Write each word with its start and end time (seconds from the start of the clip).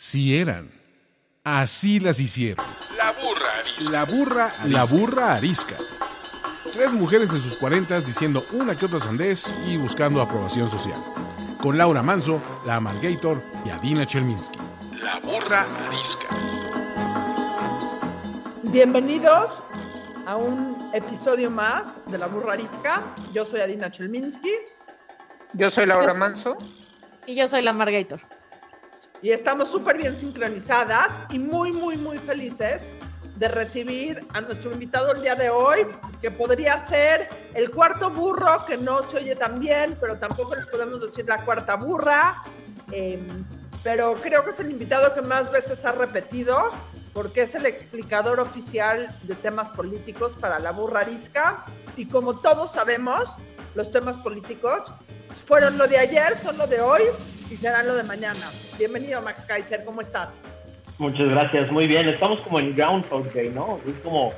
Si 0.00 0.38
eran. 0.38 0.70
Así 1.42 1.98
las 1.98 2.20
hicieron. 2.20 2.64
La 2.96 3.10
burra 3.10 3.58
arisca. 3.58 3.90
La 3.90 4.04
burra, 4.04 4.52
la 4.66 4.84
burra 4.84 5.34
arisca. 5.34 5.74
Tres 6.72 6.94
mujeres 6.94 7.32
en 7.32 7.40
sus 7.40 7.56
cuarentas 7.56 8.06
diciendo 8.06 8.46
una 8.52 8.76
que 8.78 8.86
otra 8.86 9.00
sandez 9.00 9.56
y 9.66 9.76
buscando 9.76 10.22
aprobación 10.22 10.68
social. 10.70 11.02
Con 11.60 11.76
Laura 11.76 12.00
Manso, 12.04 12.40
la 12.64 12.76
Amalgator 12.76 13.42
y 13.66 13.70
Adina 13.70 14.06
Chelminsky. 14.06 14.60
La 15.02 15.18
burra 15.18 15.66
arisca. 15.88 16.28
Bienvenidos 18.62 19.64
a 20.26 20.36
un 20.36 20.92
episodio 20.94 21.50
más 21.50 21.98
de 22.06 22.18
La 22.18 22.26
Burra 22.28 22.52
Arisca. 22.52 23.02
Yo 23.34 23.44
soy 23.44 23.58
Adina 23.62 23.90
Chelminsky 23.90 24.52
Yo 25.54 25.70
soy 25.70 25.86
Laura 25.86 26.04
Yo 26.06 26.10
soy- 26.10 26.20
Manso. 26.20 26.56
Y 27.26 27.34
yo 27.34 27.48
soy 27.48 27.62
la 27.62 27.72
Margator. 27.72 28.20
Y 29.22 29.30
estamos 29.30 29.70
súper 29.70 29.98
bien 29.98 30.16
sincronizadas 30.16 31.20
y 31.30 31.38
muy, 31.38 31.72
muy, 31.72 31.96
muy 31.96 32.18
felices 32.18 32.90
de 33.36 33.48
recibir 33.48 34.26
a 34.34 34.40
nuestro 34.40 34.72
invitado 34.72 35.12
el 35.12 35.22
día 35.22 35.34
de 35.34 35.48
hoy, 35.48 35.86
que 36.20 36.30
podría 36.30 36.78
ser 36.78 37.28
el 37.54 37.70
cuarto 37.70 38.10
burro, 38.10 38.64
que 38.66 38.76
no 38.76 39.02
se 39.02 39.18
oye 39.18 39.36
tan 39.36 39.60
bien, 39.60 39.96
pero 40.00 40.18
tampoco 40.18 40.56
le 40.56 40.66
podemos 40.66 41.02
decir 41.02 41.24
la 41.26 41.44
cuarta 41.44 41.76
burra. 41.76 42.42
Eh, 42.90 43.22
pero 43.84 44.14
creo 44.14 44.44
que 44.44 44.50
es 44.50 44.60
el 44.60 44.70
invitado 44.70 45.14
que 45.14 45.22
más 45.22 45.52
veces 45.52 45.84
ha 45.84 45.92
repetido, 45.92 46.70
porque 47.12 47.42
es 47.42 47.54
el 47.54 47.66
explicador 47.66 48.40
oficial 48.40 49.16
de 49.22 49.36
temas 49.36 49.70
políticos 49.70 50.36
para 50.38 50.58
la 50.58 50.72
burra 50.72 51.00
arisca. 51.00 51.64
Y 51.96 52.06
como 52.06 52.40
todos 52.40 52.72
sabemos, 52.72 53.36
los 53.74 53.90
temas 53.90 54.18
políticos 54.18 54.92
fueron 55.46 55.78
lo 55.78 55.86
de 55.86 55.98
ayer, 55.98 56.36
son 56.36 56.56
lo 56.58 56.66
de 56.66 56.80
hoy 56.80 57.02
y 57.50 57.56
serán 57.56 57.86
lo 57.86 57.94
de 57.94 58.02
mañana. 58.04 58.40
Bienvenido, 58.78 59.20
Max 59.22 59.44
Kaiser, 59.46 59.84
¿cómo 59.84 60.00
estás? 60.00 60.40
Muchas 60.98 61.28
gracias, 61.28 61.70
muy 61.70 61.86
bien. 61.86 62.08
Estamos 62.08 62.40
como 62.40 62.58
en 62.60 62.74
Groundhog 62.74 63.32
Day, 63.32 63.50
¿no? 63.50 63.78
Es 63.86 63.94
como 64.02 64.32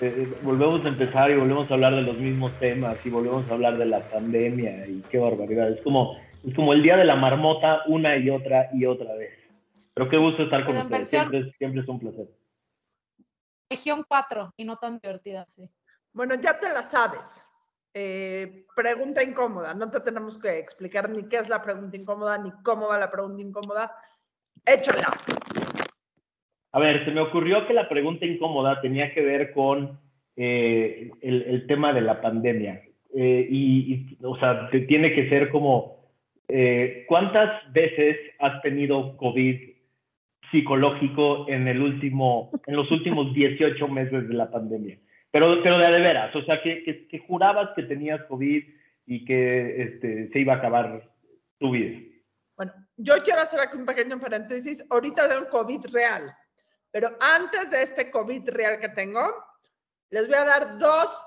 eh, 0.00 0.32
volvemos 0.42 0.84
a 0.84 0.88
empezar 0.88 1.30
y 1.30 1.36
volvemos 1.36 1.70
a 1.70 1.74
hablar 1.74 1.94
de 1.96 2.02
los 2.02 2.16
mismos 2.18 2.52
temas 2.60 2.96
y 3.04 3.10
volvemos 3.10 3.48
a 3.50 3.54
hablar 3.54 3.76
de 3.78 3.86
la 3.86 4.00
pandemia 4.10 4.86
y 4.86 5.02
qué 5.10 5.18
barbaridad. 5.18 5.70
Es 5.70 5.80
como, 5.82 6.16
es 6.46 6.54
como 6.54 6.72
el 6.72 6.82
día 6.82 6.96
de 6.96 7.04
la 7.04 7.16
marmota 7.16 7.82
una 7.86 8.16
y 8.16 8.30
otra 8.30 8.70
y 8.72 8.86
otra 8.86 9.14
vez. 9.14 9.32
Pero 9.92 10.08
qué 10.08 10.16
gusto 10.16 10.42
estar 10.44 10.64
con 10.64 10.76
ustedes. 10.76 11.08
Siempre, 11.08 11.38
es- 11.40 11.56
siempre 11.56 11.82
es 11.82 11.88
un 11.88 12.00
placer. 12.00 12.26
Región 13.70 14.04
4 14.06 14.52
y 14.56 14.64
no 14.64 14.76
tan 14.76 14.98
divertida, 14.98 15.46
sí. 15.56 15.68
Bueno, 16.12 16.34
ya 16.40 16.58
te 16.58 16.68
la 16.68 16.82
sabes. 16.82 17.42
Eh, 17.94 18.66
pregunta 18.74 19.22
incómoda. 19.22 19.72
No 19.74 19.88
te 19.90 20.00
tenemos 20.00 20.36
que 20.36 20.58
explicar 20.58 21.08
ni 21.08 21.28
qué 21.28 21.36
es 21.36 21.48
la 21.48 21.62
pregunta 21.62 21.96
incómoda, 21.96 22.36
ni 22.38 22.50
cómo 22.64 22.88
va 22.88 22.98
la 22.98 23.10
pregunta 23.10 23.40
incómoda. 23.40 23.92
Échala. 24.66 25.06
A 26.72 26.80
ver, 26.80 27.04
se 27.04 27.12
me 27.12 27.20
ocurrió 27.20 27.66
que 27.68 27.72
la 27.72 27.88
pregunta 27.88 28.26
incómoda 28.26 28.80
tenía 28.80 29.14
que 29.14 29.22
ver 29.22 29.52
con 29.52 30.00
eh, 30.36 31.12
el, 31.20 31.66
tema 31.68 31.92
de 31.92 32.00
la 32.00 32.20
pandemia. 32.20 32.82
Eh, 33.14 33.46
y, 33.48 33.94
y, 33.94 34.18
o 34.24 34.36
sea, 34.38 34.68
te 34.70 34.80
tiene 34.80 35.14
que 35.14 35.28
ser 35.28 35.50
como, 35.50 36.10
eh, 36.48 37.04
¿cuántas 37.06 37.72
veces 37.72 38.16
has 38.40 38.60
tenido 38.62 39.16
COVID 39.16 39.56
psicológico 40.50 41.48
en, 41.48 41.68
el 41.68 41.80
último, 41.80 42.50
en 42.66 42.74
los 42.74 42.90
últimos 42.90 43.32
18 43.32 43.86
meses 43.86 44.28
de 44.28 44.34
la 44.34 44.50
pandemia? 44.50 44.98
Pero, 45.34 45.60
pero 45.64 45.78
de, 45.78 45.90
de 45.90 46.00
veras, 46.00 46.36
o 46.36 46.44
sea, 46.44 46.62
que, 46.62 46.84
que, 46.84 47.08
que 47.08 47.18
jurabas 47.26 47.70
que 47.74 47.82
tenías 47.82 48.22
COVID 48.28 48.62
y 49.04 49.24
que 49.24 49.82
este, 49.82 50.30
se 50.32 50.38
iba 50.38 50.52
a 50.52 50.58
acabar 50.58 51.10
tu 51.58 51.72
vida. 51.72 52.00
Bueno, 52.56 52.72
yo 52.96 53.20
quiero 53.24 53.40
hacer 53.40 53.58
aquí 53.58 53.76
un 53.76 53.84
pequeño 53.84 54.20
paréntesis. 54.20 54.84
Ahorita 54.88 55.28
tengo 55.28 55.48
COVID 55.48 55.86
real, 55.92 56.32
pero 56.92 57.16
antes 57.20 57.72
de 57.72 57.82
este 57.82 58.12
COVID 58.12 58.48
real 58.50 58.78
que 58.78 58.90
tengo, 58.90 59.28
les 60.10 60.28
voy 60.28 60.36
a 60.36 60.44
dar 60.44 60.78
dos, 60.78 61.26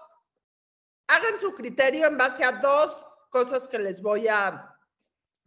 hagan 1.09 1.37
su 1.37 1.53
criterio 1.53 2.07
en 2.07 2.17
base 2.17 2.45
a 2.45 2.53
dos 2.53 3.05
cosas 3.29 3.67
que 3.67 3.77
les 3.77 4.01
voy 4.01 4.29
a 4.29 4.73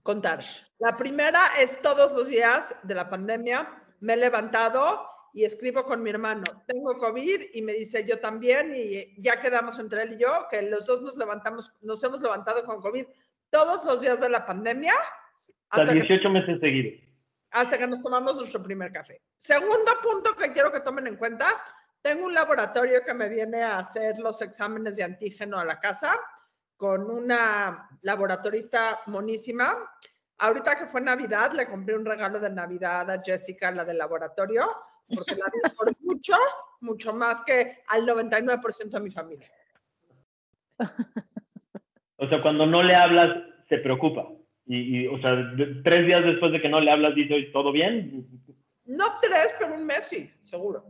contar. 0.03 0.45
La 0.81 0.99
primera 0.99 1.41
es 1.59 1.81
todos 1.81 2.13
los 2.13 2.29
días 2.29 2.77
de 2.83 2.95
la 2.95 3.09
pandemia, 3.09 3.67
me 4.01 4.13
he 4.13 4.17
levantado 4.19 5.09
y 5.33 5.45
escribo 5.45 5.85
con 5.85 6.03
mi 6.03 6.11
hermano, 6.11 6.45
tengo 6.67 6.97
COVID 6.99 7.41
y 7.53 7.63
me 7.63 7.73
dice 7.73 8.05
yo 8.05 8.19
también 8.19 8.73
y 8.75 9.21
ya 9.21 9.39
quedamos 9.41 9.79
entre 9.79 10.03
él 10.03 10.13
y 10.15 10.19
yo 10.19 10.47
que 10.51 10.63
los 10.63 10.87
dos 10.87 11.03
nos 11.03 11.17
levantamos, 11.17 11.73
nos 11.81 12.03
hemos 12.03 12.21
levantado 12.21 12.65
con 12.65 12.81
COVID 12.81 13.07
todos 13.51 13.85
los 13.85 14.01
días 14.01 14.21
de 14.21 14.29
la 14.29 14.45
pandemia 14.47 14.95
hasta 15.71 15.93
que 15.93 16.01
18 16.01 16.31
meses 16.31 16.61
seguidos. 16.61 17.01
hasta 17.53 17.79
que 17.79 17.87
nos 17.87 18.03
tomamos 18.03 18.37
nuestro 18.37 18.63
primer 18.63 18.93
café. 18.93 19.23
Segundo 19.37 19.93
punto 20.03 20.35
que 20.37 20.53
quiero 20.53 20.73
que 20.73 20.81
tomen 20.81 21.07
en 21.07 21.17
cuenta, 21.17 21.63
tengo 22.03 22.27
un 22.27 22.35
laboratorio 22.35 23.03
que 23.05 23.15
me 23.15 23.29
viene 23.29 23.63
a 23.63 23.79
hacer 23.79 24.19
los 24.19 24.41
exámenes 24.43 24.97
de 24.97 25.05
antígeno 25.05 25.59
a 25.59 25.65
la 25.65 25.79
casa 25.79 26.19
con 26.77 27.11
una 27.11 27.89
laboratorista 28.03 29.01
monísima. 29.07 29.77
Ahorita 30.39 30.77
que 30.77 30.87
fue 30.87 31.03
Navidad, 31.03 31.53
le 31.53 31.67
compré 31.67 31.95
un 31.95 32.07
regalo 32.07 32.41
de 32.41 32.49
Navidad 32.49 33.11
a 33.11 33.21
Jessica, 33.23 33.71
la 33.71 33.85
del 33.85 33.99
laboratorio, 33.99 34.67
porque 35.15 35.35
la 35.37 35.47
vi 35.53 35.75
por 35.77 35.93
mucho, 36.01 36.35
mucho 36.81 37.13
más 37.15 37.43
que 37.43 37.79
al 37.89 38.07
99% 38.07 38.89
de 38.91 39.01
mi 39.01 39.11
familia. 39.11 39.51
O 42.17 42.29
sea, 42.29 42.41
cuando 42.41 42.67
no 42.67 42.83
le 42.83 42.95
hablas, 42.95 43.43
se 43.69 43.79
preocupa. 43.79 44.29
Y, 44.67 45.01
y, 45.03 45.07
o 45.07 45.19
sea, 45.21 45.33
de- 45.35 45.83
tres 45.83 46.07
días 46.07 46.25
después 46.25 46.53
de 46.53 46.61
que 46.61 46.69
no 46.69 46.81
le 46.81 46.91
hablas, 46.91 47.15
dice, 47.15 47.35
"Oye, 47.35 47.51
¿todo 47.53 47.73
bien? 47.73 48.27
No 48.85 49.19
tres, 49.21 49.55
pero 49.59 49.75
un 49.75 49.85
mes 49.85 50.05
sí, 50.05 50.31
seguro. 50.45 50.85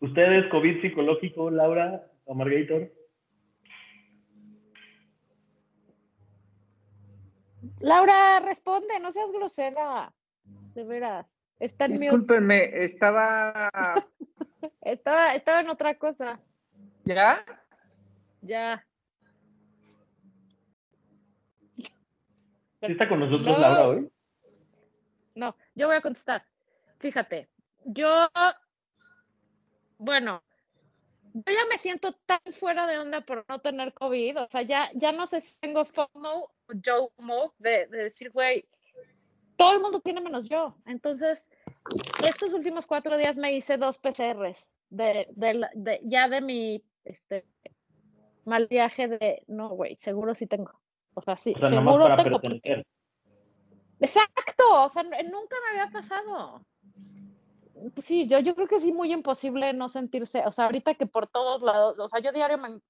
¿Ustedes, 0.00 0.46
COVID 0.50 0.82
psicológico, 0.82 1.50
Laura 1.50 2.10
o 2.26 2.34
Margator? 2.34 2.92
Laura, 7.80 8.40
responde, 8.40 9.00
no 9.00 9.10
seas 9.12 9.30
grosera. 9.32 10.12
De 10.74 10.84
veras. 10.84 11.26
Está 11.58 11.86
en 11.86 11.92
mute. 11.92 12.02
Discúlpenme, 12.02 12.84
estaba. 12.84 13.70
Estaba, 14.80 15.34
estaba 15.34 15.60
en 15.60 15.68
otra 15.68 15.94
cosa. 15.96 16.40
¿Ya? 17.04 17.44
Ya. 18.40 18.86
¿Sí 21.76 22.92
está 22.92 23.08
con 23.08 23.20
nosotros 23.20 23.46
No. 23.46 23.58
Laura 23.58 23.88
hoy? 23.88 24.10
No, 25.34 25.56
yo 25.74 25.86
voy 25.86 25.96
a 25.96 26.00
contestar. 26.00 26.46
Fíjate, 26.98 27.48
yo, 27.84 28.28
bueno, 29.98 30.42
yo 31.32 31.42
ya 31.52 31.66
me 31.68 31.78
siento 31.78 32.12
tan 32.26 32.40
fuera 32.52 32.86
de 32.86 32.98
onda 32.98 33.20
por 33.22 33.44
no 33.48 33.60
tener 33.60 33.92
COVID, 33.92 34.42
o 34.42 34.48
sea, 34.48 34.62
ya, 34.62 34.90
ya 34.94 35.12
no 35.12 35.26
sé 35.26 35.40
si 35.40 35.58
tengo 35.60 35.84
FOMO 35.84 36.50
o 36.66 36.72
JOMO 36.82 37.54
de, 37.58 37.86
de 37.88 37.98
decir, 38.04 38.30
güey, 38.30 38.68
todo 39.56 39.72
el 39.72 39.80
mundo 39.80 40.00
tiene 40.00 40.20
menos 40.20 40.48
yo. 40.48 40.76
Entonces, 40.86 41.50
estos 42.26 42.52
últimos 42.52 42.86
cuatro 42.86 43.16
días 43.16 43.36
me 43.36 43.52
hice 43.52 43.76
dos 43.78 43.98
PCRs 43.98 44.74
de, 44.90 45.28
de, 45.32 46.00
ya 46.04 46.28
de 46.28 46.40
mi 46.40 46.82
este, 47.04 47.44
mal 48.44 48.66
viaje 48.66 49.08
de, 49.08 49.42
no, 49.46 49.70
güey, 49.70 49.94
seguro 49.96 50.34
sí 50.34 50.46
tengo. 50.46 50.72
O 51.14 51.22
sea, 51.22 51.36
sí, 51.36 51.54
O 51.56 51.60
sea, 51.60 51.68
seguro 51.70 52.04
para 52.04 52.16
tengo. 52.16 52.40
porque-. 52.40 52.84
Exacto, 54.00 54.82
o 54.82 54.88
sea, 54.88 55.02
nunca 55.02 55.56
me 55.64 55.80
había 55.80 55.92
pasado. 55.92 56.64
Pues 57.94 58.04
sí, 58.06 58.26
yo, 58.28 58.38
yo 58.40 58.54
creo 58.54 58.68
que 58.68 58.80
sí, 58.80 58.92
muy 58.92 59.12
imposible 59.12 59.72
no 59.72 59.88
sentirse, 59.88 60.42
o 60.46 60.52
sea, 60.52 60.66
ahorita 60.66 60.94
que 60.94 61.06
por 61.06 61.26
todos 61.28 61.60
lados, 61.62 61.98
o 61.98 62.08
sea, 62.08 62.20
yo 62.20 62.32
diario, 62.32 62.58
me- 62.58 62.80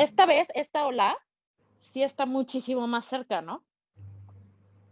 esta 0.00 0.26
vez, 0.26 0.48
esta 0.54 0.86
ola, 0.86 1.16
sí 1.80 2.02
está 2.02 2.24
muchísimo 2.26 2.86
más 2.86 3.04
cerca, 3.06 3.42
¿no? 3.42 3.62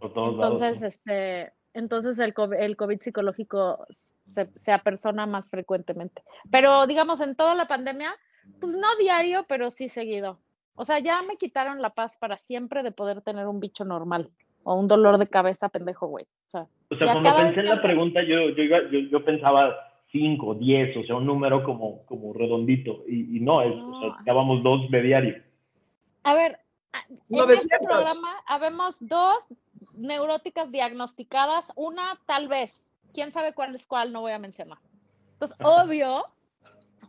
Por 0.02 0.12
todos 0.12 0.36
lados. 0.36 0.60
Entonces, 0.60 0.82
este, 0.96 1.52
entonces 1.74 2.19
el 2.19 2.34
COVID, 2.34 2.56
el 2.58 2.76
COVID 2.76 2.99
psicológico 3.00 3.87
se, 3.90 4.50
se 4.54 4.72
apersona 4.72 5.26
más 5.26 5.49
frecuentemente. 5.49 6.22
Pero 6.50 6.87
digamos, 6.87 7.20
en 7.20 7.34
toda 7.37 7.54
la 7.54 7.66
pandemia, 7.66 8.14
pues 8.60 8.76
no 8.76 8.88
diario, 9.00 9.44
pero 9.49 9.70
sí 9.70 9.88
seguido. 9.88 10.40
O 10.75 10.84
sea, 10.84 10.99
ya 10.99 11.22
me 11.22 11.37
quitaron 11.37 11.81
la 11.81 11.90
paz 11.90 12.19
para 12.19 12.37
siempre 12.37 12.82
de 12.82 12.90
poder 12.93 13.22
tener 13.22 13.46
un 13.46 13.60
bicho 13.60 13.84
normal 13.84 14.28
o 14.64 14.75
un 14.75 14.88
dolor 14.88 15.19
de 15.19 15.26
cabeza 15.28 15.69
pendejo, 15.69 16.06
güey. 16.08 16.25
O 16.49 16.50
sea, 16.50 16.66
O 16.90 16.96
sea, 16.96 17.12
cuando 17.12 17.37
pensé 17.37 17.60
en 17.60 17.66
que 17.66 17.75
la 17.75 17.82
pregunta, 17.82 18.22
yo, 18.22 18.49
yo, 18.50 18.62
iba- 18.62 18.90
yo, 18.90 18.99
yo 19.00 19.25
pensaba 19.25 19.75
5, 20.10 20.54
10, 20.56 20.96
o 20.96 21.02
sea, 21.04 21.16
un 21.16 21.26
número 21.26 21.62
como, 21.62 22.04
como 22.06 22.32
redondito. 22.32 23.04
Y, 23.06 23.37
y 23.37 23.40
no, 23.40 23.62
es, 23.62 23.72
o 23.75 24.00
sea, 24.00 24.08
No. 24.08 24.16
dábamos 24.26 24.62
dos 24.62 24.90
de 24.90 25.02
diario. 25.02 25.43
A 26.25 26.34
ver, 26.34 26.58
en 27.08 27.20
900. 27.28 27.64
este 27.64 27.78
programa 27.84 28.36
habemos 28.46 28.96
dos 29.00 29.44
neuróticas 29.94 30.70
diagnosticadas, 30.70 31.72
una 31.76 32.18
tal 32.26 32.48
vez, 32.48 32.90
quién 33.12 33.32
sabe 33.32 33.52
cuál 33.52 33.74
es 33.74 33.86
cuál, 33.86 34.12
no 34.12 34.20
voy 34.20 34.32
a 34.32 34.38
mencionar. 34.38 34.78
Entonces, 35.32 35.56
obvio, 35.62 36.24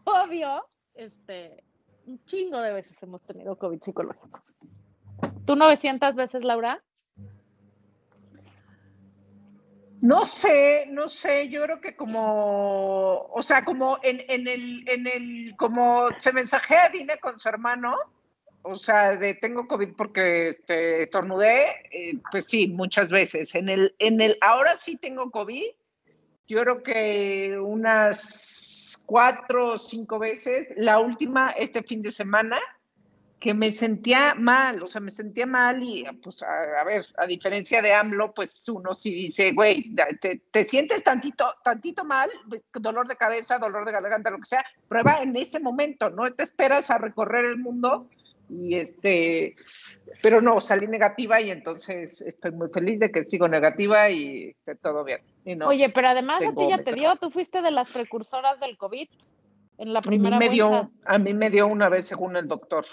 obvio, 0.06 0.66
este, 0.96 1.64
un 2.06 2.24
chingo 2.26 2.60
de 2.60 2.74
veces 2.74 3.02
hemos 3.04 3.22
tenido 3.22 3.58
COVID 3.58 3.82
psicológico. 3.82 4.42
¿Tú 5.46 5.56
900 5.56 6.16
veces, 6.16 6.44
Laura? 6.44 6.82
No 10.02 10.26
sé, 10.26 10.86
no 10.90 11.08
sé, 11.08 11.48
yo 11.48 11.64
creo 11.64 11.80
que 11.80 11.96
como, 11.96 13.22
o 13.22 13.42
sea, 13.42 13.64
como 13.64 14.00
en, 14.04 14.22
en 14.28 14.50
el, 14.50 14.84
en 14.90 15.08
el, 15.08 15.56
como 15.56 16.10
se 16.18 16.34
mensajea 16.34 16.90
Dine 16.90 17.20
con 17.20 17.40
su 17.40 17.48
hermano, 17.48 17.96
o 18.64 18.76
sea, 18.76 19.16
de 19.18 19.36
tengo 19.36 19.68
COVID 19.68 19.90
porque 19.96 20.50
este, 20.50 21.02
estornudé, 21.04 21.66
eh, 21.92 22.18
pues 22.32 22.46
sí, 22.46 22.68
muchas 22.68 23.12
veces. 23.12 23.54
En 23.56 23.70
el, 23.70 23.94
en 24.00 24.22
el, 24.22 24.38
ahora 24.42 24.76
sí 24.76 24.98
tengo 24.98 25.30
COVID, 25.32 25.66
yo 26.48 26.62
creo 26.62 26.84
que 26.84 27.58
unas 27.60 29.04
cuatro 29.06 29.74
o 29.74 29.78
cinco 29.78 30.18
veces, 30.18 30.68
la 30.78 31.00
última 31.00 31.52
este 31.52 31.84
fin 31.84 32.02
de 32.02 32.12
semana, 32.12 32.60
que 33.38 33.54
me 33.54 33.74
sentía 33.74 34.34
mal, 34.36 34.82
o 34.82 34.88
sea, 34.88 35.02
me 35.02 35.12
sentía 35.12 35.46
mal 35.46 35.84
y 35.84 36.06
pues 36.24 36.42
a, 36.42 36.80
a 36.80 36.86
ver, 36.86 37.06
a 37.18 37.28
diferencia 37.28 37.82
de 37.82 37.94
AMLO, 37.94 38.34
pues 38.34 38.70
uno 38.70 38.94
sí 38.94 39.14
dice, 39.14 39.52
güey, 39.52 39.94
te, 40.22 40.42
te 40.50 40.64
sientes 40.64 41.04
tantito, 41.04 41.54
tantito 41.62 42.06
mal, 42.06 42.30
dolor 42.72 43.06
de 43.10 43.18
cabeza, 43.18 43.60
dolor 43.60 43.84
de 43.86 43.92
garganta, 43.92 44.30
lo 44.30 44.38
que 44.38 44.46
sea, 44.46 44.66
prueba 44.88 45.22
en 45.22 45.36
ese 45.36 45.60
momento, 45.60 46.10
no 46.10 46.32
te 46.32 46.44
esperas 46.44 46.90
a 46.90 46.98
recorrer 46.98 47.44
el 47.44 47.58
mundo 47.58 48.10
y 48.54 48.76
este, 48.76 49.56
pero 50.22 50.40
no, 50.40 50.62
salí 50.62 50.88
negativa 50.88 51.42
y 51.42 51.50
entonces 51.50 52.22
estoy 52.22 52.52
muy 52.52 52.70
feliz 52.70 53.00
de 53.00 53.12
que 53.12 53.24
sigo 53.24 53.48
negativa 53.48 54.10
y 54.12 54.56
que 54.66 54.76
todo 54.76 55.04
bien. 55.04 55.22
Y 55.44 55.56
no, 55.56 55.68
Oye, 55.68 55.90
pero 55.90 56.10
además 56.10 56.44
a 56.44 56.54
ti 56.54 56.70
ya 56.70 56.84
te 56.84 56.94
dio, 56.94 57.16
tú 57.16 57.32
fuiste 57.32 57.62
de 57.64 57.72
las 57.72 57.92
precursoras 57.92 58.60
del 58.60 58.78
COVID 58.78 59.10
en 59.80 59.94
la 59.94 60.00
a 60.00 60.02
mí, 60.02 60.08
primera 60.08 60.38
me 60.38 60.50
dio, 60.50 60.92
a 61.04 61.18
mí 61.18 61.34
me 61.34 61.50
dio 61.50 61.66
una 61.66 61.90
vez 61.90 62.06
según 62.06 62.36
el 62.38 62.48
doctor. 62.48 62.86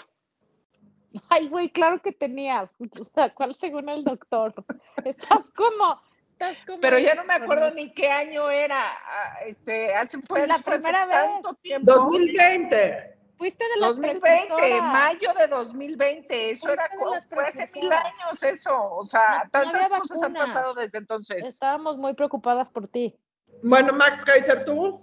Ay, 1.29 1.47
güey, 1.47 1.69
claro 1.69 2.01
que 2.01 2.11
tenías. 2.11 2.75
O 2.79 3.05
sea, 3.13 3.31
¿Cuál 3.33 3.53
según 3.53 3.87
el 3.89 4.03
doctor? 4.03 4.53
Estás 5.05 5.49
como, 5.51 6.01
estás 6.31 6.57
como. 6.65 6.79
Pero 6.79 6.97
ya 6.97 7.13
no 7.13 7.23
me 7.23 7.33
acuerdo 7.35 7.69
ni 7.71 7.93
qué 7.93 8.09
año 8.09 8.49
era. 8.49 8.81
ah, 8.81 9.39
Este, 9.45 9.93
hace 9.93 10.17
Pues 10.19 10.47
la 10.47 10.57
fue 10.57 10.73
hace 10.73 10.81
primera 10.81 11.05
vez. 11.05 11.15
tanto 11.15 11.53
tiempo. 11.61 11.93
2020. 11.93 13.20
Fuiste 13.41 13.63
de 13.73 13.79
las 13.81 13.95
2020, 13.95 14.21
precursoras. 14.21 14.93
mayo 14.93 15.29
de 15.39 15.47
2020, 15.47 16.49
eso 16.51 16.71
era 16.71 16.83
fue 17.27 17.43
hace 17.43 17.67
mil 17.73 17.91
años 17.91 18.43
eso, 18.43 18.93
o 18.93 19.03
sea, 19.03 19.19
No- 19.29 19.35
no 19.45 19.49
tantas 19.49 19.85
había 19.85 19.97
cosas 19.97 20.21
han 20.21 20.33
vacunas. 20.33 20.55
pasado 20.55 20.73
desde 20.75 20.97
entonces. 20.99 21.43
Estábamos 21.47 21.97
muy 21.97 22.13
preocupadas 22.13 22.69
por 22.69 22.87
ti. 22.87 23.15
Bueno, 23.63 23.93
Max 23.93 24.23
Kaiser, 24.23 24.63
tú. 24.63 25.01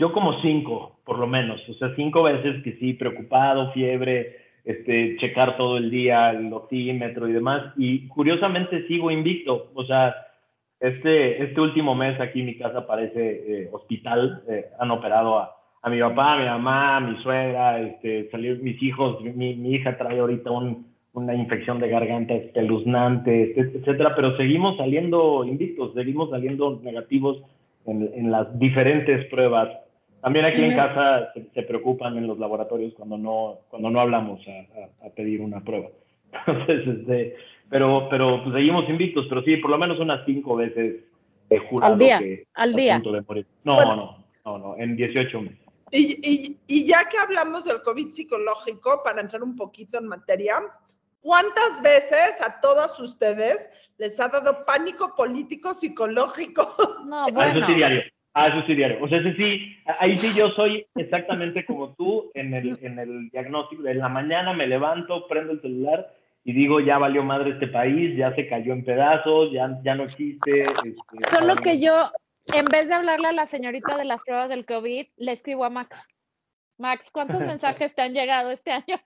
Yo 0.00 0.12
como 0.12 0.40
cinco, 0.42 0.98
por 1.04 1.20
lo 1.20 1.28
menos. 1.28 1.60
O 1.68 1.74
sea, 1.74 1.94
cinco 1.94 2.24
veces 2.24 2.60
que 2.64 2.76
sí, 2.80 2.94
preocupado, 2.94 3.70
fiebre, 3.72 4.38
este, 4.64 5.16
checar 5.20 5.56
todo 5.56 5.76
el 5.76 5.92
día 5.92 6.30
el 6.30 6.52
oxímetro 6.52 7.28
y 7.28 7.32
demás. 7.34 7.72
Y 7.76 8.08
curiosamente 8.08 8.84
sigo 8.88 9.12
invicto. 9.12 9.70
O 9.74 9.84
sea, 9.84 10.12
este, 10.80 11.40
este 11.44 11.60
último 11.60 11.94
mes 11.94 12.20
aquí 12.20 12.42
mi 12.42 12.58
casa 12.58 12.84
parece 12.84 13.62
eh, 13.62 13.68
hospital. 13.72 14.42
Eh, 14.48 14.70
han 14.80 14.90
operado 14.90 15.38
a, 15.38 15.55
a 15.86 15.90
mi 15.90 16.00
papá, 16.00 16.32
a 16.34 16.38
mi 16.38 16.44
mamá, 16.46 16.96
a 16.96 17.00
mi 17.00 17.16
suegra, 17.22 17.80
este, 17.80 18.28
salir 18.30 18.60
mis 18.60 18.82
hijos. 18.82 19.20
Mi, 19.22 19.54
mi 19.54 19.74
hija 19.74 19.96
trae 19.96 20.18
ahorita 20.18 20.50
un- 20.50 20.84
una 21.12 21.32
infección 21.32 21.78
de 21.78 21.88
garganta 21.88 22.34
espeluznante, 22.34 23.52
et- 23.56 23.76
etcétera. 23.76 24.14
Pero 24.16 24.36
seguimos 24.36 24.76
saliendo 24.78 25.44
invictos, 25.44 25.94
seguimos 25.94 26.30
saliendo 26.30 26.80
negativos 26.82 27.40
en, 27.86 28.10
en 28.14 28.32
las 28.32 28.58
diferentes 28.58 29.26
pruebas. 29.26 29.68
También 30.22 30.44
aquí 30.44 30.60
en 30.60 30.74
casa 30.74 31.32
se, 31.34 31.44
se 31.54 31.62
preocupan 31.62 32.16
en 32.18 32.26
los 32.26 32.36
laboratorios 32.40 32.92
cuando 32.94 33.16
no, 33.16 33.58
cuando 33.70 33.88
no 33.88 34.00
hablamos 34.00 34.40
a, 34.48 35.04
a- 35.04 35.06
a 35.06 35.10
pedir 35.10 35.40
una 35.40 35.60
prueba. 35.60 35.86
Entonces, 36.48 36.84
este, 36.84 37.36
pero, 37.70 38.08
pero 38.10 38.42
pues 38.42 38.56
seguimos 38.56 38.88
invictos, 38.88 39.26
pero 39.28 39.40
sí, 39.42 39.56
por 39.58 39.70
lo 39.70 39.78
menos 39.78 40.00
unas 40.00 40.24
cinco 40.26 40.56
veces 40.56 40.96
he 41.48 41.58
jurado 41.58 41.92
Al 41.92 41.98
día, 42.00 42.18
que 42.18 42.42
al 42.54 42.74
día. 42.74 42.94
punto 42.94 43.12
de 43.12 43.22
morir. 43.22 43.46
No, 43.62 43.76
Bueno. 43.76 43.94
no, 43.94 44.58
no, 44.58 44.58
no, 44.58 44.76
en 44.78 44.96
18 44.96 45.40
meses. 45.42 45.58
Y, 45.90 46.18
y- 46.22 46.56
y 46.66 46.86
ya 46.86 47.08
que 47.08 47.16
hablamos 47.18 47.64
del 47.64 47.80
COVID 47.82 48.08
psicológico, 48.08 49.02
para 49.04 49.20
entrar 49.20 49.42
un 49.42 49.54
poquito 49.54 49.98
en 49.98 50.06
materia, 50.08 50.56
¿cuántas 51.20 51.80
veces 51.82 52.40
a 52.42 52.60
todas 52.60 52.98
ustedes 52.98 53.70
les 53.98 54.18
ha 54.20 54.28
dado 54.28 54.64
pánico 54.64 55.14
político 55.14 55.74
psicológico? 55.74 56.68
No, 57.06 57.22
Ah, 57.22 57.26
eso 57.28 57.34
bueno. 57.34 57.66
sí 57.66 57.74
diario. 57.74 58.02
Ah, 58.34 58.48
eso 58.48 58.66
sí 58.66 58.74
diario. 58.74 58.98
O 59.02 59.08
sea, 59.08 59.18
ese 59.18 59.34
sí, 59.36 59.76
ahí 59.98 60.16
sí 60.16 60.36
yo 60.38 60.50
soy 60.50 60.84
exactamente 60.96 61.64
como 61.64 61.94
tú 61.94 62.30
en 62.34 62.52
el, 62.52 62.78
en 62.82 62.98
el 62.98 63.30
diagnóstico. 63.30 63.82
De 63.82 63.94
la 63.94 64.08
mañana 64.10 64.52
me 64.52 64.66
levanto, 64.66 65.26
prendo 65.28 65.52
el 65.52 65.62
celular 65.62 66.12
y 66.44 66.52
digo, 66.52 66.80
ya 66.80 66.98
valió 66.98 67.22
madre 67.22 67.52
este 67.52 67.68
país, 67.68 68.14
ya 68.16 68.34
se 68.34 68.46
cayó 68.46 68.72
en 68.74 68.84
pedazos, 68.84 69.50
ya, 69.52 69.78
ya 69.82 69.94
no 69.94 70.02
existe. 70.02 70.60
este, 70.62 70.96
Solo 71.32 71.56
que 71.56 71.80
yo, 71.80 72.10
en 72.54 72.64
vez 72.66 72.88
de 72.88 72.94
hablarle 72.94 73.28
a 73.28 73.32
la 73.32 73.46
señorita 73.46 73.96
de 73.96 74.04
las 74.04 74.22
pruebas 74.22 74.48
del 74.48 74.66
COVID, 74.66 75.06
le 75.16 75.32
escribo 75.32 75.64
a 75.64 75.70
Max. 75.70 76.06
Max, 76.78 77.10
¿cuántos 77.10 77.40
mensajes 77.46 77.94
te 77.94 78.02
han 78.02 78.14
llegado 78.14 78.50
este 78.50 78.72
año 78.72 79.00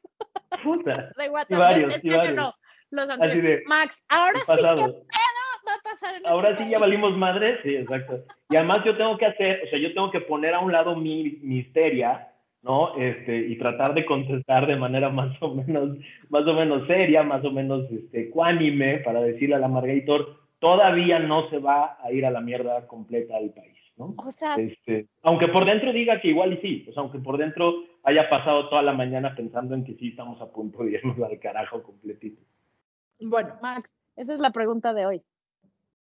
Puta. 0.63 1.11
de 1.17 1.29
WhatsApp? 1.29 1.59
varios, 1.59 1.97
este 1.97 2.09
y 2.09 2.11
año 2.11 2.19
varios. 2.19 2.37
no, 2.37 2.55
los 2.91 3.11
anteriores. 3.11 3.63
Max, 3.67 4.05
ahora 4.09 4.41
sí, 4.41 4.45
¿qué 4.47 4.63
pasado. 4.63 5.05
va 5.67 5.75
a 5.75 5.83
pasar 5.83 6.15
en 6.17 6.27
Ahora 6.27 6.51
este 6.51 6.65
sí 6.65 6.71
ya 6.71 6.79
valimos 6.79 7.17
madre, 7.17 7.61
sí, 7.63 7.77
exacto. 7.77 8.25
Y 8.51 8.57
además 8.57 8.85
yo 8.85 8.97
tengo 8.97 9.17
que 9.17 9.27
hacer, 9.27 9.63
o 9.65 9.71
sea, 9.71 9.79
yo 9.79 9.95
tengo 9.95 10.11
que 10.11 10.21
poner 10.21 10.55
a 10.55 10.61
un 10.61 10.73
lado 10.73 10.97
mi, 10.97 11.39
mi 11.43 11.59
histeria, 11.59 12.29
¿no? 12.63 12.97
Este, 12.97 13.37
y 13.37 13.57
tratar 13.59 13.95
de 13.95 14.05
contestar 14.05 14.67
de 14.67 14.77
manera 14.77 15.09
más 15.11 15.31
o 15.41 15.55
menos, 15.55 15.97
más 16.29 16.47
o 16.47 16.53
menos 16.53 16.87
seria, 16.87 17.23
más 17.23 17.45
o 17.45 17.51
menos 17.51 17.91
este, 17.91 18.23
ecuánime, 18.23 18.99
para 18.99 19.21
decirle 19.21 19.55
a 19.55 19.61
la 19.61 19.69
Margator, 19.69 20.40
todavía 20.61 21.19
no 21.19 21.51
se 21.51 21.59
va 21.59 21.99
a 22.01 22.13
ir 22.13 22.25
a 22.25 22.31
la 22.31 22.41
mierda 22.41 22.87
completa 22.87 23.37
del 23.37 23.51
país, 23.51 23.79
¿no? 23.97 24.15
O 24.19 24.31
sea, 24.31 24.55
Este, 24.55 25.09
aunque 25.23 25.49
por 25.49 25.65
dentro 25.65 25.93
diga 25.93 26.21
que 26.21 26.29
igual 26.29 26.53
y 26.53 26.57
sí, 26.59 26.87
o 26.89 26.93
sea, 26.93 27.03
aunque 27.03 27.19
por 27.19 27.39
dentro 27.39 27.75
haya 28.05 28.29
pasado 28.31 28.69
toda 28.69 28.83
la 28.83 28.93
mañana 28.93 29.35
pensando 29.35 29.75
en 29.75 29.85
que 29.85 29.95
sí 29.95 30.09
estamos 30.09 30.41
a 30.41 30.51
punto 30.51 30.85
de 30.85 30.93
irnos 30.93 31.19
al 31.19 31.39
carajo 31.41 31.83
completito. 31.83 32.41
Bueno, 33.19 33.59
Max, 33.61 33.91
esa 34.17 34.35
es 34.35 34.41
la 34.41 34.51
pregunta 34.51 34.95
de 34.95 35.07
hoy. 35.07 35.23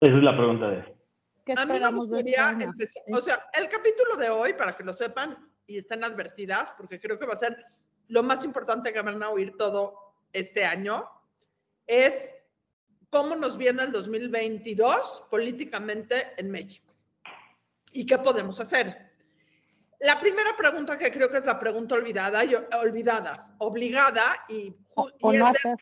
Esa 0.01 0.17
es 0.17 0.23
la 0.23 0.37
pregunta 0.37 0.71
de 0.71 0.97
¿Qué 1.45 1.53
a 1.57 1.65
mí 1.65 1.79
me 1.79 1.93
gustaría 1.93 2.51
empezar, 2.51 3.05
o 3.13 3.21
sea, 3.21 3.39
el 3.57 3.69
capítulo 3.69 4.17
de 4.17 4.29
hoy, 4.31 4.55
para 4.55 4.77
que 4.77 4.83
lo 4.83 4.93
sepan 4.93 5.37
y 5.65 5.79
estén 5.79 6.03
advertidas, 6.03 6.75
porque 6.77 6.99
creo 6.99 7.21
que 7.21 7.27
va 7.27 7.35
a 7.35 7.37
ser 7.37 7.57
lo 8.09 8.25
más 8.25 8.45
importante 8.45 8.93
que 8.93 9.01
van 9.01 9.23
a 9.23 9.31
oír 9.31 9.57
todo 9.57 9.95
este 10.33 10.65
año, 10.65 11.09
es 11.87 12.35
cómo 13.11 13.37
nos 13.37 13.57
viene 13.57 13.83
el 13.85 13.93
2022 13.93 15.25
políticamente 15.31 16.35
en 16.37 16.51
México 16.51 16.95
y 17.93 18.05
qué 18.05 18.19
podemos 18.19 18.61
hacer. 18.61 19.07
La 20.01 20.21
primera 20.21 20.55
pregunta 20.57 20.99
que 20.99 21.11
creo 21.11 21.31
que 21.31 21.39
es 21.39 21.47
la 21.47 21.59
pregunta 21.59 21.95
olvidada, 21.95 22.45
y, 22.45 22.55
olvidada, 22.55 23.55
obligada 23.59 24.45
y, 24.49 24.75
O, 24.95 25.09
y 25.09 25.15
o 25.21 25.33
no 25.33 25.47
hacer. 25.49 25.77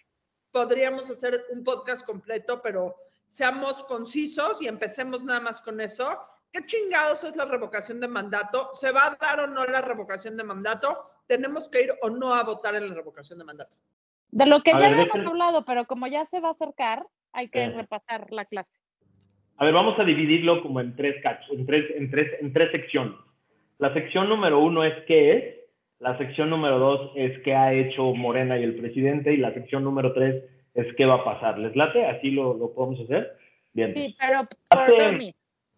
podríamos 0.53 1.11
hacer 1.11 1.47
un 1.51 1.65
podcast 1.65 2.07
completo, 2.07 2.63
pero 2.63 2.97
seamos 3.27 3.83
concisos 3.85 4.63
y 4.63 4.69
empecemos 4.69 5.25
nada 5.25 5.41
más 5.41 5.61
con 5.61 5.81
eso. 5.81 6.17
¿Qué 6.53 6.65
chingados 6.65 7.25
es 7.25 7.35
la 7.35 7.47
revocación 7.47 7.99
de 7.99 8.07
mandato? 8.07 8.71
¿Se 8.75 8.93
va 8.93 9.07
a 9.07 9.17
dar 9.21 9.41
o 9.41 9.47
no 9.49 9.67
la 9.67 9.81
revocación 9.81 10.37
de 10.37 10.45
mandato? 10.45 11.03
¿Tenemos 11.27 11.69
que 11.69 11.83
ir 11.83 11.95
o 12.01 12.11
no 12.11 12.33
a 12.33 12.45
votar 12.45 12.77
en 12.77 12.89
la 12.89 12.95
revocación 12.95 13.41
de 13.41 13.45
mandato? 13.45 13.77
De 14.35 14.47
lo 14.47 14.63
que 14.63 14.73
A 14.73 14.75
ya 14.75 14.79
ver, 14.81 14.87
habíamos 14.95 15.13
déjenme- 15.15 15.29
hablado, 15.31 15.65
pero 15.65 15.85
como 15.87 16.09
ya 16.09 16.25
se 16.25 16.41
va 16.41 16.49
a 16.49 16.51
acercar, 16.51 17.07
hay 17.33 17.49
que 17.49 17.67
Sí. 17.67 17.71
repasar 17.73 18.27
la 18.33 18.45
clase. 18.45 18.71
A 19.59 19.65
ver, 19.65 19.73
vamos 19.73 19.97
a 20.01 20.03
dividirlo 20.05 20.61
como 20.61 20.81
en 20.81 20.97
tres 20.97 21.23
cachos, 21.23 21.57
en 21.57 21.65
tres, 21.65 21.85
en 21.97 22.11
tres, 22.11 22.33
en 22.41 22.53
tres 22.53 22.73
secciones. 22.73 23.15
La 23.79 23.95
sección 23.95 24.29
número 24.29 24.59
uno 24.59 24.83
es 24.83 24.93
qué 25.07 25.33
es, 25.37 25.55
la 26.01 26.19
sección 26.19 26.51
número 26.51 26.81
dos 26.81 27.13
es 27.15 27.39
qué 27.45 27.55
ha 27.55 27.73
hecho 27.73 28.13
Morena 28.13 28.59
y 28.59 28.65
el 28.65 28.75
presidente, 28.75 29.33
y 29.33 29.37
la 29.37 29.55
sección 29.55 29.85
número 29.85 30.13
tres 30.13 30.43
es 30.75 30.93
qué 30.97 31.07
va 31.07 31.15
a 31.15 31.25
pasar. 31.25 31.57
¿Les 31.61 31.77
late? 31.77 32.05
¿Así 32.05 32.33
lo, 32.33 32.55
lo 32.55 32.75
podemos 32.75 32.99
hacer? 33.03 33.37
Bien. 33.73 33.95
Sí, 33.95 34.17
pero 34.19 34.49
por 34.69 34.89
dummy. 34.99 35.35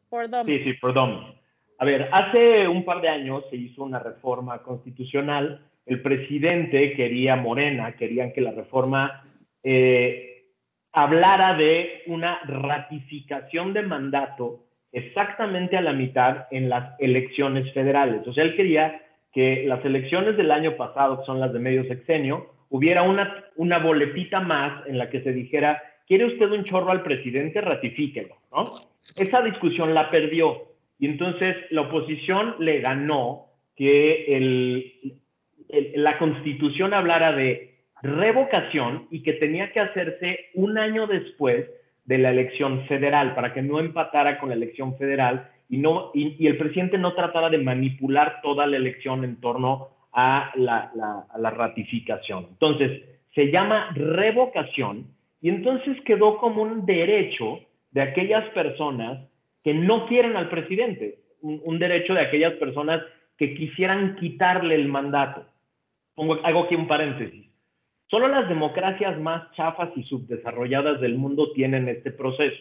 Por 0.08 0.30
dummy. 0.30 0.58
Sí, 0.58 0.64
sí, 0.64 0.72
perdón. 0.80 1.34
A 1.78 1.84
ver, 1.84 2.08
hace 2.10 2.66
un 2.68 2.86
par 2.86 3.02
de 3.02 3.08
años 3.10 3.44
se 3.50 3.56
hizo 3.56 3.84
una 3.84 3.98
reforma 3.98 4.62
constitucional. 4.62 5.60
El 5.86 6.02
presidente 6.02 6.94
quería, 6.94 7.36
Morena, 7.36 7.92
querían 7.92 8.32
que 8.32 8.40
la 8.40 8.50
reforma 8.50 9.24
eh, 9.62 10.44
hablara 10.92 11.56
de 11.56 12.02
una 12.06 12.40
ratificación 12.44 13.72
de 13.72 13.82
mandato 13.82 14.64
exactamente 14.92 15.76
a 15.76 15.82
la 15.82 15.92
mitad 15.92 16.46
en 16.50 16.68
las 16.68 16.98
elecciones 16.98 17.72
federales. 17.72 18.26
O 18.26 18.32
sea, 18.32 18.44
él 18.44 18.56
quería 18.56 19.02
que 19.32 19.64
las 19.66 19.84
elecciones 19.84 20.36
del 20.36 20.50
año 20.50 20.76
pasado, 20.76 21.20
que 21.20 21.26
son 21.26 21.38
las 21.38 21.52
de 21.52 21.58
medio 21.58 21.84
sexenio, 21.84 22.50
hubiera 22.70 23.02
una, 23.02 23.44
una 23.56 23.78
boletita 23.78 24.40
más 24.40 24.86
en 24.86 24.98
la 24.98 25.10
que 25.10 25.20
se 25.22 25.32
dijera, 25.32 25.82
¿quiere 26.08 26.24
usted 26.24 26.50
un 26.50 26.64
chorro 26.64 26.90
al 26.90 27.02
presidente? 27.02 27.60
Ratifíquelo, 27.60 28.36
¿no? 28.50 28.64
Esa 29.16 29.42
discusión 29.42 29.94
la 29.94 30.10
perdió 30.10 30.62
y 30.98 31.06
entonces 31.06 31.56
la 31.70 31.82
oposición 31.82 32.56
le 32.58 32.80
ganó 32.80 33.46
que 33.76 34.36
el, 34.36 35.20
el- 35.68 35.92
la 36.02 36.18
constitución 36.18 36.94
hablara 36.94 37.32
de 37.32 37.74
revocación 38.02 39.06
y 39.10 39.22
que 39.22 39.34
tenía 39.34 39.72
que 39.72 39.80
hacerse 39.80 40.46
un 40.54 40.78
año 40.78 41.06
después 41.06 41.66
de 42.04 42.18
la 42.18 42.30
elección 42.30 42.86
federal, 42.86 43.34
para 43.34 43.52
que 43.52 43.62
no 43.62 43.80
empatara 43.80 44.38
con 44.38 44.50
la 44.50 44.54
elección 44.54 44.96
federal 44.96 45.50
y, 45.68 45.78
no, 45.78 46.12
y, 46.14 46.46
el 46.46 46.56
presidente 46.56 46.98
no 46.98 47.14
tratara 47.14 47.48
de 47.48 47.58
manipular 47.58 48.40
toda 48.42 48.66
la 48.66 48.76
elección 48.76 49.24
en 49.24 49.40
torno 49.40 49.88
a 50.12 50.52
la, 50.54 50.92
a 51.28 51.38
la 51.38 51.50
ratificación. 51.50 52.46
Entonces, 52.50 53.02
se 53.34 53.50
llama 53.50 53.90
revocación 53.94 55.08
y 55.42 55.48
entonces 55.48 56.00
quedó 56.04 56.38
como 56.38 56.62
un 56.62 56.86
derecho 56.86 57.60
de 57.90 58.02
aquellas 58.02 58.44
personas 58.50 59.28
que 59.62 59.74
no 59.74 60.06
quieren 60.06 60.36
al 60.36 60.48
presidente, 60.48 61.18
un, 61.42 61.78
derecho 61.78 62.14
de 62.14 62.20
aquellas 62.20 62.54
personas 62.54 63.02
que 63.36 63.54
quisieran 63.54 64.16
quitarle 64.16 64.74
el 64.74 64.88
mandato. 64.88 65.44
Pongo, 66.16 66.40
hago 66.42 66.64
aquí 66.64 66.74
un 66.74 66.88
paréntesis. 66.88 67.46
Solo 68.08 68.26
las 68.28 68.48
democracias 68.48 69.20
más 69.20 69.52
chafas 69.52 69.90
y 69.96 70.02
subdesarrolladas 70.04 71.00
del 71.00 71.16
mundo 71.16 71.52
tienen 71.52 71.88
este 71.88 72.10
proceso 72.10 72.56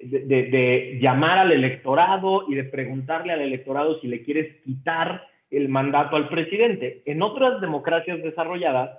de, 0.00 0.20
de, 0.24 0.98
llamar 1.00 1.38
al 1.38 1.52
electorado 1.52 2.44
y 2.48 2.54
de 2.54 2.64
preguntarle 2.64 3.32
al 3.32 3.40
electorado 3.40 4.00
si 4.00 4.08
le 4.08 4.22
quieres 4.22 4.60
quitar 4.62 5.26
el 5.50 5.68
mandato 5.68 6.16
al 6.16 6.28
presidente. 6.28 7.02
En 7.06 7.22
otras 7.22 7.60
democracias 7.60 8.22
desarrolladas 8.22 8.98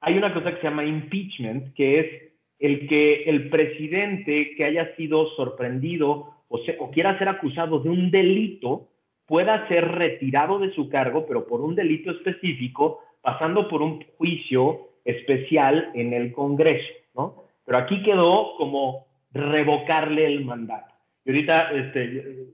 hay 0.00 0.18
una 0.18 0.34
cosa 0.34 0.50
que 0.50 0.60
se 0.60 0.64
llama 0.64 0.84
impeachment, 0.84 1.74
que 1.74 2.00
es 2.00 2.32
el 2.58 2.86
que 2.88 3.24
el 3.24 3.48
presidente 3.48 4.54
que 4.56 4.64
haya 4.64 4.94
sido 4.96 5.30
sorprendido 5.36 6.34
o, 6.48 6.60
o 6.78 6.90
quiera 6.90 7.18
ser 7.18 7.28
acusado 7.28 7.78
de 7.78 7.88
un 7.88 8.10
delito 8.10 8.88
pueda 9.26 9.66
ser 9.68 9.86
retirado 9.88 10.58
de 10.58 10.72
su 10.74 10.88
cargo, 10.88 11.24
pero 11.26 11.46
por 11.46 11.60
un 11.60 11.74
delito 11.74 12.10
específico, 12.10 13.00
pasando 13.22 13.68
por 13.68 13.80
un 13.80 14.04
juicio 14.18 14.90
especial 15.04 15.90
en 15.94 16.12
el 16.12 16.32
Congreso, 16.32 16.92
¿no? 17.14 17.44
Pero 17.64 17.78
aquí 17.78 18.02
quedó 18.02 18.56
como 18.56 19.06
revocarle 19.32 20.26
el 20.26 20.44
mandato. 20.44 20.94
Y 21.24 21.30
ahorita 21.30 21.70
este, 21.72 22.46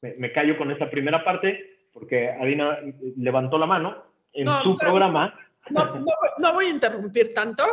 me, 0.00 0.32
callo 0.32 0.56
con 0.58 0.70
esta 0.70 0.90
primera 0.90 1.22
parte, 1.22 1.88
porque 1.92 2.30
Adina 2.30 2.78
levantó 3.16 3.58
la 3.58 3.66
mano 3.66 4.02
en 4.32 4.48
su 4.62 4.74
programa. 4.74 5.38
No, 5.70 6.04
no, 6.38 6.52
voy 6.52 6.66
a 6.66 6.70
interrumpir 6.70 7.32
tanto, 7.32 7.64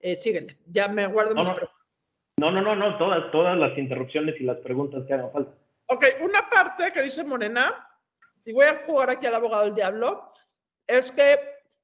eh, 0.00 0.16
síguele, 0.16 0.58
ya 0.66 0.88
me 0.88 1.06
guardo 1.06 1.34
no, 1.34 1.40
mis 1.40 1.50
no, 2.36 2.50
no, 2.50 2.50
no, 2.50 2.62
no, 2.62 2.76
no, 2.76 2.98
todas, 2.98 3.30
todas 3.32 3.56
las 3.58 3.76
interrupciones 3.76 4.40
y 4.40 4.44
las 4.44 4.58
preguntas 4.58 5.04
que 5.06 5.14
hagan 5.14 5.32
falta. 5.32 5.52
Ok, 5.86 6.04
una 6.22 6.48
parte 6.48 6.92
que 6.92 7.02
dice 7.02 7.24
Morena, 7.24 7.88
y 8.44 8.52
voy 8.52 8.66
a 8.66 8.82
jugar 8.86 9.10
aquí 9.10 9.26
al 9.26 9.34
abogado 9.34 9.64
del 9.64 9.74
diablo, 9.74 10.30
es 10.86 11.10
que 11.10 11.36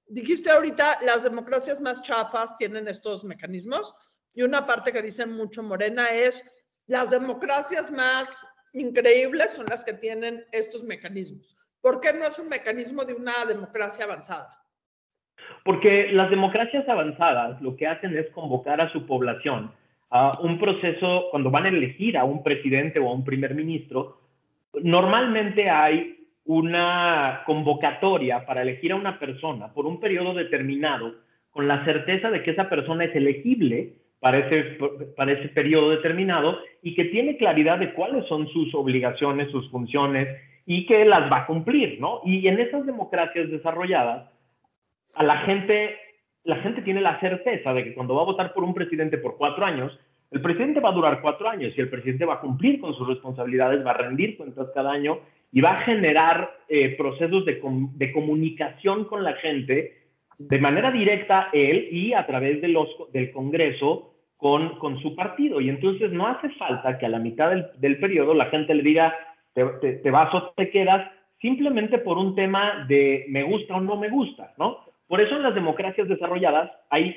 dijiste 0.07 0.51
ahorita 0.51 0.99
las 1.05 1.23
democracias 1.25 1.81
más 1.81 2.03
chafas 2.03 2.57
tienen 2.57 2.89
estos 2.89 3.25
mecanismos, 3.25 3.95
y 4.35 4.43
una 4.43 4.67
parte 4.67 4.93
que 4.93 5.03
dice 5.03 5.27
mucho 5.27 5.63
Morena 5.63 6.11
es 6.11 6.45
las 6.87 7.11
democracias 7.11 7.91
más 7.91 8.47
increíbles 8.73 9.53
son 9.53 9.67
las 9.67 9.83
que 9.83 9.95
tienen 9.95 10.45
estos 10.53 10.85
mecanismos. 10.85 11.57
¿Por 11.81 12.01
qué 12.01 12.13
no 12.13 12.27
es 12.27 12.39
un 12.39 12.49
mecanismo 12.49 13.05
de 13.05 13.15
una 13.15 13.45
democracia 13.47 14.05
avanzada? 14.05 14.63
Porque 15.65 16.09
las 16.13 16.31
democracias 16.31 16.89
avanzadas 16.89 17.61
lo 17.63 17.77
que 17.77 17.87
hacen 17.87 18.17
es 18.17 18.29
convocar 18.31 18.81
a 18.81 18.93
su 18.93 19.07
población 19.07 19.73
a 20.11 20.39
un 20.41 20.59
proceso, 20.59 21.27
cuando 21.31 21.51
van 21.51 21.65
a 21.65 21.69
elegir 21.69 22.17
a 22.17 22.25
un 22.25 22.43
presidente 22.43 23.01
o 23.01 23.09
a 23.09 23.13
un 23.13 23.25
primer 23.25 23.55
ministro, 23.55 24.21
normalmente 24.75 25.69
hay 25.69 26.16
una 26.47 27.43
convocatoria 27.45 28.47
para 28.47 28.63
elegir 28.63 28.93
a 28.93 28.97
una 28.97 29.19
persona 29.19 29.73
por 29.73 29.87
un 29.87 30.01
periodo 30.01 30.33
determinado 30.33 31.15
con 31.51 31.67
la 31.69 31.85
certeza 31.85 32.31
de 32.31 32.43
que 32.43 32.53
esa 32.53 32.69
persona 32.69 33.05
es 33.05 33.15
elegible 33.15 33.95
para 34.21 34.39
ese, 34.39 34.79
para 35.17 35.33
ese 35.33 35.49
periodo 35.49 35.91
determinado 35.91 36.59
y 36.83 36.95
que 36.95 37.07
tiene 37.07 37.37
claridad 37.37 37.79
de 37.79 37.93
cuáles 37.93 38.27
son 38.27 38.49
sus 38.49 38.75
obligaciones, 38.75 39.51
sus 39.51 39.69
funciones 39.71 40.29
y 40.67 40.87
que 40.87 41.05
las 41.05 41.31
va 41.31 41.39
a 41.39 41.47
cumplir, 41.47 42.01
¿no? 42.01 42.21
Y 42.25 42.47
en 42.49 42.59
esas 42.59 42.87
democracias 42.87 43.51
desarrolladas, 43.51 44.31
a 45.15 45.23
la 45.23 45.39
gente, 45.39 45.97
la 46.45 46.57
gente 46.57 46.83
tiene 46.83 47.01
la 47.01 47.19
certeza 47.21 47.73
de 47.73 47.85
que 47.85 47.95
cuando 47.95 48.15
va 48.15 48.23
a 48.23 48.27
votar 48.27 48.53
por 48.53 48.65
un 48.65 48.75
presidente 48.75 49.19
por 49.19 49.37
cuatro 49.37 49.65
años, 49.65 49.99
el 50.31 50.41
presidente 50.41 50.81
va 50.81 50.91
a 50.91 50.93
durar 50.93 51.21
cuatro 51.23 51.49
años 51.49 51.73
y 51.77 51.81
el 51.81 51.89
presidente 51.89 52.25
va 52.25 52.35
a 52.35 52.41
cumplir 52.41 52.81
con 52.81 52.95
sus 52.95 53.07
responsabilidades, 53.07 53.87
va 53.87 53.93
a 53.93 53.99
rendir 53.99 54.37
cuentas 54.37 54.69
cada 54.75 54.93
año 54.93 55.21
y 55.57 55.63
va 55.63 55.71
a 55.71 55.85
generar 55.85 56.51
eh, 56.69 56.97
procesos 56.99 57.47
de, 57.47 57.63
de, 57.95 58.13
comunicación 58.13 59.07
con 59.07 59.25
la 59.25 59.33
gente 59.37 60.03
de 60.37 60.59
manera 60.59 60.91
directa 60.91 61.49
él 61.51 61.89
y 61.91 62.13
a 62.13 62.27
través 62.27 62.61
de 62.61 62.69
los, 62.69 62.91
del 63.15 63.31
Congreso 63.31 64.13
con, 64.37 64.79
con 64.79 65.01
su 65.01 65.17
partido. 65.17 65.63
Y 65.63 65.71
entonces 65.71 66.13
no 66.13 66.27
hace 66.27 66.51
falta 66.51 66.99
que 66.99 67.07
a 67.07 67.09
la 67.09 67.21
mitad 67.21 67.49
del, 67.49 67.69
del 67.79 67.99
periodo 67.99 68.35
la 68.35 68.51
gente 68.51 68.75
le 68.75 68.83
diga, 68.83 69.17
te, 69.55 69.65
te 69.65 70.11
vas 70.11 70.35
o 70.35 70.53
te 70.55 70.69
quedas, 70.69 71.11
simplemente 71.41 72.01
por 72.01 72.19
un 72.19 72.35
tema 72.35 72.85
de 72.87 73.25
me 73.31 73.43
gusta 73.43 73.77
o 73.77 73.81
no 73.81 73.97
me 73.97 74.11
gusta, 74.11 74.53
¿no? 74.59 74.85
Por 75.09 75.23
eso 75.23 75.37
en 75.37 75.43
las 75.43 75.55
democracias 75.55 76.07
desarrolladas 76.07 76.71
hay 76.91 77.17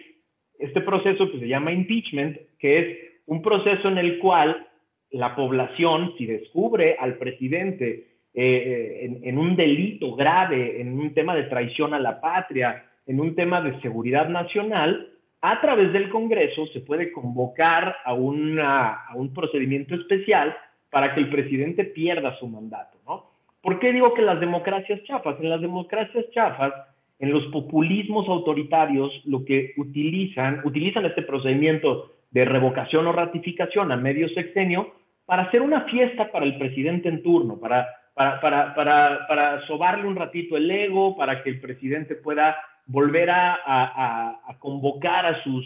este 0.59 0.79
proceso 0.79 1.29
que 1.29 1.41
se 1.41 1.47
llama 1.49 1.73
impeachment, 1.73 2.37
que 2.57 2.79
es 2.79 2.97
un 3.25 3.41
proceso 3.41 3.89
en 3.89 3.97
el 3.97 4.17
cual 4.19 4.65
la 5.11 5.35
población, 5.35 6.13
si 6.17 6.25
descubre 6.25 6.95
al 6.97 7.17
presidente 7.17 8.08
eh, 8.33 8.99
en, 9.01 9.19
en, 9.23 9.37
un 9.37 9.55
delito 9.55 10.15
grave, 10.15 10.81
en 10.81 10.99
un 10.99 11.13
tema 11.13 11.35
de 11.35 11.43
traición 11.43 11.93
a 11.93 11.99
la 11.99 12.21
patria, 12.21 12.85
en 13.07 13.19
un 13.19 13.35
tema 13.35 13.61
de 13.61 13.79
seguridad 13.81 14.29
nacional, 14.29 15.09
a 15.41 15.61
través 15.61 15.93
del 15.93 16.09
Congreso 16.09 16.67
se 16.67 16.81
puede 16.81 17.11
convocar 17.11 17.95
a, 18.03 18.13
una, 18.13 19.05
a 19.05 19.15
un 19.15 19.33
procedimiento 19.33 19.95
especial 19.95 20.55
para 20.89 21.13
que 21.13 21.21
el 21.21 21.29
presidente 21.29 21.85
pierda 21.85 22.37
su 22.39 22.47
mandato, 22.47 22.97
¿no? 23.07 23.29
¿Por 23.61 23.79
qué 23.79 23.91
digo 23.91 24.13
que 24.13 24.21
las 24.21 24.39
democracias 24.39 25.03
chafas? 25.03 25.37
En 25.39 25.49
las 25.49 25.61
democracias 25.61 26.25
chafas 26.31 26.73
en 27.19 27.31
los 27.31 27.45
populismos 27.47 28.27
autoritarios 28.29 29.11
lo 29.25 29.43
que 29.43 29.73
utilizan, 29.77 30.61
utilizan 30.63 31.05
este 31.05 31.21
procedimiento 31.21 32.13
de 32.31 32.45
revocación 32.45 33.05
o 33.07 33.11
ratificación 33.11 33.91
a 33.91 33.97
medio 33.97 34.29
sexenio 34.29 34.93
para 35.25 35.43
hacer 35.43 35.61
una 35.61 35.81
fiesta 35.81 36.31
para 36.31 36.45
el 36.45 36.57
presidente 36.57 37.09
en 37.09 37.21
turno, 37.21 37.59
para, 37.59 37.87
para, 38.19 38.41
para, 38.41 38.75
para, 38.75 39.27
para 39.29 39.65
sobarle 39.65 40.05
un 40.05 40.17
ratito 40.17 40.57
el 40.57 40.69
ego, 40.69 41.15
para 41.15 41.41
que 41.41 41.51
el 41.51 41.61
presidente 41.61 42.15
pueda 42.15 42.57
volver 42.85 43.29
a, 43.29 43.53
a, 43.65 44.41
a 44.45 44.59
convocar 44.59 45.25
a, 45.25 45.41
sus, 45.41 45.65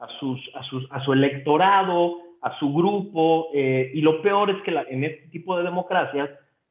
a, 0.00 0.08
sus, 0.18 0.50
a, 0.56 0.64
sus, 0.64 0.84
a 0.90 0.98
su 1.04 1.12
electorado, 1.12 2.16
a 2.40 2.58
su 2.58 2.74
grupo, 2.74 3.50
eh, 3.54 3.92
y 3.94 4.00
lo 4.00 4.20
peor 4.20 4.50
es 4.50 4.60
que 4.62 4.72
la, 4.72 4.82
en 4.90 5.04
este 5.04 5.28
tipo 5.28 5.56
de 5.56 5.62
democracias 5.62 6.28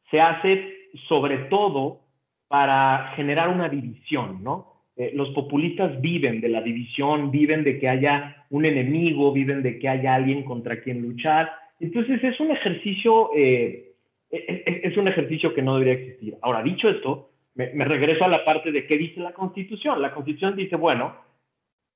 se 0.10 0.20
hace 0.20 0.74
sobre 1.08 1.38
todo 1.50 2.02
para 2.50 3.14
generar 3.16 3.48
una 3.48 3.70
división, 3.70 4.44
¿no? 4.44 4.82
Eh, 4.98 5.14
los 5.16 5.30
populistas 5.30 6.02
viven 6.02 6.42
de 6.42 6.50
la 6.50 6.62
división, 6.62 7.32
viven 7.32 7.64
de 7.64 7.80
que 7.80 7.88
haya 7.88 8.46
un 8.50 8.66
enemigo, 8.66 9.32
viven 9.32 9.64
de 9.64 9.80
que 9.80 9.88
haya 9.88 10.14
alguien 10.14 10.44
contra 10.44 10.82
quien 10.82 11.02
luchar. 11.02 11.54
Entonces 11.80 12.22
es 12.22 12.38
un 12.42 12.52
ejercicio, 12.52 13.30
eh, 13.34 13.91
es, 14.32 14.98
un 14.98 15.08
ejercicio 15.08 15.54
que 15.54 15.62
no 15.62 15.78
debería 15.78 16.02
existir. 16.02 16.38
Ahora, 16.42 16.64
dicho 16.64 16.90
esto, 16.90 17.32
me, 17.56 17.86
regreso 17.86 18.24
a 18.24 18.30
la 18.30 18.46
parte 18.46 18.72
de 18.72 18.88
qué 18.88 18.98
dice 18.98 19.20
la 19.20 19.34
Constitución. 19.34 20.02
La 20.02 20.14
Constitución 20.14 20.56
dice, 20.56 20.76
bueno, 20.76 21.16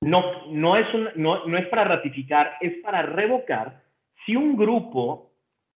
no, 0.02 0.46
no, 0.48 0.76
es 0.76 0.86
no, 1.16 1.46
no 1.46 1.58
es 1.58 1.66
para 1.68 1.84
ratificar, 1.84 2.54
es 2.60 2.74
para 2.82 3.02
revocar 3.02 3.82
si 4.24 4.36
un 4.36 4.56
grupo 4.56 5.32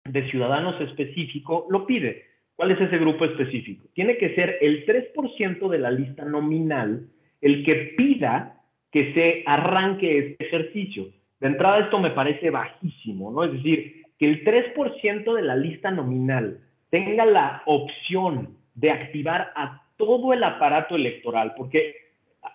de 0.06 0.30
ciudadanos 0.30 0.80
específico 0.82 1.68
lo 1.70 1.86
pide. 1.86 2.26
¿Cuál 2.56 2.72
es 2.72 2.82
ese 2.82 2.98
grupo 2.98 3.26
específico? 3.26 3.88
Tiene 3.94 4.18
que 4.18 4.34
ser 4.34 4.58
el 4.62 4.86
3% 4.86 5.70
de 5.70 5.78
la 5.78 5.92
lista 5.92 6.26
nominal 6.26 7.08
el 7.40 7.64
que 7.64 7.94
pida 7.96 8.62
que 8.92 9.14
se 9.14 9.44
arranque 9.46 10.18
este 10.18 10.46
ejercicio. 10.46 11.10
De 11.40 11.48
entrada 11.48 11.80
esto 11.80 12.00
me 12.00 12.12
parece 12.12 12.50
bajísimo, 12.50 13.32
¿no? 13.32 13.44
Es 13.44 13.54
decir, 13.54 13.97
que 14.18 14.26
el 14.26 14.44
3% 14.44 15.34
de 15.34 15.42
la 15.42 15.56
lista 15.56 15.92
nominal 15.92 16.60
tenga 16.90 17.26
la 17.26 17.64
opción 17.66 18.58
de 18.76 18.92
activar 18.92 19.52
a 19.56 19.84
todo 19.98 20.34
el 20.34 20.44
aparato 20.44 20.96
electoral, 20.96 21.54
porque 21.58 21.96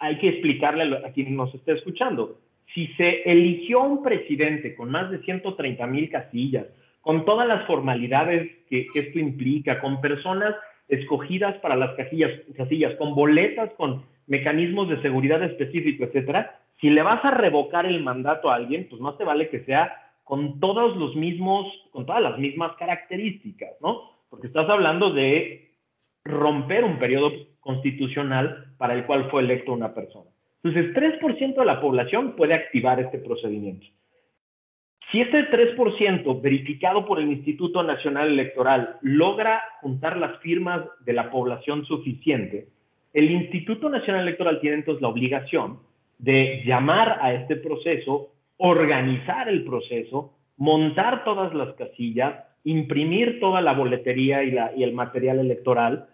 hay 0.00 0.18
que 0.18 0.28
explicarle 0.28 0.96
a 1.04 1.12
quien 1.12 1.36
nos 1.36 1.54
esté 1.54 1.72
escuchando. 1.72 2.38
Si 2.74 2.86
se 2.94 3.22
eligió 3.30 3.82
un 3.82 4.02
presidente 4.02 4.74
con 4.74 4.90
más 4.90 5.10
de 5.10 5.18
130 5.18 5.86
mil 5.86 6.08
casillas, 6.08 6.66
con 7.00 7.24
todas 7.24 7.46
las 7.46 7.66
formalidades 7.66 8.50
que, 8.68 8.86
esto 8.94 9.18
implica, 9.18 9.80
con 9.80 10.00
personas 10.00 10.54
escogidas 10.88 11.56
para 11.56 11.76
las 11.76 11.94
casillas, 11.96 12.30
casillas, 12.56 12.94
con 12.94 13.14
boletas, 13.14 13.70
con 13.76 14.04
mecanismos 14.26 14.88
de 14.88 15.02
seguridad 15.02 15.42
específicos, 15.42 16.08
etcétera, 16.08 16.60
si 16.80 16.90
le 16.90 17.02
vas 17.02 17.24
a 17.24 17.32
revocar 17.32 17.86
el 17.86 18.02
mandato 18.02 18.50
a 18.50 18.54
alguien, 18.56 18.86
pues 18.88 19.00
más 19.00 19.18
te 19.18 19.24
vale 19.24 19.48
que 19.48 19.60
sea 19.64 20.01
con 20.24 20.60
todos 20.60 20.96
los 20.96 21.14
mismos, 21.16 21.66
con 21.90 22.06
todas 22.06 22.22
las 22.22 22.38
mismas 22.38 22.76
características, 22.76 23.70
¿no? 23.80 24.10
Porque 24.30 24.46
estás 24.46 24.68
hablando 24.68 25.10
de 25.10 25.72
romper 26.24 26.84
un 26.84 26.98
periodo 26.98 27.32
constitucional 27.60 28.74
para 28.78 28.94
el 28.94 29.04
cual 29.06 29.30
fue 29.30 29.42
electo 29.42 29.72
una 29.72 29.94
persona. 29.94 30.30
Entonces, 30.62 30.94
3% 30.94 31.54
de 31.54 31.64
la 31.64 31.80
población 31.80 32.36
puede 32.36 32.54
activar 32.54 33.00
este 33.00 33.18
procedimiento. 33.18 33.86
Si 35.10 35.20
este 35.20 35.50
3% 35.50 36.40
verificado 36.40 37.04
por 37.04 37.20
el 37.20 37.30
Instituto 37.30 37.82
Nacional 37.82 38.28
Electoral 38.28 38.96
logra 39.02 39.62
juntar 39.82 40.16
las 40.16 40.38
firmas 40.38 40.84
de 41.04 41.12
la 41.12 41.30
población 41.30 41.84
suficiente, 41.84 42.68
el 43.12 43.30
Instituto 43.30 43.90
Nacional 43.90 44.22
Electoral 44.22 44.60
tiene 44.60 44.76
entonces 44.76 45.02
la 45.02 45.08
obligación 45.08 45.80
de 46.18 46.62
llamar 46.64 47.18
a 47.20 47.34
este 47.34 47.56
proceso, 47.56 48.31
organizar 48.64 49.48
el 49.48 49.64
proceso, 49.64 50.34
montar 50.56 51.24
todas 51.24 51.52
las 51.52 51.74
casillas, 51.74 52.44
imprimir 52.62 53.40
toda 53.40 53.60
la 53.60 53.72
boletería 53.72 54.44
y, 54.44 54.82
el 54.84 54.92
material 54.92 55.40
electoral, 55.40 56.06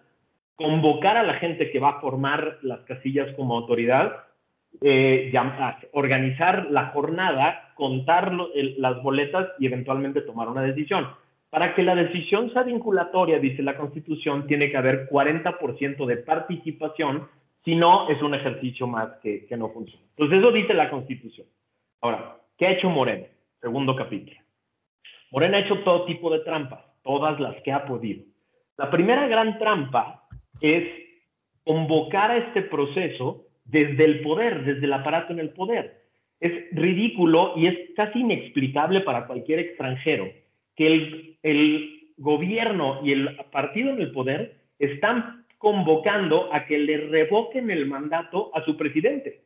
convocar 0.55 1.15
a 1.15 1.23
la 1.23 1.35
gente 1.35 1.69
que 1.69 1.79
va 1.79 1.89
a 1.89 2.01
formar 2.01 2.57
las 2.63 2.79
casillas 2.81 3.31
como 3.35 3.55
autoridad, 3.55 4.23
eh, 4.81 5.31
organizar 5.93 6.71
la 6.71 6.87
jornada, 6.87 7.71
contar 7.75 8.33
las 8.33 9.03
boletas 9.03 9.49
y 9.59 9.67
eventualmente 9.67 10.21
tomar 10.21 10.47
una 10.49 10.63
decisión. 10.63 11.07
Para 11.51 11.75
que 11.75 11.83
la 11.83 11.93
decisión 11.93 12.51
sea 12.51 12.63
vinculatoria, 12.63 13.37
dice 13.37 13.61
la 13.61 13.77
Constitución, 13.77 14.47
tiene 14.47 14.71
que 14.71 14.77
haber 14.77 15.07
40% 15.07 16.03
de 16.07 16.17
participación, 16.17 17.27
si 17.63 17.75
no 17.75 18.09
es 18.09 18.19
un 18.23 18.33
ejercicio 18.33 18.87
más 18.87 19.17
que, 19.21 19.45
que 19.45 19.55
no 19.55 19.69
funciona. 19.69 20.03
Entonces 20.17 20.39
eso 20.39 20.51
dice 20.51 20.73
la 20.73 20.89
Constitución. 20.89 21.45
Ahora, 22.01 22.38
¿qué 22.59 22.67
ha 22.67 22.71
hecho 22.73 22.89
Morena? 22.89 23.25
Segundo 23.61 23.95
capítulo. 23.95 24.37
Morena 25.31 25.57
ha 25.57 25.61
hecho 25.61 25.79
todo 25.79 26.05
tipo 26.05 26.29
de 26.29 26.39
trampas, 26.39 26.81
todas 27.03 27.39
las 27.39 27.55
que 27.63 27.71
ha 27.71 27.85
podido. 27.85 28.23
La 28.77 28.91
primera 28.91 29.27
gran 29.27 29.57
trampa 29.57 30.27
es 30.61 30.83
convocar 31.63 32.31
a 32.31 32.37
este 32.37 32.61
proceso 32.63 33.45
desde 33.63 34.03
el 34.03 34.21
poder, 34.21 34.65
desde 34.65 34.85
el 34.85 34.93
aparato 34.93 35.33
en 35.33 35.39
el 35.39 35.51
poder. 35.51 36.03
Es 36.39 36.51
ridículo 36.71 37.53
y 37.55 37.67
es 37.67 37.77
casi 37.95 38.19
inexplicable 38.19 39.01
para 39.01 39.25
cualquier 39.25 39.59
extranjero 39.59 40.29
que 40.75 41.35
el, 41.43 41.95
gobierno 42.21 42.99
y 43.01 43.13
el 43.13 43.37
partido 43.49 43.91
en 43.91 44.01
el 44.01 44.11
poder 44.11 44.57
están 44.77 45.45
convocando 45.57 46.53
a 46.53 46.65
que 46.65 46.77
le 46.77 47.07
revoquen 47.07 47.71
el 47.71 47.85
mandato 47.85 48.51
a 48.53 48.65
su 48.65 48.75
presidente. 48.75 49.45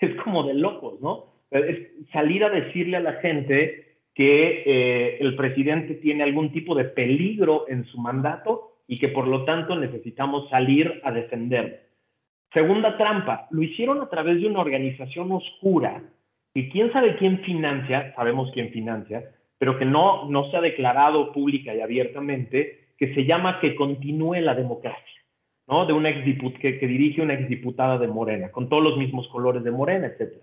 Es 0.00 0.14
como 0.22 0.44
de 0.44 0.54
locos, 0.54 1.00
¿no? 1.00 1.31
Es 1.52 2.10
salir 2.12 2.44
a 2.44 2.50
decirle 2.50 2.96
a 2.96 3.00
la 3.00 3.14
gente 3.14 3.96
que 4.14 4.62
eh, 4.66 5.18
el 5.20 5.36
presidente 5.36 5.94
tiene 5.94 6.24
algún 6.24 6.52
tipo 6.52 6.74
de 6.74 6.84
peligro 6.84 7.66
en 7.68 7.84
su 7.86 7.98
mandato 7.98 8.72
y 8.86 8.98
que 8.98 9.08
por 9.08 9.26
lo 9.26 9.44
tanto 9.44 9.76
necesitamos 9.76 10.48
salir 10.50 11.00
a 11.04 11.12
defenderlo. 11.12 11.76
Segunda 12.52 12.98
trampa, 12.98 13.46
lo 13.50 13.62
hicieron 13.62 14.02
a 14.02 14.10
través 14.10 14.40
de 14.40 14.46
una 14.46 14.60
organización 14.60 15.32
oscura 15.32 16.02
y 16.54 16.68
quién 16.68 16.92
sabe 16.92 17.16
quién 17.16 17.38
financia, 17.40 18.12
sabemos 18.14 18.50
quién 18.52 18.70
financia, 18.70 19.30
pero 19.58 19.78
que 19.78 19.86
no, 19.86 20.28
no 20.28 20.50
se 20.50 20.56
ha 20.58 20.60
declarado 20.60 21.32
pública 21.32 21.74
y 21.74 21.80
abiertamente, 21.80 22.90
que 22.98 23.14
se 23.14 23.24
llama 23.24 23.60
Que 23.60 23.74
continúe 23.74 24.40
la 24.40 24.54
democracia, 24.54 25.22
¿no? 25.66 25.86
De 25.86 25.94
una 25.94 26.12
que, 26.12 26.78
que 26.78 26.86
dirige 26.86 27.22
una 27.22 27.34
exdiputada 27.34 27.96
de 27.96 28.08
Morena, 28.08 28.50
con 28.50 28.68
todos 28.68 28.82
los 28.82 28.98
mismos 28.98 29.26
colores 29.28 29.64
de 29.64 29.70
Morena, 29.70 30.08
etc. 30.08 30.34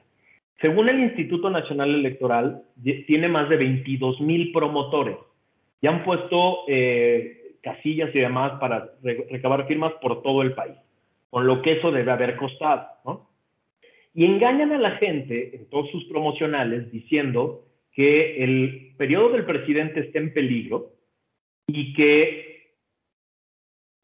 Según 0.62 0.90
el 0.90 1.00
Instituto 1.00 1.50
Nacional 1.50 1.94
Electoral, 1.94 2.64
tiene 3.08 3.30
más 3.30 3.50
de 3.50 3.58
22 3.58 4.20
mil 4.22 4.52
promotores 4.52 5.18
y 5.82 5.88
han 5.88 6.04
puesto 6.04 6.66
eh, 6.68 7.56
casillas 7.62 8.14
y 8.14 8.20
demás 8.20 8.60
para 8.60 8.92
recabar 9.02 9.68
firmas 9.68 9.94
por 10.02 10.22
todo 10.22 10.42
el 10.42 10.54
país 10.54 10.76
con 11.30 11.46
lo 11.46 11.62
que 11.62 11.74
eso 11.74 11.92
debe 11.92 12.12
haber 12.12 12.36
costado, 12.36 12.88
¿no? 13.06 13.30
Y 14.14 14.26
engañan 14.26 14.72
a 14.72 14.80
la 14.80 14.92
gente 14.98 15.56
en 15.56 15.70
todos 15.70 15.90
sus 15.92 16.06
promocionales 16.06 16.92
diciendo 16.92 17.66
que 17.94 18.44
el 18.44 18.96
periodo 18.98 19.30
del 19.30 19.46
presidente 19.46 20.00
está 20.00 20.20
en 20.20 20.34
peligro 20.34 20.94
y 21.68 21.94
que 21.94 22.74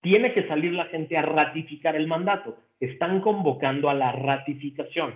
tiene 0.01 0.33
que 0.33 0.47
salir 0.47 0.73
la 0.73 0.85
gente 0.85 1.17
a 1.17 1.23
ratificar 1.23 1.95
el 1.95 2.07
mandato. 2.07 2.57
Están 2.79 3.21
convocando 3.21 3.89
a 3.89 3.95
la 3.95 4.11
ratificación. 4.11 5.15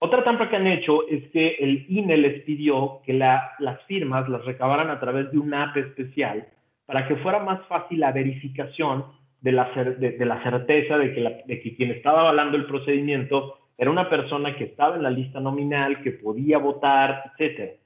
Otra 0.00 0.22
trampa 0.22 0.48
que 0.48 0.56
han 0.56 0.66
hecho 0.66 1.08
es 1.08 1.28
que 1.30 1.56
el 1.58 1.84
INE 1.88 2.16
les 2.16 2.42
pidió 2.42 3.00
que 3.04 3.14
las 3.14 3.82
firmas 3.86 4.28
las 4.28 4.44
recabaran 4.44 4.90
a 4.90 5.00
través 5.00 5.32
de 5.32 5.38
una 5.38 5.64
app 5.64 5.76
especial 5.76 6.46
para 6.86 7.06
que 7.08 7.16
fuera 7.16 7.40
más 7.40 7.66
fácil 7.66 8.00
la 8.00 8.12
verificación 8.12 9.04
de 9.40 9.52
la, 9.52 9.64
de, 9.74 10.24
la 10.24 10.42
certeza 10.42 10.98
de 10.98 11.14
que, 11.14 11.42
de 11.46 11.60
que 11.60 11.76
quien 11.76 11.90
estaba 11.90 12.20
avalando 12.20 12.56
el 12.56 12.66
procedimiento 12.66 13.58
era 13.76 13.90
una 13.90 14.08
persona 14.08 14.56
que 14.56 14.64
estaba 14.64 14.96
en 14.96 15.02
la 15.02 15.10
lista 15.10 15.40
nominal, 15.40 16.02
que 16.02 16.12
podía 16.12 16.58
votar, 16.58 17.32
etc. 17.36 17.78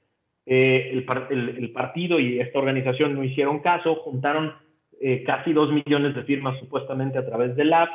Eh, 0.45 0.89
el, 0.91 1.55
el, 1.57 1.71
partido 1.71 2.19
y 2.19 2.39
esta 2.39 2.59
organización 2.59 3.15
no 3.15 3.23
hicieron 3.23 3.59
caso, 3.59 3.95
juntaron 3.95 4.53
eh, 5.01 5.23
casi 5.23 5.53
dos 5.53 5.71
millones 5.71 6.15
de 6.15 6.23
firmas 6.23 6.59
supuestamente 6.59 7.17
a 7.17 7.25
través 7.25 7.55
del 7.55 7.73
app. 7.73 7.89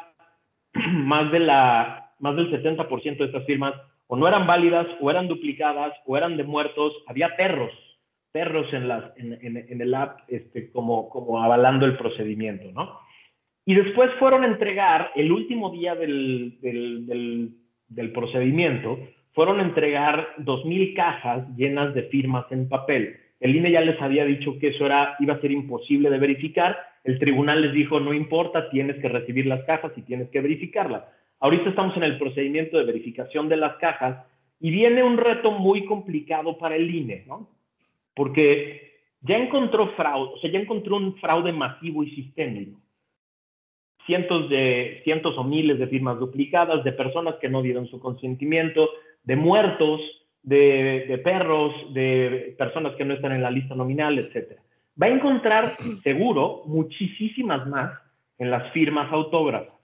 Más, 0.92 1.32
de 1.32 1.40
la, 1.40 2.12
más 2.18 2.36
del 2.36 2.50
70% 2.50 3.16
de 3.16 3.24
estas 3.24 3.44
firmas 3.46 3.74
o 4.08 4.16
no 4.16 4.26
eran 4.26 4.46
válidas, 4.46 4.86
o 5.00 5.10
eran 5.10 5.28
duplicadas, 5.28 5.92
o 6.06 6.16
eran 6.16 6.36
de 6.36 6.44
muertos. 6.44 6.92
Había 7.06 7.36
perros, 7.36 7.70
perros 8.32 8.66
en, 8.72 8.88
las, 8.88 9.04
en, 9.16 9.38
en, 9.42 9.80
el 9.80 9.94
app 9.94 10.20
este, 10.28 10.72
como, 10.72 11.08
como 11.10 11.42
avalando 11.42 11.86
el 11.86 11.96
procedimiento, 11.96 12.72
¿no? 12.72 12.98
Y 13.66 13.74
después 13.74 14.10
fueron 14.18 14.44
a 14.44 14.46
entregar, 14.46 15.10
el 15.14 15.30
último 15.30 15.70
día 15.70 15.94
del, 15.94 16.56
del, 16.62 18.12
procedimiento, 18.12 18.98
fueron 19.34 19.60
a 19.60 19.62
entregar 19.62 20.26
2.000 20.38 20.96
cajas 20.96 21.46
llenas 21.54 21.92
de 21.92 22.04
firmas 22.04 22.46
en 22.50 22.66
papel. 22.70 23.16
El 23.40 23.54
INE 23.54 23.70
ya 23.70 23.82
les 23.82 24.00
había 24.00 24.24
dicho 24.24 24.58
que 24.58 24.68
eso 24.68 24.86
era, 24.86 25.16
iba 25.20 25.34
a 25.34 25.40
ser 25.42 25.52
imposible 25.52 26.08
de 26.08 26.18
verificar. 26.18 26.78
El 27.04 27.18
tribunal 27.18 27.60
les 27.60 27.74
dijo, 27.74 28.00
no 28.00 28.14
importa, 28.14 28.70
tienes 28.70 28.96
que 29.02 29.08
recibir 29.10 29.44
las 29.44 29.62
cajas 29.64 29.92
y 29.96 30.00
tienes 30.00 30.30
que 30.30 30.40
verificarlas. 30.40 31.04
Ahorita 31.40 31.70
estamos 31.70 31.96
en 31.96 32.02
el 32.02 32.18
procedimiento 32.18 32.78
de 32.78 32.84
verificación 32.84 33.48
de 33.48 33.56
las 33.56 33.76
cajas 33.76 34.26
y 34.60 34.70
viene 34.70 35.02
un 35.02 35.16
reto 35.16 35.50
muy 35.52 35.84
complicado 35.84 36.58
para 36.58 36.76
el 36.76 36.92
INE, 36.92 37.24
¿no? 37.26 37.48
Porque 38.14 39.00
ya 39.20 39.36
encontró 39.36 39.94
fraude, 39.94 40.32
o 40.34 40.38
sea, 40.38 40.50
ya 40.50 40.58
encontró 40.58 40.96
un 40.96 41.16
fraude 41.16 41.52
masivo 41.52 42.02
y 42.02 42.10
sistémico 42.10 42.80
cientos, 44.08 44.48
de, 44.48 45.02
cientos 45.04 45.36
o 45.36 45.44
miles 45.44 45.78
de 45.78 45.86
firmas 45.86 46.18
duplicadas, 46.18 46.82
de 46.82 46.92
personas 46.92 47.34
que 47.36 47.50
no 47.50 47.60
dieron 47.60 47.86
su 47.88 48.00
consentimiento, 48.00 48.88
de 49.22 49.36
muertos, 49.36 50.00
de, 50.42 51.20
perros, 51.22 51.74
de 51.92 52.54
personas 52.56 52.94
que 52.96 53.04
no 53.04 53.12
están 53.12 53.32
en 53.32 53.42
la 53.42 53.50
lista 53.50 53.74
nominal, 53.74 54.18
etc. 54.18 54.58
Va 55.00 55.06
a 55.06 55.10
encontrar 55.10 55.76
seguro 56.02 56.62
muchísimas 56.64 57.66
más 57.68 58.00
en 58.38 58.50
las 58.50 58.72
firmas 58.72 59.12
autógrafas. 59.12 59.77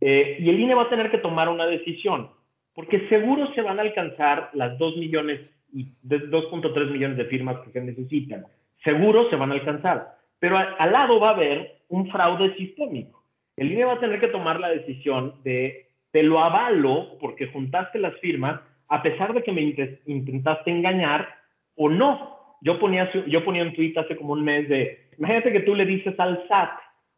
Eh, 0.00 0.36
y 0.40 0.48
el 0.50 0.60
INE 0.60 0.74
va 0.74 0.82
a 0.84 0.90
tener 0.90 1.10
que 1.10 1.18
tomar 1.18 1.48
una 1.48 1.66
decisión, 1.66 2.30
porque 2.74 3.08
seguro 3.08 3.52
se 3.54 3.62
van 3.62 3.78
a 3.78 3.82
alcanzar 3.82 4.50
las 4.52 4.78
2 4.78 4.96
millones 4.96 5.40
y 5.72 5.86
2.3 6.04 6.90
millones 6.90 7.16
de 7.16 7.24
firmas 7.26 7.58
que 7.60 7.72
se 7.72 7.80
necesitan. 7.80 8.44
Seguro 8.84 9.28
se 9.30 9.36
van 9.36 9.50
a 9.50 9.54
alcanzar, 9.54 10.16
pero 10.38 10.58
al 10.58 10.92
lado 10.92 11.18
va 11.18 11.30
a 11.30 11.34
haber 11.34 11.80
un 11.88 12.10
fraude 12.10 12.54
sistémico. 12.56 13.24
El 13.56 13.72
INE 13.72 13.84
va 13.84 13.94
a 13.94 14.00
tener 14.00 14.20
que 14.20 14.28
tomar 14.28 14.60
la 14.60 14.68
decisión 14.68 15.34
de 15.42 15.86
te 16.12 16.22
lo 16.22 16.40
avalo 16.40 17.18
porque 17.18 17.46
juntaste 17.48 17.98
las 17.98 18.14
firmas 18.20 18.60
a 18.88 19.02
pesar 19.02 19.34
de 19.34 19.42
que 19.42 19.52
me 19.52 19.74
intentaste 20.06 20.70
engañar 20.70 21.28
o 21.74 21.88
no. 21.88 22.56
Yo 22.60 22.78
ponía, 22.78 23.10
yo 23.26 23.44
ponía 23.44 23.62
un 23.62 23.74
tweet 23.74 23.94
hace 23.96 24.16
como 24.16 24.32
un 24.32 24.44
mes 24.44 24.68
de, 24.68 25.08
imagínate 25.18 25.52
que 25.52 25.60
tú 25.60 25.74
le 25.74 25.84
dices 25.84 26.18
al 26.18 26.46
SAT, 26.48 26.70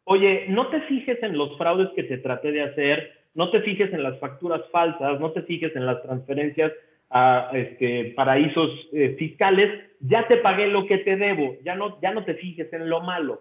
oye, 0.09 0.47
no 0.49 0.69
te 0.69 0.81
fijes 0.83 1.23
en 1.23 1.39
los 1.39 1.57
fraudes 1.57 1.89
que 1.95 2.03
te 2.03 2.19
traté 2.19 2.53
de 2.53 2.63
hacer, 2.63 3.13
no 3.35 3.51
te 3.51 3.61
fijes 3.61 3.93
en 3.93 4.03
las 4.03 4.19
facturas 4.19 4.63
falsas, 4.71 5.21
no 5.21 5.31
te 5.33 5.43
fijes 5.43 5.75
en 5.77 5.87
las 5.87 6.03
transferencias 6.03 6.73
a 7.11 7.51
este, 7.55 8.13
paraísos 8.17 8.71
eh, 8.93 9.17
fiscales, 9.19 9.71
ya 10.01 10.27
te 10.27 10.39
pagué 10.39 10.67
lo 10.67 10.87
que 10.87 10.99
te 10.99 11.17
debo, 11.17 11.57
ya 11.65 11.75
no, 11.75 12.01
ya 12.03 12.13
no 12.13 12.25
te 12.25 12.35
fijes 12.35 12.73
en 12.73 12.91
lo 12.91 13.01
malo 13.01 13.41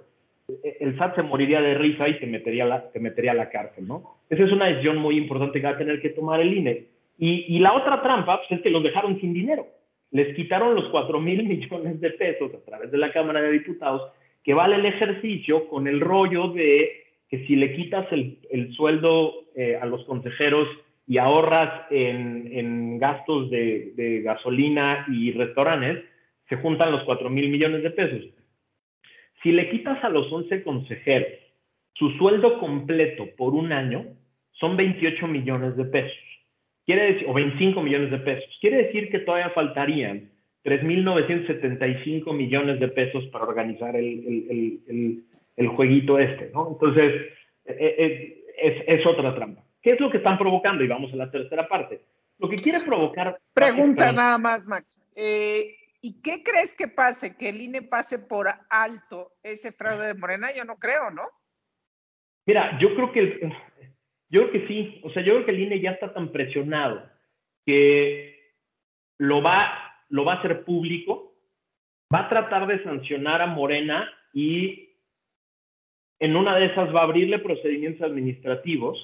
el 0.80 0.98
SAT 0.98 1.16
se 1.16 1.24
moriría 1.24 1.62
de 1.62 1.74
risa 1.76 2.08
y 2.08 2.20
te 2.20 2.26
metería, 2.26 2.66
la, 2.66 2.86
metería 2.96 3.32
a 3.32 3.36
la 3.36 3.50
cárcel, 3.50 3.86
¿no? 3.86 4.18
Esa 4.30 4.44
es 4.44 4.52
una 4.52 4.68
decisión 4.68 4.98
muy 4.98 5.18
importante 5.18 5.60
que 5.60 5.68
va 5.68 5.74
a 5.74 5.78
tener 5.78 6.02
que 6.02 6.12
tomar 6.12 6.40
el 6.40 6.58
INE. 6.58 6.86
Y, 7.20 7.60
la 7.60 7.74
otra 7.74 8.02
trampa 8.02 8.38
pues, 8.38 8.52
es 8.52 8.62
que 8.62 8.70
los 8.70 8.84
dejaron 8.84 9.20
sin 9.20 9.34
dinero. 9.34 9.68
Les 10.12 10.36
quitaron 10.36 10.76
los 10.76 10.86
4 10.90 11.20
mil 11.20 11.44
millones 11.44 12.00
de 12.00 12.12
pesos 12.12 12.54
a 12.54 12.64
través 12.64 12.92
de 12.92 12.98
la 12.98 13.12
Cámara 13.12 13.42
de 13.42 13.52
Diputados, 13.52 14.04
que 14.48 14.54
vale 14.54 14.78
el 14.78 14.86
ejercicio 14.86 15.68
con 15.68 15.88
el 15.88 16.00
rollo 16.00 16.48
de 16.48 17.04
que 17.30 17.46
si 17.46 17.58
le 17.58 17.76
quitas 17.76 18.08
el, 18.14 18.74
sueldo 18.78 19.44
eh, 19.58 19.76
a 19.76 19.86
los 19.86 20.06
consejeros 20.06 20.70
y 21.06 21.18
ahorras 21.18 21.92
en, 21.92 22.98
gastos 22.98 23.50
de, 23.50 23.92
de, 23.98 24.22
gasolina 24.22 25.06
y 25.12 25.34
restaurantes, 25.34 26.06
se 26.48 26.56
juntan 26.56 26.94
los 26.94 27.04
4 27.04 27.30
mil 27.30 27.50
millones 27.50 27.84
de 27.84 27.92
pesos. 27.92 28.22
Si 29.44 29.52
le 29.52 29.70
quitas 29.70 30.02
a 30.02 30.08
los 30.08 30.32
11 30.32 30.64
consejeros 30.64 31.28
su 31.96 32.12
sueldo 32.12 32.58
completo 32.60 33.28
por 33.36 33.54
un 33.54 33.74
año, 33.74 34.06
son 34.54 34.78
28 34.78 35.28
millones 35.28 35.76
de 35.76 35.84
pesos. 35.84 36.18
Quiere 36.86 37.12
decir, 37.12 37.28
o 37.28 37.34
25 37.34 37.82
millones 37.82 38.12
de 38.12 38.20
pesos. 38.20 38.58
Quiere 38.62 38.78
decir 38.84 39.10
que 39.10 39.20
todavía 39.20 39.50
faltarían 39.50 40.32
3.975 40.68 42.34
millones 42.34 42.82
de 42.82 42.90
pesos 42.90 43.26
para 43.28 43.46
organizar 43.46 43.96
el, 43.96 45.24
jueguito 45.76 46.20
este, 46.20 46.52
¿no? 46.54 46.72
Entonces, 46.74 47.14
eh, 47.64 47.96
eh, 47.98 48.46
es, 48.58 49.00
es, 49.00 49.06
otra 49.06 49.34
trampa. 49.34 49.64
¿Qué 49.82 49.92
es 49.92 50.00
lo 50.02 50.12
que 50.12 50.18
están 50.18 50.38
provocando? 50.38 50.84
Y 50.84 50.88
vamos 50.90 51.14
a 51.14 51.16
la 51.16 51.32
tercera 51.32 51.70
parte. 51.70 52.02
Lo 52.38 52.50
que 52.50 52.58
quiere 52.58 52.82
provocar... 52.82 53.40
Pregunta 53.54 54.12
nada 54.12 54.38
más, 54.38 54.66
Max. 54.66 55.02
Eh, 55.16 55.74
¿Y 56.02 56.22
qué 56.22 56.44
crees 56.44 56.76
que 56.76 56.90
pase? 56.90 57.38
¿Que 57.38 57.48
el 57.50 57.62
INE 57.62 57.84
pase 57.84 58.20
por 58.20 58.48
alto 58.70 59.32
ese 59.44 59.72
fraude 59.72 60.08
de 60.08 60.16
Morena? 60.16 60.50
Yo 60.54 60.66
no 60.66 60.76
creo, 60.76 61.12
¿no? 61.12 61.24
Mira, 62.46 62.78
yo 62.80 62.94
creo 62.94 63.14
que, 63.14 63.50
yo 64.30 64.50
creo 64.50 64.52
que 64.52 64.68
sí. 64.68 65.00
O 65.04 65.12
sea, 65.12 65.24
yo 65.24 65.34
creo 65.34 65.46
que 65.46 65.52
el 65.52 65.62
INE 65.62 65.80
ya 65.80 65.92
está 65.92 66.14
tan 66.14 66.34
presionado 66.34 67.10
que 67.66 68.54
lo 69.18 69.42
va, 69.42 69.87
lo 70.10 70.26
va 70.26 70.34
a 70.34 70.36
hacer 70.38 70.63
público, 70.63 71.34
va 72.13 72.22
a 72.22 72.30
tratar 72.30 72.67
de 72.67 72.84
sancionar 72.84 73.41
a 73.41 73.48
Morena 73.48 74.10
y 74.34 74.89
en 76.20 76.36
una 76.36 76.56
de 76.58 76.65
esas 76.65 76.93
va 76.96 77.02
a 77.02 77.04
abrirle 77.04 77.39
procedimientos 77.39 78.02
administrativos 78.02 78.98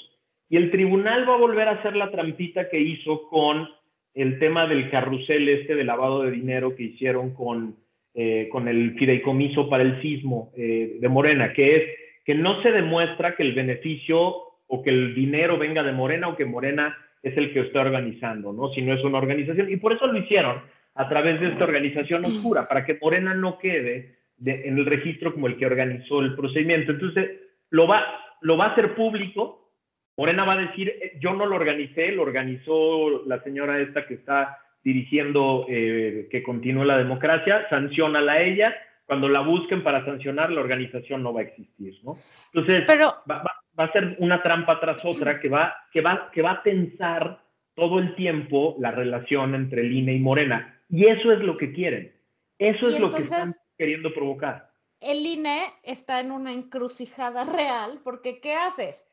y 0.50 0.58
el 0.58 0.72
tribunal 0.72 1.28
va 1.28 1.36
a 1.36 1.40
volver 1.40 1.68
a 1.68 1.72
hacer 1.80 1.96
la 1.96 2.12
trampita 2.12 2.70
que 2.70 2.80
hizo 2.80 3.28
con 3.28 3.70
el 4.14 4.40
tema 4.40 4.68
del 4.68 4.90
carrusel 4.90 5.50
este 5.50 5.76
de 5.76 5.84
lavado 5.84 6.24
de 6.24 6.32
dinero 6.32 6.76
que 6.76 6.84
hicieron 6.84 7.34
con, 7.34 7.76
eh, 8.14 8.48
con 8.52 8.68
el 8.68 8.96
fideicomiso 8.98 9.70
para 9.70 9.84
el 9.84 10.02
sismo 10.02 10.52
eh, 10.56 10.98
de 11.00 11.10
Morena, 11.10 11.54
que 11.54 11.76
es 11.76 11.84
que 12.26 12.36
no 12.36 12.62
se 12.62 12.72
demuestra 12.72 13.36
que 13.36 13.44
el 13.44 13.54
beneficio 13.54 14.36
o 14.68 14.82
que 14.84 14.90
el 14.90 15.16
dinero 15.16 15.58
venga 15.58 15.84
de 15.84 15.92
Morena 15.92 16.30
o 16.30 16.36
que 16.36 16.46
Morena 16.46 16.96
es 17.22 17.36
el 17.38 17.54
que 17.54 17.62
está 17.62 17.82
organizando, 17.82 18.54
¿no? 18.54 18.70
Si 18.74 18.82
no 18.82 18.94
es 18.94 19.04
una 19.04 19.18
organización. 19.18 19.72
Y 19.72 19.78
por 19.78 19.94
eso 19.94 20.08
lo 20.08 20.18
hicieron 20.18 20.62
a 20.96 21.10
través 21.10 21.40
de 21.40 21.48
esta 21.48 21.64
organización 21.64 22.26
oscura, 22.26 22.68
para 22.68 22.86
que 22.86 22.98
Morena 23.02 23.34
no 23.34 23.58
quede 23.58 24.16
en 24.46 24.78
el 24.78 24.86
registro 24.86 25.34
como 25.34 25.48
el 25.48 25.58
que 25.58 25.66
organizó 25.66 26.22
el 26.22 26.36
procedimiento. 26.36 26.92
Entonces, 26.92 27.32
lo 27.70 27.88
va, 27.88 28.04
lo 28.42 28.58
va 28.58 28.66
a 28.66 28.72
hacer 28.72 28.96
público, 28.96 29.72
Morena 30.16 30.46
va 30.46 30.54
a 30.54 30.66
decir, 30.68 30.90
eh, 30.90 31.18
yo 31.20 31.34
no 31.34 31.46
lo 31.46 31.56
organicé, 31.56 32.12
lo 32.12 32.22
organizó 32.22 33.26
la 33.26 33.42
señora 33.42 33.80
esta 33.80 34.06
que 34.06 34.16
está 34.16 34.60
dirigiendo 34.84 35.66
eh, 35.70 36.28
que 36.30 36.44
continúe 36.44 36.84
la 36.84 36.98
democracia, 36.98 37.68
sancionala 37.70 38.34
a 38.34 38.42
ella, 38.42 38.76
cuando 39.06 39.28
la 39.28 39.42
busquen 39.42 39.84
para 39.84 40.06
sancionar, 40.06 40.52
la 40.52 40.62
organización 40.62 41.24
no 41.24 41.34
va 41.34 41.42
a 41.42 41.44
existir, 41.44 41.96
¿no? 42.04 42.18
Entonces, 42.54 42.86
va, 43.30 43.44
a 43.78 43.92
ser 43.92 44.16
una 44.20 44.42
trampa 44.42 44.80
tras 44.80 45.04
otra 45.04 45.40
que 45.40 45.50
va, 45.50 45.76
que, 45.92 46.02
va, 46.02 46.30
que 46.32 46.42
va 46.42 46.52
a 46.52 46.64
tensar 46.64 47.40
todo 47.76 48.00
el 48.00 48.16
tiempo 48.16 48.76
la 48.80 48.92
relación 48.92 49.56
entre 49.56 49.82
el 49.82 49.92
INE 49.92 50.14
y 50.14 50.20
Morena. 50.20 50.73
Y 50.94 51.08
eso 51.08 51.32
es 51.32 51.40
lo 51.40 51.58
que 51.58 51.74
quieren. 51.74 52.16
Eso 52.60 52.88
es 52.88 53.00
lo 53.00 53.10
que 53.10 53.24
están 53.24 53.52
queriendo 53.80 54.14
provocar. 54.14 54.72
El 55.00 55.26
INE 55.26 55.66
está 55.82 56.20
en 56.20 56.32
una 56.32 56.54
encrucijada 56.54 57.44
real, 57.58 58.02
porque 58.04 58.40
¿qué 58.40 58.54
haces? 58.54 59.08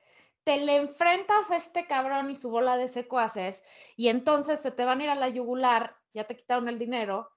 te 0.45 0.57
le 0.57 0.77
enfrentas 0.77 1.51
a 1.51 1.57
este 1.57 1.87
cabrón 1.87 2.31
y 2.31 2.37
su 2.37 2.51
bola 2.51 2.77
de 2.77 2.89
secuaces 2.89 3.63
y 3.95 4.09
entonces 4.09 4.59
se 4.61 4.73
te 4.73 4.85
van 4.85 5.01
a 5.01 5.05
ir 5.05 5.11
a 5.11 5.15
la 5.15 5.29
yugular, 5.29 5.97
ya 6.15 6.25
te 6.25 6.35
quitaron 6.35 6.69
el 6.69 6.79
dinero 6.79 7.31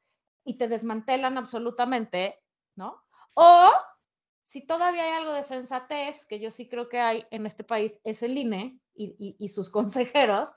y 0.46 0.58
te 0.58 0.68
desmantelan 0.68 1.38
absolutamente, 1.38 2.40
¿no? 2.76 3.04
O 3.34 3.72
si 4.42 4.66
todavía 4.66 5.04
hay 5.04 5.12
algo 5.12 5.34
de 5.34 5.44
sensatez, 5.44 6.26
que 6.26 6.40
yo 6.40 6.50
sí 6.50 6.68
creo 6.68 6.90
que 6.90 7.00
hay 7.00 7.26
en 7.30 7.46
este 7.46 7.64
país, 7.64 8.00
es 8.04 8.24
el 8.24 8.38
INE 8.38 8.80
y, 8.94 9.36
y 9.38 9.48
sus 9.50 9.70
consejeros, 9.70 10.56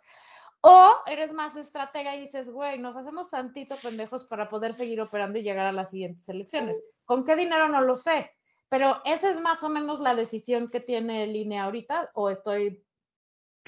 o 0.68 0.94
eres 1.07 1.33
más 1.33 1.57
estratega 1.57 2.16
y 2.16 2.22
dices, 2.22 2.50
güey, 2.50 2.79
nos 2.79 2.96
hacemos 2.96 3.31
tantito 3.31 3.76
pendejos 3.81 4.24
para 4.24 4.48
poder 4.48 4.72
seguir 4.72 5.00
operando 5.00 5.38
y 5.38 5.42
llegar 5.42 5.66
a 5.66 5.72
las 5.72 5.90
siguientes 5.90 6.29
elecciones. 6.29 6.83
¿Con 7.05 7.24
qué 7.24 7.37
dinero? 7.37 7.68
No 7.68 7.83
lo 7.83 7.94
sé, 7.94 8.33
pero 8.68 9.00
esa 9.05 9.31
es 9.31 9.40
más 9.40 9.62
o 9.62 9.68
menos 9.68 10.00
la 10.00 10.16
decisión 10.16 10.68
que 10.68 10.81
tiene 10.81 11.22
el 11.22 11.37
INE 11.37 11.61
ahorita, 11.61 12.11
o 12.14 12.31
estoy... 12.31 12.81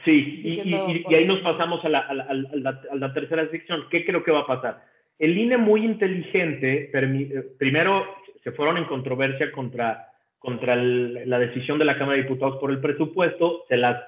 Sí, 0.04 0.40
y, 0.42 1.14
ahí 1.14 1.24
nos 1.24 1.40
pasamos 1.40 1.84
a 1.84 1.88
la, 1.88 3.12
tercera 3.14 3.48
sección. 3.50 3.84
¿Qué 3.90 4.04
creo 4.04 4.24
que 4.24 4.32
va 4.32 4.40
a 4.40 4.46
pasar? 4.46 4.84
El 5.18 5.36
INE 5.38 5.56
muy 5.56 5.84
inteligente, 5.84 6.90
eh, 6.92 7.42
primero 7.58 8.06
se 8.42 8.52
fueron 8.52 8.76
en 8.76 8.86
controversia 8.86 9.52
contra, 9.52 10.12
contra 10.38 10.74
la 10.76 11.38
decisión 11.38 11.78
de 11.78 11.84
la 11.84 11.98
Cámara 11.98 12.16
de 12.16 12.24
Diputados 12.24 12.58
por 12.58 12.70
el 12.70 12.80
presupuesto, 12.80 13.64
se 13.68 13.76
las, 13.76 14.00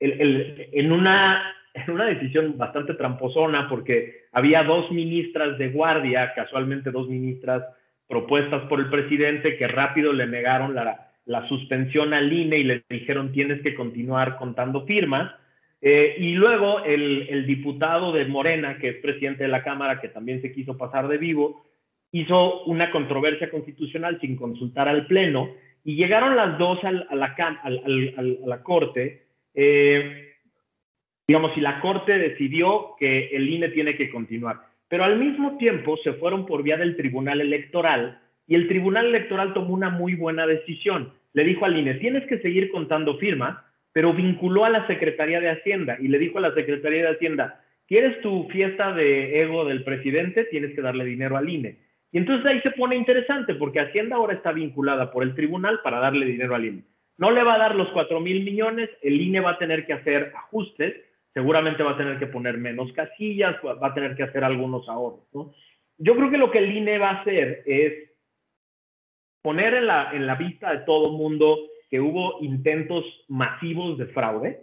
en, 0.00 0.92
una, 0.92 1.54
en 1.76 1.94
una 1.94 2.06
decisión 2.06 2.56
bastante 2.56 2.94
tramposona, 2.94 3.68
porque 3.68 4.26
había 4.32 4.62
dos 4.64 4.90
ministras 4.90 5.58
de 5.58 5.68
guardia, 5.68 6.32
casualmente 6.34 6.90
dos 6.90 7.08
ministras 7.08 7.62
propuestas 8.08 8.62
por 8.68 8.80
el 8.80 8.88
presidente 8.88 9.56
que 9.56 9.66
rápido 9.66 10.12
le 10.12 10.26
negaron 10.26 10.74
la, 10.74 11.12
la 11.26 11.48
suspensión 11.48 12.14
al 12.14 12.32
INE 12.32 12.58
y 12.58 12.64
le 12.64 12.84
dijeron 12.88 13.32
tienes 13.32 13.60
que 13.62 13.74
continuar 13.74 14.36
contando 14.38 14.86
firmas. 14.86 15.32
Eh, 15.82 16.16
y 16.18 16.32
luego 16.32 16.82
el, 16.84 17.26
el, 17.28 17.46
diputado 17.46 18.12
de 18.12 18.24
Morena, 18.24 18.78
que 18.78 18.88
es 18.88 18.96
presidente 18.96 19.44
de 19.44 19.48
la 19.48 19.62
Cámara, 19.62 20.00
que 20.00 20.08
también 20.08 20.40
se 20.40 20.52
quiso 20.52 20.76
pasar 20.76 21.06
de 21.06 21.18
vivo, 21.18 21.66
hizo 22.12 22.64
una 22.64 22.90
controversia 22.90 23.50
constitucional 23.50 24.18
sin 24.20 24.36
consultar 24.36 24.88
al 24.88 25.06
Pleno 25.06 25.50
y 25.84 25.96
llegaron 25.96 26.34
las 26.34 26.58
dos 26.58 26.82
a, 26.82 26.90
la, 26.90 27.36
a, 27.62 27.70
la, 27.70 28.62
Corte. 28.62 29.26
Eh, 29.54 30.25
digamos, 31.26 31.56
y 31.56 31.60
la 31.60 31.80
Corte 31.80 32.18
decidió 32.18 32.94
que 32.98 33.28
el 33.28 33.48
INE 33.48 33.68
tiene 33.70 33.96
que 33.96 34.10
continuar 34.10 34.60
pero 34.88 35.04
al 35.04 35.18
mismo 35.18 35.56
tiempo 35.58 35.96
se 35.98 36.12
fueron 36.14 36.46
por 36.46 36.62
vía 36.62 36.76
del 36.76 36.96
Tribunal 36.96 37.40
Electoral 37.40 38.20
y 38.46 38.54
el 38.54 38.68
Tribunal 38.68 39.06
Electoral 39.06 39.52
tomó 39.52 39.74
una 39.74 39.90
muy 39.90 40.14
buena 40.14 40.46
decisión. 40.46 41.12
Le 41.32 41.44
dijo 41.44 41.64
al 41.64 41.76
INE, 41.76 41.94
tienes 41.94 42.24
que 42.28 42.38
seguir 42.38 42.70
contando 42.70 43.18
firmas, 43.18 43.58
pero 43.92 44.12
vinculó 44.12 44.64
a 44.64 44.70
la 44.70 44.86
Secretaría 44.86 45.40
de 45.40 45.50
Hacienda 45.50 45.96
y 46.00 46.08
le 46.08 46.18
dijo 46.18 46.38
a 46.38 46.42
la 46.42 46.54
Secretaría 46.54 47.02
de 47.02 47.16
Hacienda, 47.16 47.60
¿quieres 47.88 48.20
tu 48.20 48.48
fiesta 48.50 48.92
de 48.92 49.42
ego 49.42 49.64
del 49.64 49.82
presidente? 49.82 50.44
Tienes 50.44 50.74
que 50.74 50.82
darle 50.82 51.04
dinero 51.04 51.36
al 51.36 51.48
INE. 51.48 51.78
Y 52.12 52.18
entonces 52.18 52.46
ahí 52.46 52.60
se 52.60 52.70
pone 52.70 52.94
interesante 52.94 53.54
porque 53.54 53.80
Hacienda 53.80 54.16
ahora 54.16 54.34
está 54.34 54.52
vinculada 54.52 55.10
por 55.10 55.24
el 55.24 55.34
tribunal 55.34 55.80
para 55.82 55.98
darle 55.98 56.26
dinero 56.26 56.54
al 56.54 56.64
INE. 56.64 56.82
No 57.18 57.32
le 57.32 57.42
va 57.42 57.54
a 57.54 57.58
dar 57.58 57.74
los 57.74 57.88
4 57.88 58.20
mil 58.20 58.44
millones, 58.44 58.90
el 59.02 59.20
INE 59.20 59.40
va 59.40 59.52
a 59.52 59.58
tener 59.58 59.86
que 59.86 59.94
hacer 59.94 60.32
ajustes 60.36 60.94
seguramente 61.36 61.82
va 61.82 61.90
a 61.90 61.96
tener 61.98 62.18
que 62.18 62.28
poner 62.28 62.56
menos 62.56 62.90
casillas, 62.94 63.56
va 63.62 63.88
a 63.88 63.92
tener 63.92 64.16
que 64.16 64.22
hacer 64.22 64.42
algunos 64.42 64.88
ahorros. 64.88 65.28
¿no? 65.34 65.52
Yo 65.98 66.16
creo 66.16 66.30
que 66.30 66.38
lo 66.38 66.50
que 66.50 66.60
el 66.60 66.74
INE 66.74 66.96
va 66.96 67.10
a 67.10 67.20
hacer 67.20 67.62
es 67.66 68.10
poner 69.42 69.74
en 69.74 69.86
la, 69.86 70.12
en 70.14 70.26
la 70.26 70.36
vista 70.36 70.72
de 70.72 70.78
todo 70.86 71.12
mundo 71.12 71.58
que 71.90 72.00
hubo 72.00 72.38
intentos 72.40 73.04
masivos 73.28 73.98
de 73.98 74.06
fraude 74.06 74.62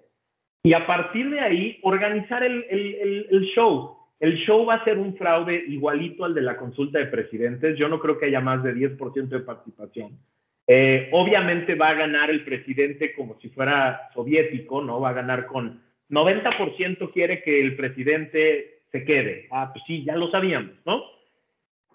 y 0.63 0.73
a 0.73 0.87
partir 0.87 1.29
de 1.29 1.41
ahí 1.41 1.79
organizar 1.83 2.43
el, 2.43 2.65
el, 2.67 3.27
el, 3.29 3.41
show. 3.53 3.95
El 4.19 4.37
show 4.37 4.65
va 4.65 4.73
a 4.73 4.83
ser 4.83 4.97
un 4.97 5.15
fraude 5.15 5.63
igualito 5.67 6.25
al 6.25 6.33
de 6.33 6.41
la 6.41 6.57
consulta 6.57 6.97
de 6.97 7.05
presidentes. 7.05 7.77
Yo 7.77 7.87
no 7.87 7.99
creo 7.99 8.17
que 8.17 8.25
haya 8.25 8.41
más 8.41 8.63
de 8.63 8.73
10% 8.73 9.27
de 9.27 9.39
participación. 9.41 10.17
Eh, 10.65 11.09
obviamente 11.11 11.75
va 11.75 11.89
a 11.89 11.93
ganar 11.93 12.31
el 12.31 12.43
presidente 12.43 13.13
como 13.13 13.39
si 13.39 13.49
fuera 13.49 14.09
soviético, 14.15 14.81
¿no? 14.81 14.99
Va 14.99 15.09
a 15.09 15.13
ganar 15.13 15.45
con 15.45 15.92
90% 16.13 17.11
quiere 17.11 17.41
que 17.41 17.59
el 17.59 17.75
presidente 17.75 18.81
se 18.91 19.03
quede. 19.03 19.47
Ah, 19.51 19.71
pues 19.73 19.83
sí, 19.87 20.03
ya 20.03 20.15
lo 20.15 20.29
sabíamos, 20.29 20.73
¿no? 20.85 21.03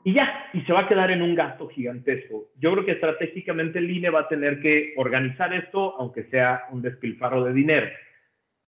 Y 0.05 0.15
ya, 0.15 0.51
y 0.53 0.61
se 0.63 0.73
va 0.73 0.81
a 0.81 0.89
quedar 0.89 1.11
en 1.11 1.23
un 1.23 1.35
gasto 1.35 1.69
gigantesco. 1.69 2.51
Yo 2.59 2.73
creo 2.73 2.85
que 2.85 2.93
estratégicamente 2.93 3.79
el 3.79 3.91
INE 3.91 4.11
va 4.11 4.21
a 4.21 4.29
tener 4.29 4.61
que 4.61 4.95
organizar 4.97 5.53
esto, 5.55 5.95
aunque 5.99 6.25
sea 6.25 6.65
un 6.71 6.83
despilfarro 6.83 7.45
de 7.45 7.53
dinero. 7.53 7.89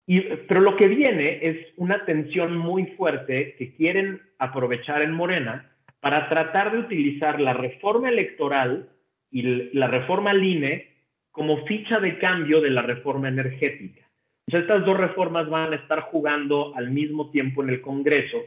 Y, 0.06 0.22
pero 0.48 0.62
lo 0.62 0.76
que 0.76 0.88
viene 0.88 1.40
es 1.42 1.58
una 1.78 2.06
tensión 2.06 2.58
muy 2.58 2.88
fuerte 2.98 3.56
que 3.58 3.74
quieren 3.74 4.22
aprovechar 4.38 5.02
en 5.02 5.12
Morena 5.12 5.72
para 6.02 6.28
tratar 6.30 6.72
de 6.72 6.80
utilizar 6.80 7.40
la 7.40 7.54
reforma 7.54 8.10
electoral 8.10 8.90
y 9.32 9.42
la 9.74 9.88
reforma 9.88 10.32
al 10.32 10.44
INE 10.44 10.90
como 11.32 11.66
ficha 11.66 12.00
de 12.00 12.20
cambio 12.20 12.62
de 12.62 12.70
la 12.70 12.82
reforma 12.82 13.30
energética 13.30 14.04
estas 14.48 14.86
dos 14.86 14.98
reformas 14.98 15.50
van 15.50 15.74
a 15.74 15.78
estar 15.78 16.02
jugando 16.04 16.76
al 16.76 16.92
mismo 16.92 17.32
tiempo 17.32 17.64
en 17.64 17.70
el 17.70 17.82
Congreso 17.82 18.38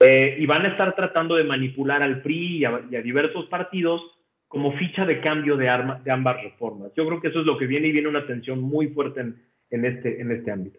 eh, 0.00 0.36
y 0.38 0.46
van 0.46 0.64
a 0.64 0.68
estar 0.68 0.94
tratando 0.94 1.34
de 1.34 1.44
manipular 1.44 2.02
al 2.02 2.22
PRI 2.22 2.58
y 2.58 2.64
a, 2.64 2.78
diversos 3.02 3.46
partidos 3.46 4.02
como 4.46 4.72
ficha 4.76 5.04
de 5.04 5.20
cambio 5.20 5.56
de, 5.56 5.68
arma, 5.68 6.00
de 6.04 6.10
ambas 6.10 6.42
reformas. 6.42 6.92
Yo 6.96 7.06
creo 7.06 7.20
que 7.20 7.28
eso 7.28 7.40
es 7.40 7.46
lo 7.46 7.58
que 7.58 7.66
viene 7.66 7.88
y 7.88 7.92
viene 7.92 8.08
una 8.08 8.26
tensión 8.26 8.60
muy 8.60 8.88
fuerte 8.88 9.20
en, 9.20 9.84
este, 9.84 10.20
en 10.20 10.30
este 10.30 10.50
ámbito. 10.50 10.78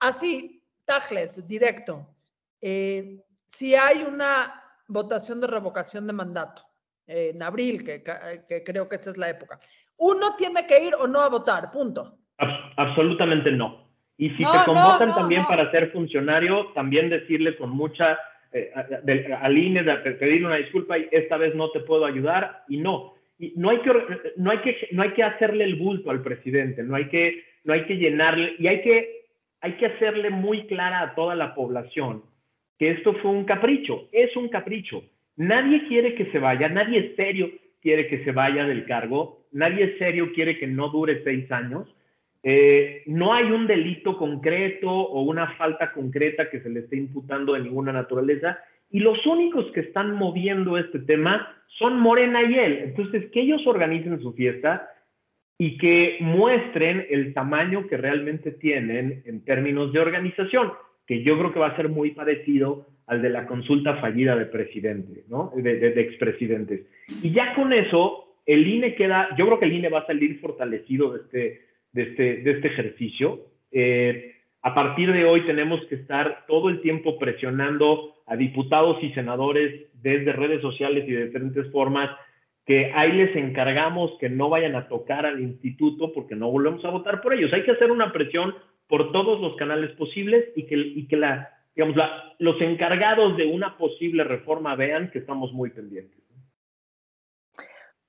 Así, 0.00 0.62
Tajles, 0.84 1.46
directo. 1.48 2.06
Eh, 2.60 3.22
si 3.46 3.74
hay 3.74 4.04
una 4.06 4.62
votación 4.86 5.40
de 5.40 5.46
revocación 5.46 6.06
de 6.06 6.12
mandato 6.12 6.62
en 7.06 7.42
abril, 7.42 7.84
que, 7.84 8.02
que 8.48 8.62
creo 8.62 8.88
que 8.88 8.96
esa 8.96 9.10
es 9.10 9.16
la 9.16 9.30
época, 9.30 9.58
uno 9.96 10.36
tiene 10.36 10.66
que 10.66 10.84
ir 10.84 10.94
o 10.94 11.06
no 11.06 11.20
a 11.20 11.28
votar, 11.28 11.70
punto 11.70 12.18
absolutamente 12.38 13.50
no. 13.52 13.84
Y 14.16 14.30
si 14.30 14.44
te 14.44 14.58
convocan 14.64 15.14
también 15.14 15.44
para 15.46 15.70
ser 15.70 15.90
funcionario, 15.90 16.66
también 16.74 17.10
decirle 17.10 17.56
con 17.56 17.70
mucha 17.70 18.18
eh, 18.52 18.70
al 19.40 19.58
INE 19.58 19.82
de 19.82 19.96
pedir 19.96 20.46
una 20.46 20.56
disculpa 20.56 20.98
y 20.98 21.08
esta 21.10 21.36
vez 21.36 21.54
no 21.54 21.70
te 21.70 21.80
puedo 21.80 22.04
ayudar 22.04 22.62
y 22.68 22.76
no. 22.76 23.14
Y 23.38 23.52
no 23.56 23.70
hay 23.70 23.78
que, 23.78 23.92
no 24.36 24.50
hay 24.52 24.58
que, 24.58 24.88
no 24.92 25.02
hay 25.02 25.10
que 25.10 25.24
hacerle 25.24 25.64
el 25.64 25.74
bulto 25.74 26.10
al 26.10 26.22
presidente, 26.22 26.84
no 26.84 26.94
hay 26.94 27.06
que, 27.08 27.42
no 27.64 27.72
hay 27.72 27.84
que 27.84 27.96
llenarle 27.96 28.54
y 28.58 28.68
hay 28.68 28.82
que, 28.82 29.24
hay 29.60 29.72
que 29.72 29.86
hacerle 29.86 30.30
muy 30.30 30.66
clara 30.66 31.00
a 31.00 31.14
toda 31.16 31.34
la 31.34 31.54
población 31.54 32.22
que 32.78 32.90
esto 32.90 33.14
fue 33.14 33.30
un 33.30 33.44
capricho, 33.44 34.08
es 34.12 34.34
un 34.36 34.48
capricho. 34.48 35.04
Nadie 35.36 35.86
quiere 35.88 36.14
que 36.14 36.26
se 36.26 36.38
vaya, 36.38 36.68
nadie 36.68 37.14
serio 37.16 37.50
quiere 37.80 38.08
que 38.08 38.24
se 38.24 38.32
vaya 38.32 38.64
del 38.64 38.86
cargo, 38.86 39.46
nadie 39.52 39.96
serio 39.98 40.32
quiere 40.34 40.58
que 40.58 40.66
no 40.66 40.88
dure 40.88 41.22
seis 41.24 41.50
años. 41.52 41.88
Eh, 42.46 43.02
no 43.06 43.32
hay 43.32 43.50
un 43.50 43.66
delito 43.66 44.18
concreto 44.18 44.90
o 44.90 45.22
una 45.22 45.56
falta 45.56 45.92
concreta 45.92 46.50
que 46.50 46.60
se 46.60 46.68
le 46.68 46.80
esté 46.80 46.96
imputando 46.96 47.54
de 47.54 47.60
ninguna 47.60 47.90
naturaleza 47.90 48.58
y 48.90 49.00
los 49.00 49.26
únicos 49.26 49.64
que 49.72 49.80
están 49.80 50.14
moviendo 50.14 50.76
este 50.76 50.98
tema 50.98 51.48
son 51.78 51.98
Morena 51.98 52.42
y 52.42 52.54
él. 52.54 52.80
Entonces, 52.84 53.30
que 53.32 53.40
ellos 53.40 53.66
organicen 53.66 54.20
su 54.20 54.34
fiesta 54.34 54.90
y 55.58 55.78
que 55.78 56.18
muestren 56.20 57.06
el 57.08 57.32
tamaño 57.32 57.86
que 57.86 57.96
realmente 57.96 58.50
tienen 58.50 59.22
en 59.24 59.44
términos 59.44 59.92
de 59.92 60.00
organización, 60.00 60.72
que 61.06 61.22
yo 61.22 61.38
creo 61.38 61.52
que 61.52 61.60
va 61.60 61.68
a 61.68 61.76
ser 61.76 61.88
muy 61.88 62.10
parecido 62.10 62.86
al 63.06 63.22
de 63.22 63.30
la 63.30 63.46
consulta 63.46 63.96
fallida 63.96 64.36
de 64.36 64.46
presidente, 64.46 65.24
¿no? 65.28 65.50
De, 65.56 65.78
de, 65.78 66.00
expresidentes. 66.00 66.82
Y 67.22 67.32
ya 67.32 67.54
con 67.54 67.72
eso, 67.72 68.36
el 68.46 68.66
INE 68.66 68.94
queda, 68.94 69.30
yo 69.36 69.46
creo 69.46 69.58
que 69.58 69.66
el 69.66 69.72
INE 69.72 69.88
va 69.88 70.00
a 70.00 70.06
salir 70.06 70.38
fortalecido 70.40 71.12
de 71.12 71.20
este, 71.20 71.73
de 71.94 72.02
este, 72.02 72.36
de 72.42 72.50
este 72.50 72.68
ejercicio. 72.68 73.46
Eh, 73.72 74.34
a 74.60 74.74
partir 74.74 75.12
de 75.12 75.24
hoy 75.24 75.46
tenemos 75.46 75.80
que 75.86 75.94
estar 75.94 76.44
todo 76.46 76.68
el 76.68 76.80
tiempo 76.80 77.18
presionando 77.18 78.14
a 78.26 78.36
diputados 78.36 79.02
y 79.02 79.10
senadores 79.12 79.86
desde 80.02 80.32
redes 80.32 80.60
sociales 80.60 81.04
y 81.06 81.12
de 81.12 81.26
diferentes 81.26 81.70
formas 81.70 82.10
que 82.66 82.92
ahí 82.94 83.12
les 83.12 83.36
encargamos 83.36 84.12
que 84.18 84.30
no 84.30 84.48
vayan 84.48 84.74
a 84.74 84.88
tocar 84.88 85.26
al 85.26 85.40
instituto 85.40 86.12
porque 86.12 86.34
no 86.34 86.50
volvemos 86.50 86.84
a 86.84 86.90
votar 86.90 87.20
por 87.20 87.34
ellos. 87.34 87.52
Hay 87.52 87.62
que 87.62 87.72
hacer 87.72 87.90
una 87.90 88.12
presión 88.12 88.54
por 88.88 89.12
todos 89.12 89.40
los 89.40 89.54
canales 89.56 89.90
posibles 89.92 90.46
y 90.56 90.66
que, 90.66 90.76
y 90.76 91.06
que 91.06 91.16
los 92.38 92.60
encargados 92.60 93.36
de 93.36 93.46
una 93.46 93.76
posible 93.76 94.24
reforma 94.24 94.74
vean 94.76 95.10
que 95.10 95.18
estamos 95.18 95.52
muy 95.52 95.70
pendientes. 95.70 96.23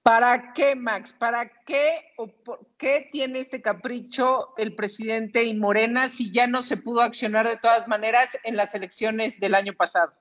¿Para 0.06 0.54
qué, 0.54 0.76
Max? 0.76 1.14
¿Para 1.14 1.50
qué 1.66 2.14
o 2.18 2.28
por 2.28 2.60
qué 2.78 3.10
tiene 3.12 3.40
este 3.40 3.60
capricho 3.60 4.50
el 4.56 4.76
presidente 4.76 5.44
y 5.46 5.56
Morena 5.56 6.10
si 6.10 6.32
ya 6.32 6.46
no 6.46 6.62
se 6.62 6.78
pudo 6.78 7.02
accionar 7.02 7.48
de 7.48 7.58
todas 7.58 7.88
maneras 7.88 8.40
en 8.44 8.56
las 8.56 8.76
elecciones 8.76 9.40
del 9.40 9.56
año 9.56 9.74
pasado? 9.74 10.12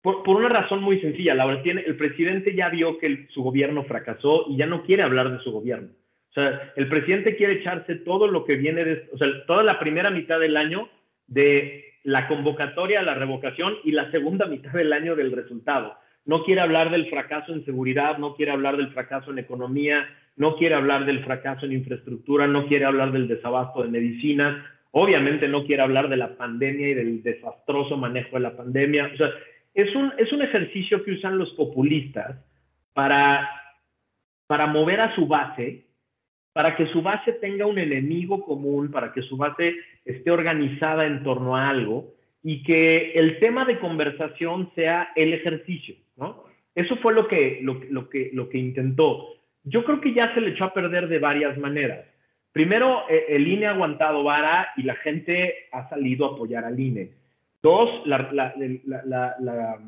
Por, 0.00 0.26
una 0.26 0.48
razón 0.48 0.82
muy 0.82 0.98
sencilla, 1.02 1.34
Laura. 1.34 1.62
Tiene, 1.62 1.82
el 1.82 1.98
presidente 1.98 2.54
ya 2.54 2.70
vio 2.70 2.96
que 2.96 3.28
su 3.34 3.42
gobierno 3.42 3.84
fracasó 3.84 4.46
y 4.48 4.56
ya 4.56 4.64
no 4.64 4.82
quiere 4.82 5.02
hablar 5.02 5.30
de 5.30 5.44
su 5.44 5.52
gobierno. 5.52 5.90
O 6.30 6.32
sea, 6.32 6.72
el 6.74 6.88
presidente 6.88 7.36
quiere 7.36 7.60
echarse 7.60 7.96
todo 7.96 8.28
lo 8.28 8.46
que 8.46 8.56
viene 8.56 8.82
de, 8.82 9.10
o 9.12 9.18
sea, 9.18 9.28
toda 9.46 9.62
la 9.62 9.78
primera 9.78 10.08
mitad 10.08 10.40
del 10.40 10.56
año 10.56 10.88
de 11.26 11.84
la 12.02 12.28
convocatoria 12.28 13.00
a 13.00 13.02
la 13.02 13.12
revocación 13.12 13.74
y 13.84 13.92
la 13.92 14.10
segunda 14.10 14.46
mitad 14.46 14.72
del 14.72 14.94
año 14.94 15.16
del 15.16 15.32
resultado 15.32 15.98
no 16.26 16.42
quiere 16.42 16.60
hablar 16.60 16.90
del 16.90 17.08
fracaso 17.08 17.52
en 17.52 17.64
seguridad, 17.64 18.18
no 18.18 18.34
quiere 18.34 18.52
hablar 18.52 18.76
del 18.76 18.90
fracaso 18.90 19.30
en 19.30 19.38
economía, 19.38 20.06
no 20.36 20.56
quiere 20.56 20.74
hablar 20.74 21.06
del 21.06 21.24
fracaso 21.24 21.66
en 21.66 21.72
infraestructura, 21.72 22.46
no 22.46 22.66
quiere 22.66 22.84
hablar 22.84 23.12
del 23.12 23.28
desabasto 23.28 23.82
de 23.82 23.88
medicinas, 23.88 24.62
obviamente 24.90 25.48
no 25.48 25.64
quiere 25.64 25.82
hablar 25.82 26.08
de 26.08 26.16
la 26.16 26.36
pandemia 26.36 26.88
y 26.88 26.94
del 26.94 27.22
desastroso 27.22 27.96
manejo 27.96 28.36
de 28.36 28.40
la 28.40 28.56
pandemia. 28.56 29.10
O 29.14 29.16
sea, 29.16 29.30
es 29.72 29.94
un, 29.94 30.12
es 30.18 30.32
un 30.32 30.42
ejercicio 30.42 31.04
que 31.04 31.12
usan 31.12 31.38
los 31.38 31.50
populistas 31.52 32.44
para, 32.92 33.48
para 34.48 34.66
mover 34.66 35.00
a 35.00 35.14
su 35.14 35.26
base, 35.26 35.86
para 36.52 36.74
que 36.74 36.86
su 36.88 37.02
base 37.02 37.34
tenga 37.34 37.66
un 37.66 37.78
enemigo 37.78 38.42
común, 38.42 38.90
para 38.90 39.12
que 39.12 39.22
su 39.22 39.36
base 39.36 39.76
esté 40.04 40.30
organizada 40.30 41.06
en 41.06 41.22
torno 41.22 41.56
a 41.56 41.68
algo 41.68 42.15
y 42.42 42.62
que 42.62 43.12
el 43.12 43.38
tema 43.38 43.64
de 43.64 43.78
conversación 43.78 44.70
sea 44.74 45.12
el 45.16 45.32
ejercicio. 45.34 45.94
¿no? 46.16 46.44
Eso 46.74 46.96
fue 46.96 47.14
lo 47.14 47.26
que, 47.28 47.60
lo, 47.62 48.08
que, 48.08 48.30
lo 48.32 48.48
que 48.48 48.58
intentó. 48.58 49.28
Yo 49.64 49.84
creo 49.84 50.00
que 50.00 50.14
ya 50.14 50.32
se 50.34 50.40
le 50.40 50.50
echó 50.50 50.64
a 50.64 50.74
perder 50.74 51.08
de 51.08 51.18
varias 51.18 51.58
maneras. 51.58 52.06
Primero, 52.52 53.02
eh, 53.08 53.26
el 53.30 53.46
INE 53.48 53.66
ha 53.66 53.70
aguantado 53.70 54.22
vara 54.22 54.68
y 54.76 54.82
la 54.82 54.94
gente 54.96 55.54
ha 55.72 55.88
salido 55.88 56.26
a 56.26 56.34
apoyar 56.34 56.64
al 56.64 56.78
INE. 56.78 57.10
Dos, 57.62 58.06
la, 58.06 58.30
la, 58.32 58.54
la, 58.84 59.78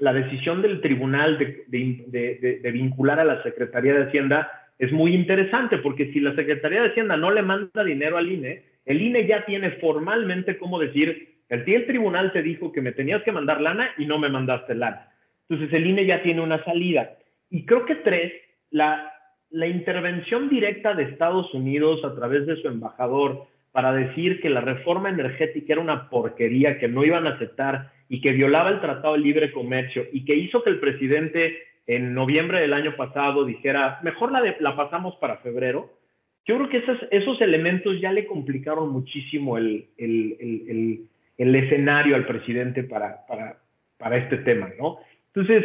la 0.00 0.12
decisión 0.12 0.62
del 0.62 0.80
tribunal 0.80 1.38
de, 1.38 1.64
de, 1.68 2.60
de, 2.62 2.70
vincular 2.72 3.20
a 3.20 3.24
la 3.24 3.42
Secretaría 3.42 3.94
de 3.94 4.04
Hacienda 4.04 4.50
es 4.78 4.90
muy 4.92 5.14
interesante 5.14 5.78
porque 5.78 6.10
si 6.12 6.20
la 6.20 6.34
Secretaría 6.34 6.82
de 6.82 6.88
Hacienda 6.88 7.16
no 7.16 7.30
le 7.30 7.42
manda 7.42 7.84
dinero 7.84 8.16
al 8.16 8.32
INE, 8.32 8.62
el 8.86 9.02
INE 9.02 9.26
ya 9.26 9.44
tiene 9.44 9.72
formalmente 9.72 10.56
como 10.56 10.78
decir, 10.78 11.34
el, 11.50 11.64
el 11.66 11.86
tribunal 11.86 12.32
te 12.32 12.42
dijo 12.42 12.72
que 12.72 12.80
me 12.80 12.92
tenías 12.92 13.22
que 13.22 13.32
mandar 13.32 13.60
lana 13.60 13.90
y 13.98 14.06
no 14.06 14.18
me 14.18 14.30
mandaste 14.30 14.74
lana. 14.74 15.08
Entonces 15.48 15.74
el 15.74 15.86
INE 15.86 16.06
ya 16.06 16.22
tiene 16.22 16.40
una 16.40 16.64
salida. 16.64 17.18
Y 17.50 17.66
creo 17.66 17.84
que 17.84 17.96
tres, 17.96 18.32
la, 18.70 19.12
la 19.50 19.66
intervención 19.66 20.48
directa 20.48 20.94
de 20.94 21.02
Estados 21.04 21.52
Unidos 21.52 22.04
a 22.04 22.14
través 22.14 22.46
de 22.46 22.56
su 22.56 22.68
embajador 22.68 23.46
para 23.72 23.92
decir 23.92 24.40
que 24.40 24.50
la 24.50 24.60
reforma 24.60 25.10
energética 25.10 25.74
era 25.74 25.82
una 25.82 26.08
porquería, 26.08 26.78
que 26.78 26.88
no 26.88 27.04
iban 27.04 27.26
a 27.26 27.34
aceptar 27.34 27.90
y 28.08 28.20
que 28.20 28.32
violaba 28.32 28.70
el 28.70 28.80
Tratado 28.80 29.14
de 29.14 29.20
Libre 29.20 29.52
Comercio 29.52 30.06
y 30.12 30.24
que 30.24 30.34
hizo 30.34 30.62
que 30.62 30.70
el 30.70 30.80
presidente 30.80 31.58
en 31.86 32.14
noviembre 32.14 32.60
del 32.60 32.72
año 32.72 32.96
pasado 32.96 33.44
dijera, 33.44 33.98
mejor 34.02 34.32
la, 34.32 34.56
la 34.60 34.76
pasamos 34.76 35.16
para 35.16 35.38
febrero, 35.38 35.90
yo 36.46 36.56
creo 36.56 36.68
que 36.68 36.78
esos, 36.78 36.98
esos 37.10 37.40
elementos 37.40 38.00
ya 38.00 38.12
le 38.12 38.26
complicaron 38.26 38.90
muchísimo 38.90 39.58
el, 39.58 39.86
el, 39.98 40.36
el, 40.40 41.08
el 41.40 41.54
escenario 41.54 42.16
al 42.16 42.26
presidente 42.26 42.84
para, 42.84 43.26
para, 43.26 43.58
para 43.96 44.16
este 44.18 44.38
tema, 44.38 44.70
¿no? 44.78 44.98
Entonces, 45.34 45.64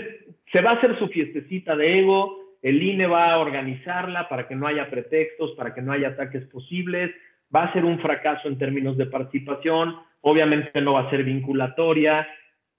se 0.52 0.62
va 0.62 0.72
a 0.72 0.74
hacer 0.76 0.98
su 0.98 1.10
fiestecita 1.10 1.76
de 1.76 2.00
ego, 2.00 2.38
el 2.62 2.82
INE 2.82 3.08
va 3.08 3.34
a 3.34 3.40
organizarla 3.40 4.30
para 4.30 4.48
que 4.48 4.56
no 4.56 4.68
haya 4.68 4.90
pretextos, 4.90 5.52
para 5.52 5.74
que 5.74 5.82
no 5.82 5.92
haya 5.92 6.10
ataques 6.10 6.46
posibles, 6.46 7.12
va 7.54 7.66
a 7.66 7.74
ser 7.74 7.84
un 7.84 8.00
fracaso 8.00 8.48
en 8.48 8.58
términos 8.58 8.96
de 8.96 9.06
participación, 9.08 9.98
obviamente 10.22 10.80
no 10.80 10.94
va 10.94 11.02
a 11.02 11.10
ser 11.10 11.24
vinculatoria, 11.24 12.26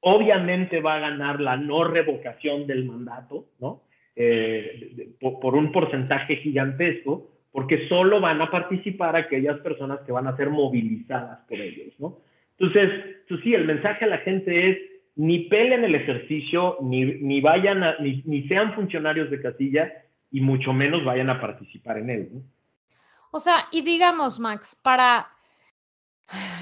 obviamente 0.01 0.81
va 0.81 0.95
a 0.95 1.01
ganar 1.01 1.39
la 1.39 1.59
no 1.59 1.85
revocación 1.85 2.67
del 2.67 2.87
mandato, 2.87 3.47
¿no? 3.61 3.83
Eh, 4.15 5.11
por, 5.21 5.55
un 5.55 5.71
porcentaje 5.71 6.37
gigantesco, 6.37 7.29
porque 7.53 7.87
solo 7.89 8.21
van 8.21 8.41
a 8.41 8.51
participar 8.51 9.17
aquellas 9.17 9.59
personas 9.59 10.01
que 10.07 10.13
van 10.13 10.27
a 10.27 10.37
ser 10.37 10.49
movilizadas 10.49 11.41
por 11.47 11.61
ellos, 11.61 11.93
¿no? 11.99 12.21
Entonces, 12.59 13.17
pues 13.29 13.41
sí, 13.43 13.55
el 13.55 13.67
mensaje 13.67 14.05
a 14.05 14.09
la 14.09 14.19
gente 14.19 14.71
es, 14.71 14.79
ni 15.17 15.49
pelen 15.49 15.85
el 15.85 15.95
ejercicio, 15.95 16.77
ni, 16.83 17.05
ni 17.05 17.41
vayan 17.41 17.83
ni, 18.01 18.47
sean 18.49 18.75
funcionarios 18.75 19.31
de 19.31 19.41
casilla 19.41 19.93
y 20.31 20.41
mucho 20.41 20.73
menos 20.73 21.05
vayan 21.05 21.31
a 21.31 21.41
participar 21.41 21.99
en 21.99 22.11
él. 22.11 22.43
O 23.31 23.39
sea, 23.39 23.69
y 23.73 23.83
digamos, 23.83 24.39
Max, 24.39 24.79
para 24.83 25.29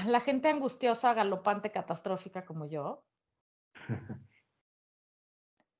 la 0.07 0.19
gente 0.21 0.49
angustiosa, 0.49 1.13
galopante, 1.13 1.71
catastrófica 1.71 2.45
como 2.45 2.67
yo, 2.67 3.03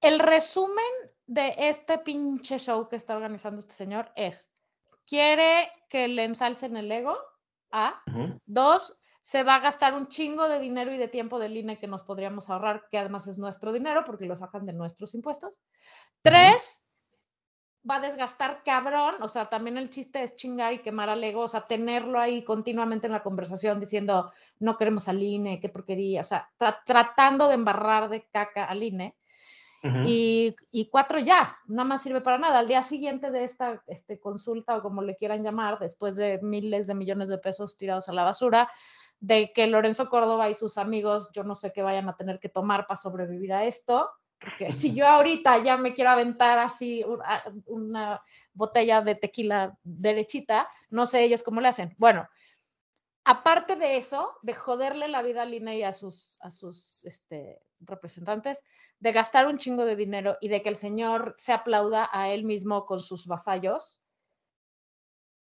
el 0.02 0.20
resumen 0.20 0.86
de 1.28 1.54
este 1.58 1.98
pinche 2.00 2.60
show 2.60 2.88
que 2.90 2.98
está 2.98 3.16
organizando 3.16 3.60
este 3.60 3.74
señor 3.74 4.12
es, 4.16 4.54
quiere 5.08 5.72
que 5.90 6.08
le 6.08 6.24
ensalcen 6.26 6.78
el 6.78 6.92
ego, 6.92 7.18
A, 7.72 8.02
dos, 8.46 8.98
se 9.26 9.42
va 9.42 9.56
a 9.56 9.60
gastar 9.60 9.96
un 9.96 10.08
chingo 10.08 10.48
de 10.48 10.60
dinero 10.60 10.94
y 10.94 11.00
de 11.00 11.08
tiempo 11.08 11.40
del 11.40 11.58
INE 11.58 11.80
que 11.80 11.88
nos 11.88 12.04
podríamos 12.04 12.52
ahorrar, 12.52 12.86
que 12.92 13.00
además 13.00 13.26
es 13.26 13.40
nuestro 13.40 13.74
dinero 13.74 14.04
porque 14.06 14.28
lo 14.28 14.36
sacan 14.36 14.68
de 14.68 14.74
nuestros 14.74 15.16
impuestos. 15.16 15.60
Tres, 16.22 16.84
va 17.90 17.96
a 17.96 18.02
desgastar 18.02 18.62
cabrón, 18.64 19.16
o 19.22 19.28
sea, 19.28 19.46
también 19.46 19.78
el 19.78 19.90
chiste 19.90 20.22
es 20.22 20.36
chingar 20.36 20.74
y 20.74 20.84
quemar 20.84 21.10
al 21.10 21.24
ego, 21.24 21.42
o 21.42 21.48
sea, 21.48 21.62
tenerlo 21.62 22.20
ahí 22.20 22.44
continuamente 22.44 23.08
en 23.08 23.14
la 23.14 23.24
conversación 23.24 23.80
diciendo, 23.80 24.32
no 24.60 24.78
queremos 24.78 25.08
al 25.08 25.24
INE, 25.24 25.60
qué 25.60 25.70
porquería, 25.70 26.22
o 26.22 26.24
sea, 26.24 26.48
tratando 26.86 27.48
de 27.48 27.56
embarrar 27.56 28.10
de 28.10 28.28
caca 28.32 28.66
al 28.66 28.84
INE. 28.84 29.16
y, 30.06 30.56
y, 30.70 30.90
cuatro 30.90 31.18
ya, 31.18 31.58
nada 31.66 31.88
más 31.88 32.04
sirve 32.04 32.22
para 32.22 32.38
nada. 32.38 32.60
Al 32.60 32.68
día 32.68 32.84
siguiente 32.84 33.32
de 33.32 33.44
esta 33.44 33.82
este, 33.88 34.20
consulta 34.20 34.78
o 34.78 34.82
como 34.84 35.02
le 35.02 35.16
quieran 35.16 35.44
llamar, 35.44 35.80
después 35.80 36.16
de 36.16 36.40
miles 36.44 36.86
de 36.86 36.94
millones 36.94 37.30
de 37.30 37.40
pesos 37.40 37.76
tirados 37.76 38.10
a 38.10 38.14
la 38.14 38.24
basura, 38.24 38.68
de 39.20 39.52
que 39.54 39.68
Lorenzo 39.68 40.10
Córdoba 40.10 40.50
y 40.50 40.54
sus 40.54 40.78
amigos, 40.78 41.30
yo 41.34 41.44
no 41.44 41.56
sé 41.56 41.72
qué 41.74 41.82
vayan 41.82 42.10
a 42.10 42.16
tener 42.16 42.40
que 42.40 42.50
tomar 42.50 42.88
para 42.88 42.98
sobrevivir 42.98 43.54
a 43.54 43.66
esto, 43.66 44.10
porque 44.40 44.72
si 44.72 44.94
yo 44.94 45.08
ahorita 45.08 45.64
ya 45.64 45.78
me 45.78 45.94
quiero 45.94 46.12
aventar 46.12 46.60
así 46.60 47.04
una 47.66 48.22
botella 48.54 49.02
de 49.02 49.16
tequila 49.16 49.78
derechita, 49.84 50.68
no 50.90 51.06
sé 51.06 51.24
ellos 51.24 51.42
cómo 51.42 51.62
le 51.62 51.70
hacen. 51.70 51.96
Bueno, 51.98 52.28
aparte 53.24 53.76
de 53.76 53.98
eso, 53.98 54.34
de 54.44 54.54
joderle 54.54 55.08
la 55.08 55.22
vida 55.22 55.42
al 55.42 55.54
INE 55.54 55.78
y 55.78 55.84
a 55.84 55.94
sus, 55.94 56.38
a 56.42 56.52
sus 56.52 57.06
este, 57.06 57.62
representantes, 57.80 58.62
de 59.00 59.12
gastar 59.12 59.48
un 59.48 59.58
chingo 59.58 59.86
de 59.86 59.96
dinero 59.96 60.38
y 60.42 60.48
de 60.48 60.62
que 60.62 60.70
el 60.70 60.78
señor 60.78 61.34
se 61.38 61.54
aplauda 61.54 62.10
a 62.12 62.30
él 62.30 62.44
mismo 62.44 62.86
con 62.86 63.02
sus 63.02 63.28
vasallos, 63.28 64.02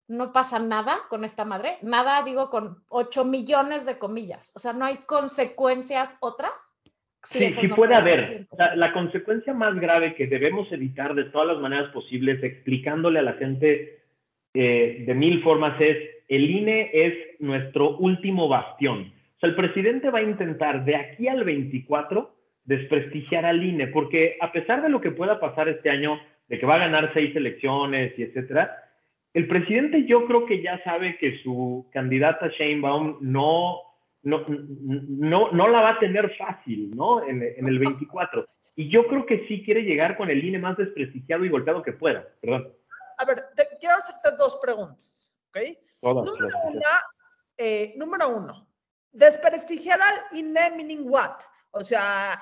no 0.09 0.33
pasa 0.33 0.59
nada 0.59 0.97
con 1.07 1.23
esta 1.23 1.45
madre, 1.45 1.77
nada 1.81 2.23
digo 2.23 2.49
con 2.49 2.83
8 2.89 3.25
millones 3.25 3.85
de 3.85 3.97
comillas, 3.97 4.51
o 4.55 4.59
sea, 4.59 4.73
no 4.73 4.85
hay 4.85 4.97
consecuencias 5.05 6.17
otras. 6.19 6.75
Sí, 7.23 7.43
esas 7.43 7.61
sí 7.61 7.67
no 7.67 7.75
puede 7.75 7.95
haber. 7.95 8.21
suficientes. 8.21 8.53
O 8.53 8.55
sea, 8.55 8.75
la 8.75 8.91
consecuencia 8.93 9.53
más 9.53 9.75
grave 9.79 10.15
que 10.15 10.27
debemos 10.27 10.71
evitar 10.71 11.13
de 11.15 11.25
todas 11.25 11.47
las 11.47 11.59
maneras 11.59 11.91
posibles, 11.91 12.41
explicándole 12.43 13.19
a 13.19 13.23
la 13.23 13.33
gente 13.33 13.99
eh, 14.53 15.03
de 15.05 15.13
mil 15.13 15.43
formas, 15.43 15.79
es 15.79 15.97
el 16.27 16.49
INE 16.49 16.89
es 16.93 17.13
nuestro 17.39 17.97
último 17.97 18.47
bastión. 18.47 19.13
O 19.35 19.39
sea, 19.39 19.49
el 19.49 19.55
presidente 19.55 20.09
va 20.09 20.19
a 20.19 20.23
intentar 20.23 20.85
de 20.85 20.95
aquí 20.95 21.27
al 21.27 21.43
24 21.43 22.35
desprestigiar 22.63 23.45
al 23.45 23.63
INE, 23.63 23.87
porque 23.87 24.37
a 24.41 24.51
pesar 24.51 24.81
de 24.81 24.89
lo 24.89 25.01
que 25.01 25.11
pueda 25.11 25.39
pasar 25.39 25.67
este 25.69 25.89
año, 25.89 26.19
de 26.47 26.59
que 26.59 26.65
va 26.65 26.75
a 26.75 26.79
ganar 26.79 27.11
seis 27.13 27.35
elecciones 27.35 28.17
y 28.17 28.23
etcétera, 28.23 28.88
el 29.33 29.47
presidente 29.47 30.05
yo 30.05 30.25
creo 30.25 30.45
que 30.45 30.61
ya 30.61 30.81
sabe 30.83 31.17
que 31.17 31.39
su 31.43 31.87
candidata 31.93 32.47
Sheinbaum 32.47 33.17
no, 33.21 33.79
no, 34.23 34.45
no, 34.47 35.51
no 35.51 35.67
la 35.67 35.81
va 35.81 35.89
a 35.91 35.99
tener 35.99 36.35
fácil, 36.37 36.95
¿no? 36.95 37.23
En, 37.23 37.43
en 37.43 37.67
el 37.67 37.79
24. 37.79 38.45
Y 38.75 38.89
yo 38.89 39.07
creo 39.07 39.25
que 39.25 39.45
sí 39.47 39.63
quiere 39.63 39.83
llegar 39.83 40.17
con 40.17 40.29
el 40.29 40.43
INE 40.43 40.57
más 40.59 40.77
desprestigiado 40.77 41.45
y 41.45 41.49
golpeado 41.49 41.83
que 41.83 41.93
pueda. 41.93 42.27
Perdón. 42.41 42.73
A 43.17 43.25
ver, 43.25 43.37
te- 43.55 43.67
quiero 43.79 43.95
hacerte 43.95 44.29
dos 44.37 44.57
preguntas, 44.61 45.31
¿ok? 45.49 45.59
Todas, 46.01 46.25
Número 46.25 46.57
una, 46.65 47.01
eh, 47.57 47.93
número 47.97 48.29
uno, 48.29 48.67
desprestigiar 49.11 49.99
al 50.01 50.37
INE 50.37 50.71
meaning 50.77 51.01
what? 51.03 51.35
O 51.71 51.83
sea, 51.83 52.39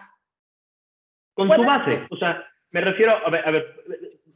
Con 1.33 1.47
su 1.51 1.61
base. 1.61 2.07
O 2.11 2.17
sea, 2.17 2.45
me 2.71 2.81
refiero, 2.81 3.13
a 3.25 3.29
ver, 3.29 3.47
a 3.47 3.51
ver, 3.51 3.65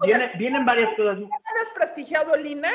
Sea, 0.03 0.31
vienen 0.37 0.65
varias 0.65 0.95
cosas. 0.95 1.19
¿ha 1.19 1.59
desprestigiado 1.59 2.35
el 2.35 2.45
INE? 2.45 2.71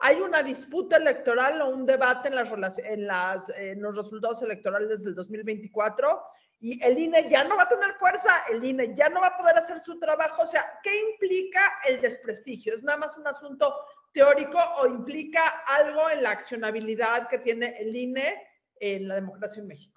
¿Hay 0.00 0.20
una 0.20 0.42
disputa 0.42 0.96
electoral 0.96 1.60
o 1.62 1.70
un 1.70 1.86
debate 1.86 2.28
en, 2.28 2.34
las, 2.34 2.78
en, 2.78 3.06
las, 3.06 3.48
en 3.50 3.80
los 3.80 3.96
resultados 3.96 4.42
electorales 4.42 5.04
del 5.04 5.14
2024? 5.14 6.22
Y 6.60 6.82
el 6.84 6.98
INE 6.98 7.28
ya 7.28 7.44
no 7.44 7.56
va 7.56 7.62
a 7.64 7.68
tener 7.68 7.94
fuerza, 7.94 8.30
el 8.50 8.64
INE 8.64 8.94
ya 8.94 9.08
no 9.08 9.20
va 9.20 9.28
a 9.28 9.36
poder 9.36 9.56
hacer 9.56 9.78
su 9.80 9.98
trabajo. 9.98 10.42
O 10.42 10.46
sea, 10.46 10.64
¿qué 10.82 10.90
implica 11.12 11.60
el 11.86 12.00
desprestigio? 12.00 12.74
¿Es 12.74 12.82
nada 12.82 12.98
más 12.98 13.16
un 13.16 13.26
asunto 13.26 13.74
teórico 14.12 14.58
o 14.78 14.86
implica 14.86 15.62
algo 15.66 16.10
en 16.10 16.22
la 16.22 16.30
accionabilidad 16.30 17.28
que 17.28 17.38
tiene 17.38 17.76
el 17.78 17.94
INE 17.94 18.42
en 18.80 19.08
la 19.08 19.16
democracia 19.16 19.60
en 19.60 19.68
México? 19.68 19.95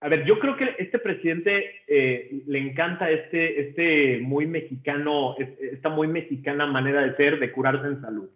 A 0.00 0.08
ver, 0.08 0.24
yo 0.24 0.38
creo 0.38 0.56
que 0.56 0.76
este 0.78 0.98
presidente 0.98 1.82
eh, 1.88 2.42
le 2.46 2.58
encanta 2.58 3.10
este, 3.10 3.60
este 3.60 4.18
muy 4.22 4.46
mexicano, 4.46 5.34
es- 5.38 5.58
esta 5.60 5.88
muy 5.88 6.06
mexicana 6.06 6.66
manera 6.66 7.02
de 7.02 7.16
ser, 7.16 7.38
de 7.40 7.50
curarse 7.50 7.86
en 7.86 8.00
salud. 8.00 8.28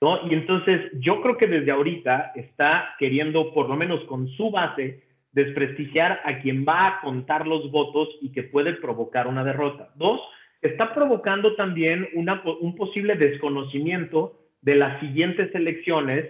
¿no? 0.00 0.28
Y 0.30 0.34
entonces 0.34 0.92
yo 1.00 1.20
creo 1.22 1.36
que 1.38 1.46
desde 1.46 1.70
ahorita 1.70 2.32
está 2.36 2.94
queriendo, 2.98 3.52
por 3.52 3.68
lo 3.68 3.76
menos 3.76 4.04
con 4.04 4.28
su 4.28 4.50
base, 4.50 5.02
desprestigiar 5.32 6.20
a 6.24 6.40
quien 6.40 6.64
va 6.66 6.86
a 6.86 7.00
contar 7.00 7.46
los 7.46 7.70
votos 7.70 8.08
y 8.20 8.30
que 8.32 8.42
puede 8.44 8.74
provocar 8.74 9.26
una 9.26 9.44
derrota. 9.44 9.90
Dos, 9.96 10.20
está 10.62 10.94
provocando 10.94 11.54
también 11.56 12.08
una, 12.14 12.42
un 12.60 12.74
posible 12.76 13.16
desconocimiento 13.16 14.38
de 14.62 14.76
las 14.76 15.00
siguientes 15.00 15.54
elecciones 15.54 16.26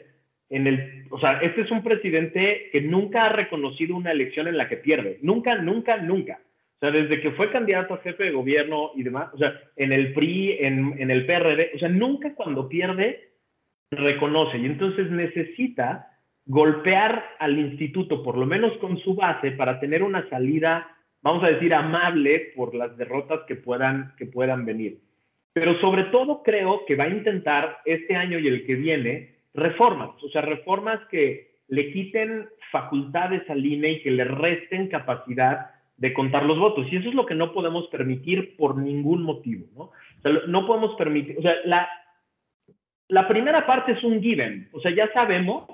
en 0.50 0.66
el, 0.66 1.04
o 1.10 1.18
sea, 1.20 1.40
este 1.40 1.62
es 1.62 1.70
un 1.70 1.82
presidente 1.82 2.70
que 2.72 2.80
nunca 2.80 3.26
ha 3.26 3.28
reconocido 3.30 3.96
una 3.96 4.12
elección 4.12 4.48
en 4.48 4.56
la 4.56 4.68
que 4.68 4.78
pierde. 4.78 5.18
Nunca, 5.22 5.56
nunca, 5.56 5.98
nunca. 5.98 6.40
O 6.76 6.80
sea, 6.80 6.90
desde 6.90 7.20
que 7.20 7.32
fue 7.32 7.50
candidato 7.50 7.94
a 7.94 7.98
jefe 7.98 8.24
de 8.24 8.30
gobierno 8.30 8.92
y 8.94 9.02
demás, 9.02 9.30
o 9.34 9.38
sea, 9.38 9.60
en 9.76 9.92
el 9.92 10.14
PRI, 10.14 10.58
en, 10.60 10.94
en 10.98 11.10
el 11.10 11.26
PRD, 11.26 11.72
o 11.74 11.78
sea, 11.78 11.88
nunca 11.88 12.34
cuando 12.34 12.68
pierde 12.68 13.28
reconoce. 13.90 14.58
Y 14.58 14.66
entonces 14.66 15.10
necesita 15.10 16.10
golpear 16.46 17.22
al 17.38 17.58
instituto, 17.58 18.22
por 18.22 18.36
lo 18.36 18.46
menos 18.46 18.76
con 18.78 18.98
su 18.98 19.14
base, 19.14 19.52
para 19.52 19.80
tener 19.80 20.02
una 20.02 20.28
salida, 20.30 20.88
vamos 21.20 21.44
a 21.44 21.48
decir, 21.48 21.74
amable 21.74 22.52
por 22.56 22.74
las 22.74 22.96
derrotas 22.96 23.40
que 23.46 23.56
puedan, 23.56 24.14
que 24.16 24.26
puedan 24.26 24.64
venir. 24.64 25.00
Pero 25.52 25.78
sobre 25.80 26.04
todo 26.04 26.42
creo 26.42 26.84
que 26.86 26.96
va 26.96 27.04
a 27.04 27.10
intentar 27.10 27.78
este 27.84 28.16
año 28.16 28.38
y 28.38 28.48
el 28.48 28.64
que 28.64 28.76
viene 28.76 29.37
reformas, 29.54 30.10
o 30.22 30.28
sea, 30.28 30.42
reformas 30.42 31.00
que 31.10 31.58
le 31.68 31.92
quiten 31.92 32.48
facultades 32.70 33.48
al 33.50 33.64
INE 33.64 33.92
y 33.92 34.02
que 34.02 34.10
le 34.10 34.24
resten 34.24 34.88
capacidad 34.88 35.70
de 35.96 36.12
contar 36.12 36.44
los 36.44 36.58
votos. 36.58 36.86
Y 36.90 36.96
eso 36.96 37.08
es 37.08 37.14
lo 37.14 37.26
que 37.26 37.34
no 37.34 37.52
podemos 37.52 37.88
permitir 37.88 38.56
por 38.56 38.76
ningún 38.76 39.22
motivo, 39.22 39.66
¿no? 39.74 39.82
O 39.84 40.20
sea, 40.22 40.32
no 40.46 40.66
podemos 40.66 40.96
permitir, 40.96 41.38
o 41.38 41.42
sea, 41.42 41.54
la, 41.64 41.88
la 43.08 43.28
primera 43.28 43.66
parte 43.66 43.92
es 43.92 44.04
un 44.04 44.20
given, 44.20 44.68
o 44.72 44.80
sea, 44.80 44.90
ya 44.92 45.12
sabemos 45.12 45.66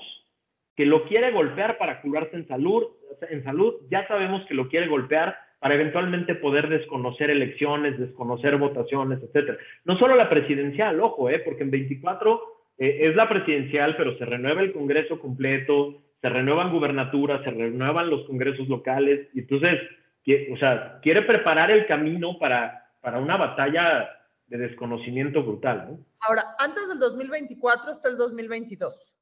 que 0.76 0.87
lo 0.87 1.04
quiere 1.04 1.30
golpear 1.30 1.78
para 1.78 2.00
curarse 2.00 2.37
en 2.37 2.48
salud, 2.48 2.84
en 3.30 3.44
salud, 3.44 3.74
ya 3.90 4.06
sabemos 4.08 4.44
que 4.46 4.54
lo 4.54 4.68
quiere 4.68 4.88
golpear 4.88 5.37
para 5.60 5.76
eventualmente 5.76 6.34
poder 6.34 6.68
desconocer 6.68 7.30
elecciones, 7.30 7.98
desconocer 7.98 8.56
votaciones, 8.56 9.22
etcétera. 9.22 9.56
No 9.84 9.96
solo 9.98 10.14
la 10.14 10.28
presidencial, 10.28 11.00
ojo, 11.00 11.30
eh, 11.30 11.38
porque 11.38 11.62
en 11.62 11.70
24 11.70 12.54
eh, 12.78 12.98
es 13.02 13.14
la 13.16 13.28
presidencial, 13.28 13.96
pero 13.96 14.16
se 14.18 14.24
renueva 14.24 14.62
el 14.62 14.72
Congreso 14.72 15.18
completo, 15.20 16.02
se 16.20 16.28
renuevan 16.28 16.72
gubernaturas, 16.72 17.42
se 17.44 17.50
renuevan 17.50 18.08
los 18.10 18.26
congresos 18.26 18.68
locales, 18.68 19.28
y 19.34 19.40
entonces, 19.40 19.80
que- 20.24 20.50
o 20.52 20.56
sea, 20.56 20.98
quiere 21.02 21.22
preparar 21.22 21.70
el 21.70 21.87
camino 21.87 22.38
para, 22.38 22.90
para 23.00 23.18
una 23.18 23.37
batalla 23.37 24.08
de 24.46 24.58
desconocimiento 24.58 25.42
brutal, 25.42 25.87
¿no? 25.90 26.06
Ahora, 26.20 26.54
antes 26.58 26.88
del 26.88 26.98
2024 26.98 27.90
está 27.90 28.08
el 28.08 28.16
2022. 28.16 29.14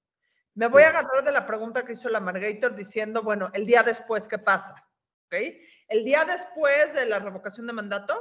Me 0.54 0.66
voy 0.68 0.82
a 0.82 0.88
agarrar 0.90 1.24
de 1.24 1.32
la 1.32 1.46
pregunta 1.46 1.84
que 1.84 1.92
hizo 1.92 2.08
la 2.10 2.20
Margator 2.20 2.74
diciendo, 2.74 3.22
bueno, 3.22 3.50
el 3.54 3.64
día 3.66 3.82
después, 3.82 4.28
¿qué 4.28 4.38
pasa? 4.38 4.74
¿Ok? 5.26 5.34
El 5.88 6.04
día 6.04 6.24
después 6.24 6.94
de 6.94 7.06
la 7.06 7.18
revocación 7.18 7.66
de 7.66 7.72
mandato, 7.72 8.14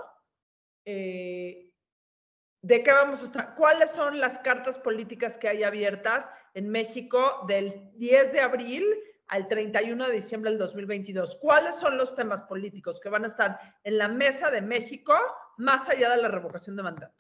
eh, 0.86 1.71
¿de 2.62 2.84
qué 2.84 2.92
vamos 2.92 3.22
a 3.22 3.26
estar? 3.26 3.56
¿Cuáles 3.56 3.92
son 3.92 4.20
las 4.20 4.40
cartas 4.40 4.78
políticas 4.78 5.38
que 5.38 5.48
hay 5.48 5.64
abiertas 5.64 6.32
en 6.54 6.70
México 6.70 7.46
del 7.48 7.72
10 7.96 8.34
de 8.34 8.40
abril 8.42 8.84
al 9.28 9.48
31 9.48 10.08
de 10.08 10.14
diciembre 10.14 10.52
del 10.52 10.60
2022? 10.60 11.38
¿Cuáles 11.42 11.76
son 11.76 11.98
los 11.98 12.16
temas 12.16 12.44
políticos 12.44 13.00
que 13.02 13.10
van 13.10 13.24
a 13.24 13.28
estar 13.28 13.58
en 13.84 13.98
la 13.98 14.08
mesa 14.08 14.52
de 14.52 14.62
México 14.62 15.14
más 15.58 15.90
allá 15.90 16.10
de 16.16 16.22
la 16.22 16.28
revocación 16.28 16.76
de 16.76 16.84
mandato? 16.84 17.16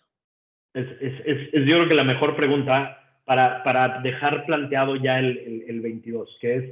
Es, 0.73 0.87
es, 1.01 1.13
es, 1.25 1.53
es 1.53 1.65
yo 1.65 1.75
creo 1.75 1.87
que 1.87 1.95
la 1.95 2.03
mejor 2.03 2.35
pregunta 2.35 2.97
para, 3.25 3.63
para 3.63 3.99
dejar 4.01 4.45
planteado 4.45 4.95
ya 4.95 5.19
el, 5.19 5.37
el, 5.37 5.63
el 5.67 5.81
22, 5.81 6.37
que 6.39 6.55
es, 6.55 6.63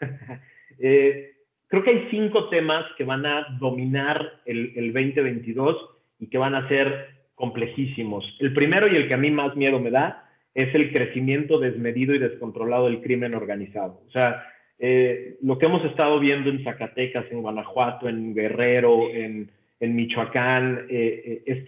eh, 0.78 1.36
creo 1.66 1.82
que 1.82 1.90
hay 1.90 2.08
cinco 2.10 2.48
temas 2.48 2.84
que 2.96 3.04
van 3.04 3.26
a 3.26 3.56
dominar 3.58 4.40
el, 4.44 4.72
el 4.76 4.92
2022 4.92 5.76
y 6.20 6.28
que 6.28 6.38
van 6.38 6.54
a 6.54 6.68
ser 6.68 7.17
complejísimos. 7.38 8.24
El 8.40 8.52
primero 8.52 8.88
y 8.88 8.96
el 8.96 9.08
que 9.08 9.14
a 9.14 9.18
mí 9.18 9.30
más 9.30 9.56
miedo 9.56 9.78
me 9.78 9.90
da 9.90 10.28
es 10.54 10.74
el 10.74 10.92
crecimiento 10.92 11.60
desmedido 11.60 12.14
y 12.14 12.18
descontrolado 12.18 12.86
del 12.86 13.00
crimen 13.00 13.34
organizado. 13.34 14.00
O 14.06 14.10
sea, 14.10 14.42
eh, 14.80 15.36
lo 15.40 15.56
que 15.56 15.66
hemos 15.66 15.84
estado 15.84 16.18
viendo 16.18 16.50
en 16.50 16.64
Zacatecas, 16.64 17.26
en 17.30 17.42
Guanajuato, 17.42 18.08
en 18.08 18.34
Guerrero, 18.34 19.08
en, 19.12 19.50
Michoacán, 19.80 20.86
eh, 20.90 21.42
eh, 21.46 21.62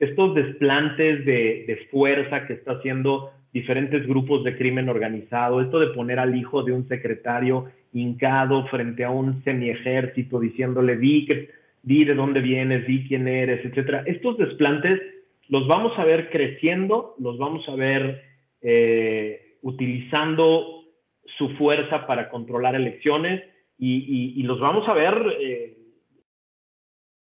estos, 0.00 0.34
desplantes 0.34 1.24
de, 1.24 1.64
de, 1.66 1.76
fuerza 1.90 2.46
que 2.46 2.54
está 2.54 2.72
haciendo 2.72 3.30
diferentes 3.52 4.04
grupos 4.06 4.42
de 4.42 4.56
crimen 4.56 4.88
organizado, 4.88 5.60
esto 5.60 5.78
de 5.78 5.94
poner 5.94 6.18
al 6.18 6.34
hijo 6.34 6.64
de 6.64 6.72
un 6.72 6.88
secretario 6.88 7.66
hincado 7.92 8.66
frente 8.66 9.04
a 9.04 9.10
un 9.10 9.44
semiejército 9.44 10.40
diciéndole, 10.40 10.96
di, 10.96 11.24
que, 11.24 11.50
di 11.84 12.04
de 12.04 12.14
dónde 12.14 12.40
vienes, 12.40 12.86
di 12.86 13.06
quién 13.06 13.28
eres, 13.28 13.64
etcétera. 13.64 14.02
Estos 14.06 14.38
desplantes 14.38 15.00
los 15.48 15.66
vamos 15.66 15.98
a 15.98 16.04
ver 16.04 16.30
creciendo, 16.30 17.14
los 17.18 17.38
vamos 17.38 17.68
a 17.68 17.74
ver 17.74 18.22
eh, 18.62 19.56
utilizando 19.62 20.84
su 21.36 21.50
fuerza 21.50 22.06
para 22.06 22.30
controlar 22.30 22.74
elecciones 22.74 23.42
y, 23.78 24.42
los 24.44 24.60
vamos 24.60 24.88
a 24.88 24.94
ver 24.94 25.14
eh, 25.40 25.76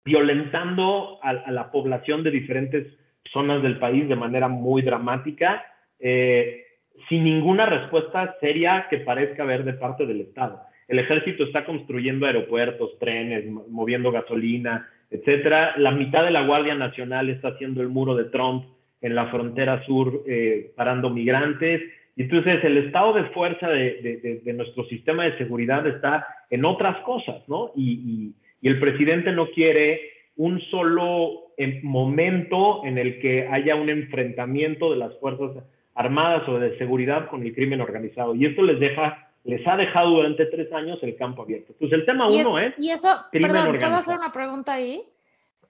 violentando 0.05 1.19
a, 1.21 1.29
a, 1.29 1.51
la 1.51 1.71
población 1.71 2.23
de 2.23 2.31
diferentes 2.31 2.87
zonas 3.31 3.61
del 3.61 3.79
país 3.79 4.07
de 4.07 4.15
manera 4.15 4.47
muy 4.47 4.81
dramática, 4.81 5.65
eh, 5.99 6.65
sin 7.09 7.23
ninguna 7.23 7.65
respuesta 7.65 8.37
seria 8.39 8.87
que 8.89 8.99
parezca 8.99 9.43
haber 9.43 9.63
de 9.63 9.73
parte 9.73 10.05
del 10.05 10.21
Estado. 10.21 10.61
El 10.87 10.99
ejército 10.99 11.43
está 11.43 11.65
construyendo 11.65 12.25
aeropuertos, 12.25 12.97
trenes, 12.99 13.45
moviendo 13.69 14.11
gasolina, 14.11 14.87
etcétera. 15.11 15.73
La 15.77 15.91
mitad 15.91 16.23
de 16.23 16.31
la 16.31 16.45
Guardia 16.45 16.75
Nacional 16.75 17.29
está 17.29 17.49
haciendo 17.49 17.81
el 17.81 17.89
muro 17.89 18.15
de 18.15 18.25
Trump 18.25 18.65
en 19.01 19.15
la 19.15 19.27
frontera 19.27 19.83
sur, 19.85 20.23
eh, 20.27 20.71
parando 20.75 21.09
migrantes. 21.09 21.81
Y 22.15 22.23
entonces 22.23 22.63
el 22.63 22.77
estado 22.77 23.13
de 23.13 23.25
fuerza 23.25 23.67
de, 23.69 24.41
de- 24.43 24.53
nuestro 24.53 24.85
sistema 24.85 25.25
de 25.25 25.37
seguridad 25.37 25.85
está 25.85 26.25
en 26.49 26.65
otras 26.65 26.97
cosas, 26.99 27.47
¿no? 27.47 27.71
Y, 27.75 27.91
y- 27.91 28.33
y 28.61 28.67
el 28.69 28.79
presidente 28.79 29.31
no 29.31 29.49
quiere 29.51 29.99
un 30.35 30.59
solo 30.71 31.43
eh, 31.57 31.79
momento 31.83 32.83
en 32.85 32.97
el 32.97 33.19
que 33.19 33.47
haya 33.47 33.75
un 33.75 33.89
enfrentamiento 33.89 34.89
de 34.91 34.97
las 34.97 35.15
Fuerzas 35.19 35.63
Armadas 35.95 36.47
o 36.47 36.59
de 36.59 36.77
seguridad 36.77 37.27
con 37.27 37.41
el 37.43 37.53
crimen 37.53 37.81
organizado. 37.81 38.35
Y 38.35 38.45
esto 38.45 38.61
les 38.63 38.79
deja, 38.79 39.26
les 39.47 39.65
ha 39.67 39.75
dejado 39.77 40.11
durante 40.11 40.45
tres 40.45 40.71
años 40.73 40.99
el 41.01 41.15
campo 41.15 41.41
abierto. 41.43 41.71
Entonces 41.73 41.99
el 41.99 42.05
tema 42.05 42.29
Y, 42.29 42.39
es- 42.39 42.45
uno 42.47 42.59
es 42.59 42.73
y 42.77 42.89
eso, 42.91 43.07
perdón, 43.31 43.49
¿puedo 43.51 43.63
organizado. 43.69 43.95
hacer 43.97 44.17
una 44.17 44.31
pregunta 44.31 44.73
ahí? 44.73 45.03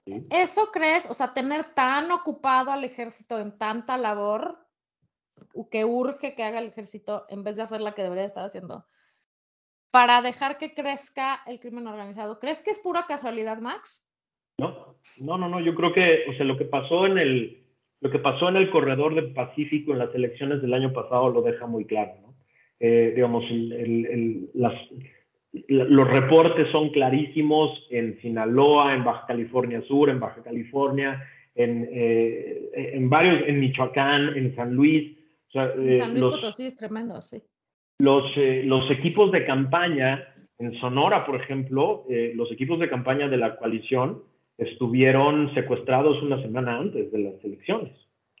Sí. 0.04 0.26
¿Eso 0.30 0.70
crees, 0.72 1.08
o 1.10 1.14
sea, 1.14 1.32
tener 1.32 1.64
tan 1.74 2.10
ocupado 2.10 2.70
al 2.72 2.82
ejército 2.84 3.38
en 3.38 3.56
tanta 3.56 3.96
labor 3.96 4.58
que 5.70 5.84
urge 5.84 6.34
que 6.34 6.42
haga 6.42 6.58
el 6.58 6.66
ejército 6.68 7.24
en 7.28 7.44
vez 7.44 7.56
de 7.56 7.62
hacer 7.62 7.80
la 7.80 7.92
que 7.94 8.02
debería 8.02 8.24
estar 8.24 8.44
haciendo 8.44 8.84
para 9.90 10.20
dejar 10.22 10.58
que 10.58 10.74
crezca 10.74 11.40
el 11.46 11.60
crimen 11.60 11.86
organizado? 11.86 12.38
¿Crees 12.40 12.62
que 12.62 12.70
es 12.70 12.78
pura 12.80 13.06
casualidad, 13.06 13.58
Max? 13.58 14.02
No, 14.58 14.96
no, 15.18 15.38
no, 15.38 15.48
no. 15.48 15.60
Yo 15.60 15.74
creo 15.74 15.92
que, 15.92 16.24
o 16.28 16.32
sea, 16.34 16.44
lo 16.44 16.58
que 16.58 16.64
pasó 16.64 17.06
en 17.06 17.16
el, 17.18 17.64
lo 18.00 18.10
que 18.10 18.18
pasó 18.18 18.48
en 18.48 18.56
el 18.56 18.70
corredor 18.70 19.14
del 19.14 19.32
Pacífico 19.32 19.92
en 19.92 20.00
las 20.00 20.14
elecciones 20.14 20.60
del 20.60 20.74
año 20.74 20.92
pasado 20.92 21.30
lo 21.30 21.42
deja 21.42 21.66
muy 21.66 21.84
claro, 21.86 22.14
¿no? 22.22 22.27
Eh, 22.80 23.12
digamos, 23.14 23.44
el- 23.50 24.50
las, 24.54 24.72
la- 25.68 25.84
los 25.84 26.08
reportes 26.08 26.68
son 26.70 26.90
clarísimos 26.90 27.70
en 27.90 28.20
Sinaloa, 28.20 28.94
en 28.94 29.04
Baja 29.04 29.26
California 29.26 29.82
Sur, 29.82 30.10
en 30.10 30.20
Baja 30.20 30.42
California, 30.42 31.22
en, 31.54 31.88
eh, 31.90 32.70
en 32.94 33.10
varios, 33.10 33.42
en 33.48 33.58
Michoacán, 33.60 34.36
en 34.36 34.54
San 34.54 34.74
Luis. 34.74 35.16
O 35.48 35.50
sea, 35.50 35.72
eh, 35.76 35.96
San 35.96 36.10
Luis 36.10 36.20
los- 36.24 36.34
Potosí 36.36 36.66
es 36.66 36.76
tremendo, 36.76 37.20
sí. 37.22 37.42
los, 37.98 38.30
eh, 38.36 38.62
los 38.64 38.88
equipos 38.92 39.32
de 39.32 39.44
campaña 39.44 40.24
en 40.60 40.74
Sonora, 40.80 41.24
por 41.26 41.34
ejemplo, 41.40 42.04
eh, 42.10 42.32
los 42.36 42.50
equipos 42.52 42.78
de 42.78 42.88
campaña 42.88 43.28
de 43.28 43.36
la 43.38 43.56
coalición 43.56 44.22
estuvieron 44.56 45.52
secuestrados 45.54 46.22
una 46.22 46.40
semana 46.42 46.78
antes 46.78 47.10
de 47.10 47.18
las 47.18 47.44
elecciones, 47.44 47.92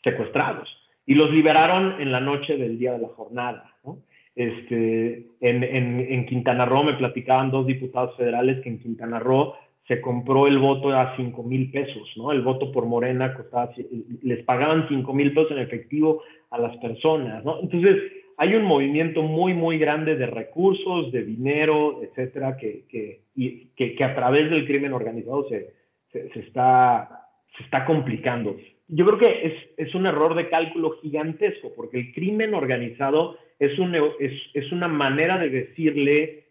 secuestrados, 0.04 0.68
y 1.06 1.14
los 1.14 1.30
liberaron 1.32 2.00
en 2.00 2.12
la 2.12 2.20
noche 2.20 2.56
del 2.56 2.78
día 2.78 2.92
de 2.92 2.98
la 3.00 3.08
jornada. 3.08 3.72
¿no? 3.84 3.98
Este, 4.38 5.26
en, 5.40 5.64
en, 5.64 5.98
en 5.98 6.26
Quintana 6.26 6.64
Roo 6.64 6.84
me 6.84 6.92
platicaban 6.92 7.50
dos 7.50 7.66
diputados 7.66 8.16
federales 8.16 8.62
que 8.62 8.68
en 8.68 8.78
Quintana 8.78 9.18
Roo 9.18 9.54
se 9.88 10.00
compró 10.00 10.46
el 10.46 10.58
voto 10.58 10.90
a 10.90 11.16
5 11.16 11.42
mil 11.42 11.72
pesos, 11.72 12.08
¿no? 12.14 12.30
El 12.30 12.42
voto 12.42 12.70
por 12.70 12.86
Morena 12.86 13.34
costaba, 13.34 13.72
les 14.22 14.44
pagaban 14.44 14.86
5 14.88 15.12
mil 15.12 15.34
pesos 15.34 15.50
en 15.50 15.58
efectivo 15.58 16.22
a 16.50 16.58
las 16.58 16.76
personas, 16.76 17.44
¿no? 17.44 17.58
Entonces, 17.60 17.96
hay 18.36 18.54
un 18.54 18.62
movimiento 18.62 19.22
muy, 19.22 19.54
muy 19.54 19.76
grande 19.76 20.14
de 20.14 20.26
recursos, 20.26 21.10
de 21.10 21.24
dinero, 21.24 22.00
etcétera, 22.04 22.56
que, 22.56 22.84
que, 22.88 23.22
y, 23.34 23.70
que, 23.74 23.96
que 23.96 24.04
a 24.04 24.14
través 24.14 24.48
del 24.50 24.68
crimen 24.68 24.92
organizado 24.92 25.48
se, 25.48 25.74
se, 26.12 26.28
se 26.28 26.38
está, 26.38 27.26
se 27.56 27.64
está 27.64 27.84
complicando. 27.84 28.56
Yo 28.86 29.04
creo 29.04 29.18
que 29.18 29.46
es, 29.48 29.54
es 29.88 29.94
un 29.96 30.06
error 30.06 30.36
de 30.36 30.48
cálculo 30.48 30.92
gigantesco, 31.02 31.72
porque 31.74 31.98
el 31.98 32.12
crimen 32.12 32.54
organizado 32.54 33.36
es, 33.58 33.78
un, 33.78 33.94
es, 33.94 34.32
es 34.54 34.72
una 34.72 34.88
manera 34.88 35.38
de 35.38 35.50
decirle 35.50 36.44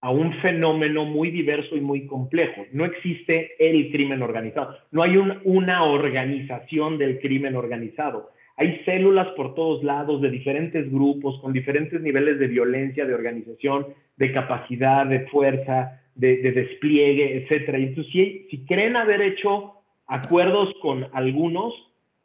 a 0.00 0.10
un 0.10 0.32
fenómeno 0.34 1.04
muy 1.04 1.30
diverso 1.30 1.76
y 1.76 1.80
muy 1.80 2.06
complejo. 2.06 2.64
No 2.72 2.84
existe 2.84 3.52
el 3.58 3.90
crimen 3.90 4.22
organizado, 4.22 4.76
no 4.92 5.02
hay 5.02 5.16
un, 5.16 5.40
una 5.44 5.84
organización 5.84 6.98
del 6.98 7.18
crimen 7.18 7.56
organizado. 7.56 8.30
Hay 8.58 8.80
células 8.86 9.28
por 9.36 9.54
todos 9.54 9.84
lados 9.84 10.22
de 10.22 10.30
diferentes 10.30 10.90
grupos, 10.90 11.38
con 11.40 11.52
diferentes 11.52 12.00
niveles 12.00 12.38
de 12.38 12.46
violencia, 12.46 13.04
de 13.04 13.12
organización, 13.12 13.86
de 14.16 14.32
capacidad, 14.32 15.04
de 15.04 15.26
fuerza, 15.26 16.00
de, 16.14 16.38
de 16.38 16.52
despliegue, 16.52 17.36
etcétera. 17.36 17.78
Y 17.78 17.84
entonces, 17.84 18.10
si, 18.12 18.46
si 18.50 18.64
creen 18.64 18.96
haber 18.96 19.20
hecho 19.20 19.74
acuerdos 20.06 20.72
con 20.80 21.06
algunos, 21.12 21.74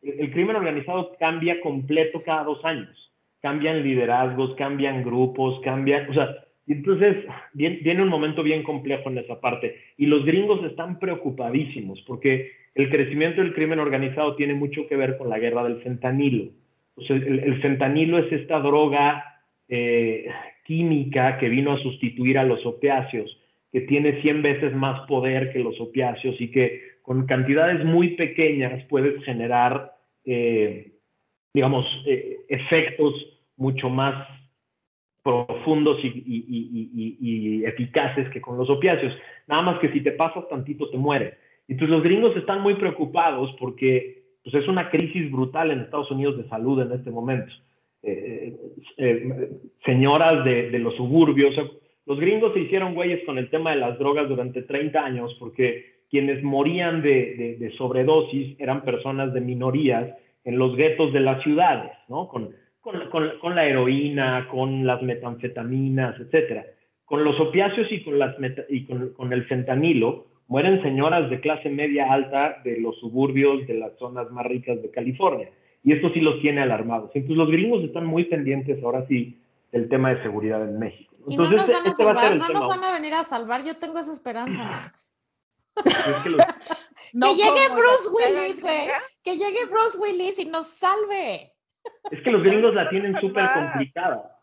el 0.02 0.32
crimen 0.32 0.56
organizado 0.56 1.12
cambia 1.20 1.60
completo 1.60 2.22
cada 2.24 2.46
dos 2.46 2.64
años. 2.64 3.11
Cambian 3.42 3.84
liderazgos, 3.84 4.56
cambian 4.56 5.04
grupos, 5.04 5.60
cambian, 5.64 6.10
o 6.10 6.14
sea, 6.14 6.30
entonces 6.68 7.26
viene, 7.54 7.80
viene, 7.84 8.04
un 8.04 8.10
momento 8.10 8.44
bien 8.44 8.64
complejo 8.64 9.10
en 9.10 9.18
esa 9.18 9.42
parte. 9.42 9.76
Y 9.98 10.06
los 10.06 10.26
gringos 10.26 10.64
están 10.64 11.00
preocupadísimos 11.00 12.02
porque 12.08 12.52
el 12.76 12.90
crecimiento 12.90 13.42
del 13.42 13.54
crimen 13.54 13.80
organizado 13.80 14.36
tiene 14.36 14.54
mucho 14.54 14.88
que 14.88 14.96
ver 14.96 15.18
con 15.18 15.30
la 15.30 15.40
guerra 15.40 15.64
del 15.64 15.82
fentanilo. 15.82 16.52
O 16.96 17.02
sea, 17.02 17.16
el, 17.16 17.40
el 17.40 17.62
fentanilo 17.62 18.20
es 18.20 18.32
esta 18.32 18.60
droga 18.60 19.32
eh, 19.74 20.28
química 20.66 21.38
que 21.38 21.48
vino 21.48 21.72
a 21.72 21.82
sustituir 21.82 22.38
a 22.38 22.44
los 22.44 22.66
opiáceos, 22.66 23.38
que 23.72 23.82
tiene 23.82 24.22
100 24.22 24.42
veces 24.42 24.74
más 24.74 25.08
poder 25.08 25.52
que 25.54 25.60
los 25.60 25.80
opiáceos 25.80 26.40
y 26.40 26.52
que 26.52 26.82
con 27.02 27.26
cantidades 27.26 27.84
muy 27.86 28.16
pequeñas 28.16 28.84
puedes 28.90 29.24
generar, 29.24 29.94
eh, 30.26 30.92
digamos, 31.54 31.86
eh, 32.06 32.40
efectos 32.50 33.14
mucho 33.62 33.90
más 33.90 34.28
profundos 35.24 36.04
y, 36.04 36.08
y, 36.08 36.46
y, 36.50 37.18
y, 37.22 37.66
eficaces 37.66 38.28
que 38.30 38.42
con 38.42 38.58
los 38.58 38.70
opiáceos. 38.70 39.14
Nada 39.48 39.62
más 39.62 39.80
que 39.80 39.92
si 39.92 40.02
te 40.02 40.14
pasas 40.14 40.50
tantito 40.50 40.90
te 40.90 40.98
muere. 40.98 41.36
Entonces 41.68 41.96
los 41.96 42.04
gringos 42.04 42.36
están 42.36 42.62
muy 42.62 42.74
preocupados 42.74 43.56
porque 43.60 44.24
pues, 44.44 44.56
es 44.56 44.68
una 44.68 44.90
crisis 44.90 45.32
brutal 45.32 45.70
en 45.70 45.82
Estados 45.82 46.10
Unidos 46.10 46.38
de 46.38 46.50
salud 46.50 46.82
en 46.82 46.92
este 46.92 47.12
momento. 47.12 47.54
Eh, 48.02 48.58
eh, 48.98 49.50
señoras 49.86 50.44
de, 50.44 50.72
de, 50.72 50.80
los 50.80 50.96
suburbios, 50.96 51.54
los 52.08 52.20
gringos 52.20 52.54
se 52.56 52.62
hicieron 52.62 52.96
güeyes 52.96 53.24
con 53.28 53.38
el 53.38 53.52
tema 53.52 53.72
de 53.72 53.78
las 53.78 54.00
drogas 54.00 54.28
durante 54.28 54.64
30 54.64 55.06
años 55.06 55.38
porque 55.40 56.02
quienes 56.10 56.42
morían 56.42 57.04
de, 57.04 57.36
de, 57.36 57.56
de 57.58 57.72
sobredosis 57.78 58.60
eran 58.60 58.84
personas 58.84 59.32
de 59.36 59.42
minorías 59.42 60.10
en 60.44 60.58
los 60.58 60.76
guetos 60.76 61.14
de 61.14 61.20
las 61.20 61.44
ciudades, 61.44 61.92
¿no? 62.10 62.28
Con, 62.28 62.50
con, 62.82 63.10
con, 63.10 63.40
con, 63.40 63.56
la 63.56 63.66
heroína, 63.66 64.48
con 64.50 64.86
las 64.86 65.02
metanfetaminas, 65.02 66.20
etcétera. 66.20 66.66
Con 67.06 67.24
los 67.24 67.40
opiáceos 67.40 67.92
y 67.92 68.04
con, 68.04 68.20
las 68.20 68.38
meta, 68.40 68.64
y 68.70 68.86
con, 68.86 69.14
con, 69.14 69.32
el 69.34 69.46
fentanilo 69.46 70.28
mueren 70.48 70.82
señoras 70.82 71.30
de 71.30 71.40
clase 71.40 71.70
media 71.70 72.12
alta 72.12 72.62
de 72.64 72.80
los 72.80 73.00
suburbios 73.00 73.66
de 73.68 73.76
las 73.76 73.98
zonas 73.98 74.30
más 74.32 74.46
ricas 74.46 74.82
de 74.82 74.92
California. 74.92 75.50
Y 75.84 75.94
esto 75.94 76.12
sí 76.14 76.20
los 76.20 76.42
tiene 76.42 76.62
alarmados. 76.62 77.12
Entonces 77.14 77.38
los 77.38 77.50
gringos 77.50 77.84
están 77.84 78.06
muy 78.06 78.26
pendientes 78.26 78.84
ahora 78.84 79.06
sí 79.08 79.40
del 79.72 79.90
tema 79.90 80.14
de 80.14 80.22
seguridad 80.22 80.62
en 80.64 80.78
México. 80.78 81.12
Y 81.28 81.34
Entonces, 81.34 81.58
no 81.58 81.68
nos 81.68 81.76
van 81.76 81.86
a 81.88 81.90
este 81.90 82.04
va 82.04 82.12
a 82.12 82.14
ser 82.16 82.30
salvar, 82.30 82.54
no 82.54 82.60
nos 82.60 82.68
van 82.68 82.84
a 82.84 82.94
venir 82.94 83.14
a 83.14 83.24
salvar. 83.24 83.64
Yo 83.64 83.78
tengo 83.78 84.00
esa 84.00 84.12
esperanza, 84.12 84.64
Max. 84.64 85.16
Es 85.86 86.20
que 86.24 86.30
los- 86.30 86.42
No 87.14 87.30
que 87.30 87.36
llegue 87.36 87.68
Bruce 87.70 88.10
Willis, 88.12 88.62
güey. 88.62 88.88
Que 89.24 89.38
llegue 89.38 89.66
Bruce 89.66 89.98
Willis 89.98 90.40
y 90.40 90.46
nos 90.46 90.68
salve. 90.68 91.51
Es 92.12 92.22
que 92.22 92.32
los 92.32 92.44
gringos 92.44 92.74
la 92.74 92.90
tienen 92.92 93.20
súper 93.20 93.50
complicada. 93.54 94.38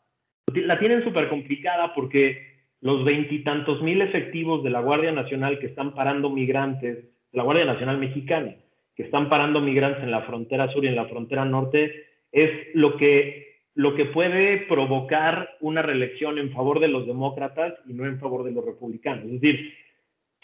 La 0.55 0.79
tienen 0.79 1.05
súper 1.05 1.29
complicada 1.29 1.95
porque 1.95 2.49
los 2.81 3.05
veintitantos 3.05 3.83
mil 3.83 4.01
efectivos 4.01 4.63
de 4.63 4.71
la 4.71 4.81
Guardia 4.81 5.13
Nacional 5.13 5.59
que 5.59 5.67
están 5.67 5.95
parando 5.95 6.31
migrantes, 6.31 6.97
de 6.97 7.37
la 7.37 7.43
Guardia 7.43 7.65
Nacional 7.65 7.99
Mexicana, 7.99 8.55
que 8.97 9.03
están 9.03 9.29
parando 9.29 9.61
migrantes 9.61 10.03
en 10.03 10.11
la 10.11 10.23
frontera 10.23 10.73
sur 10.73 10.85
y 10.85 10.89
en 10.89 10.97
la 10.97 11.07
frontera 11.07 11.45
norte, 11.45 12.07
es 12.33 12.51
lo 12.75 12.97
que, 12.97 13.63
lo 13.75 13.95
que 13.95 14.07
puede 14.07 14.59
provocar 14.67 15.57
una 15.61 15.83
reelección 15.83 16.39
en 16.39 16.53
favor 16.53 16.81
de 16.81 16.89
los 16.89 17.07
demócratas 17.07 17.75
y 17.87 17.95
no 17.95 18.07
en 18.07 18.19
favor 18.19 18.45
de 18.45 18.53
los 18.53 18.65
republicanos. 18.65 19.25
Es 19.27 19.41
decir, 19.41 19.75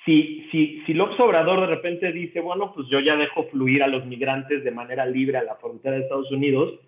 si, 0.05 0.47
si, 0.51 0.83
si 0.87 0.95
López 0.95 1.19
Obrador 1.21 1.61
de 1.61 1.67
repente 1.67 2.13
dice, 2.13 2.41
bueno, 2.41 2.73
pues 2.75 2.89
yo 2.89 3.01
ya 3.01 3.17
dejo 3.17 3.45
fluir 3.45 3.83
a 3.83 3.87
los 3.89 4.05
migrantes 4.07 4.63
de 4.63 4.71
manera 4.71 5.07
libre 5.07 5.39
a 5.39 5.43
la 5.43 5.57
frontera 5.57 5.97
de 5.97 6.03
Estados 6.03 6.31
Unidos, 6.31 6.79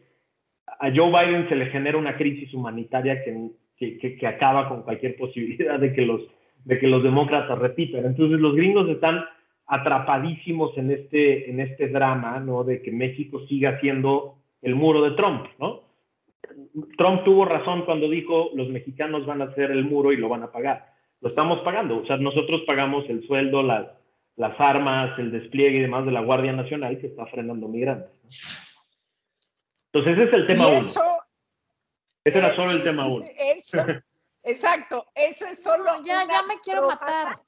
a 0.67 0.91
Joe 0.95 1.11
Biden 1.11 1.49
se 1.49 1.57
le 1.57 1.67
genera 1.67 1.97
una 1.97 2.17
crisis 2.17 2.53
humanitaria 2.53 3.23
que, 3.25 3.51
que, 3.79 4.17
que- 4.19 4.27
acaba 4.27 4.69
con 4.69 4.83
cualquier 4.83 5.17
posibilidad 5.19 5.79
de 5.79 5.93
que, 5.93 6.03
los, 6.05 6.23
de 6.65 6.79
que 6.79 6.89
los 6.89 7.03
demócratas 7.03 7.59
repitan. 7.59 8.05
Entonces 8.05 8.39
los 8.41 8.55
gringos 8.55 8.89
están 8.89 9.25
atrapadísimos 9.67 10.77
en 10.79 10.91
este, 10.91 11.51
en 11.51 11.61
este 11.61 11.89
drama, 11.89 12.39
¿no? 12.41 12.65
De 12.65 12.83
que 12.83 12.93
México 12.93 13.41
siga 13.47 13.81
siendo 13.81 14.37
el 14.63 14.75
muro 14.75 15.03
de 15.03 15.17
Trump, 15.17 15.47
¿no? 15.59 15.83
Trump 16.97 17.25
tuvo 17.25 17.45
razón 17.45 17.85
cuando 17.85 18.09
dijo 18.09 18.51
los 18.55 18.69
mexicanos 18.69 19.27
van 19.27 19.43
a 19.43 19.47
hacer 19.47 19.71
el 19.71 19.85
muro 19.85 20.13
y 20.13 20.17
lo 20.17 20.29
van 20.29 20.43
a 20.43 20.53
pagar. 20.53 20.96
Lo 21.21 21.29
estamos 21.31 21.61
pagando, 21.61 21.99
o 22.03 22.07
sea, 22.07 22.17
nosotros 22.19 22.63
pagamos 22.67 23.05
el 23.09 23.27
sueldo, 23.27 23.63
las, 23.63 23.87
las 24.37 24.59
armas, 24.61 25.19
el 25.19 25.33
despliegue 25.33 25.79
y 25.79 25.83
demás 25.83 26.05
de 26.05 26.13
la 26.13 26.21
Guardia 26.21 26.53
Nacional 26.53 26.99
que 27.01 27.07
está 27.07 27.27
frenando 27.27 27.69
migrantes. 27.69 28.11
¿no? 28.23 28.83
Entonces 29.93 30.19
ese 30.19 30.29
es 30.29 30.33
el 30.35 30.47
tema 30.47 30.65
Y 30.65 30.71
uno. 30.73 30.81
eso, 30.81 31.03
Ese 32.25 32.39
era 32.39 32.49
eso- 32.49 32.63
solo 32.63 32.73
el 32.77 32.83
tema 32.85 33.07
uno. 33.09 33.25
Eso, 33.39 33.79
exacto, 34.43 35.07
eso 35.15 35.47
es 35.47 35.63
solo. 35.63 35.85
Ya, 36.05 36.25
ya 36.31 36.43
me 36.43 36.61
quiero 36.61 36.87
matar. 36.89 37.39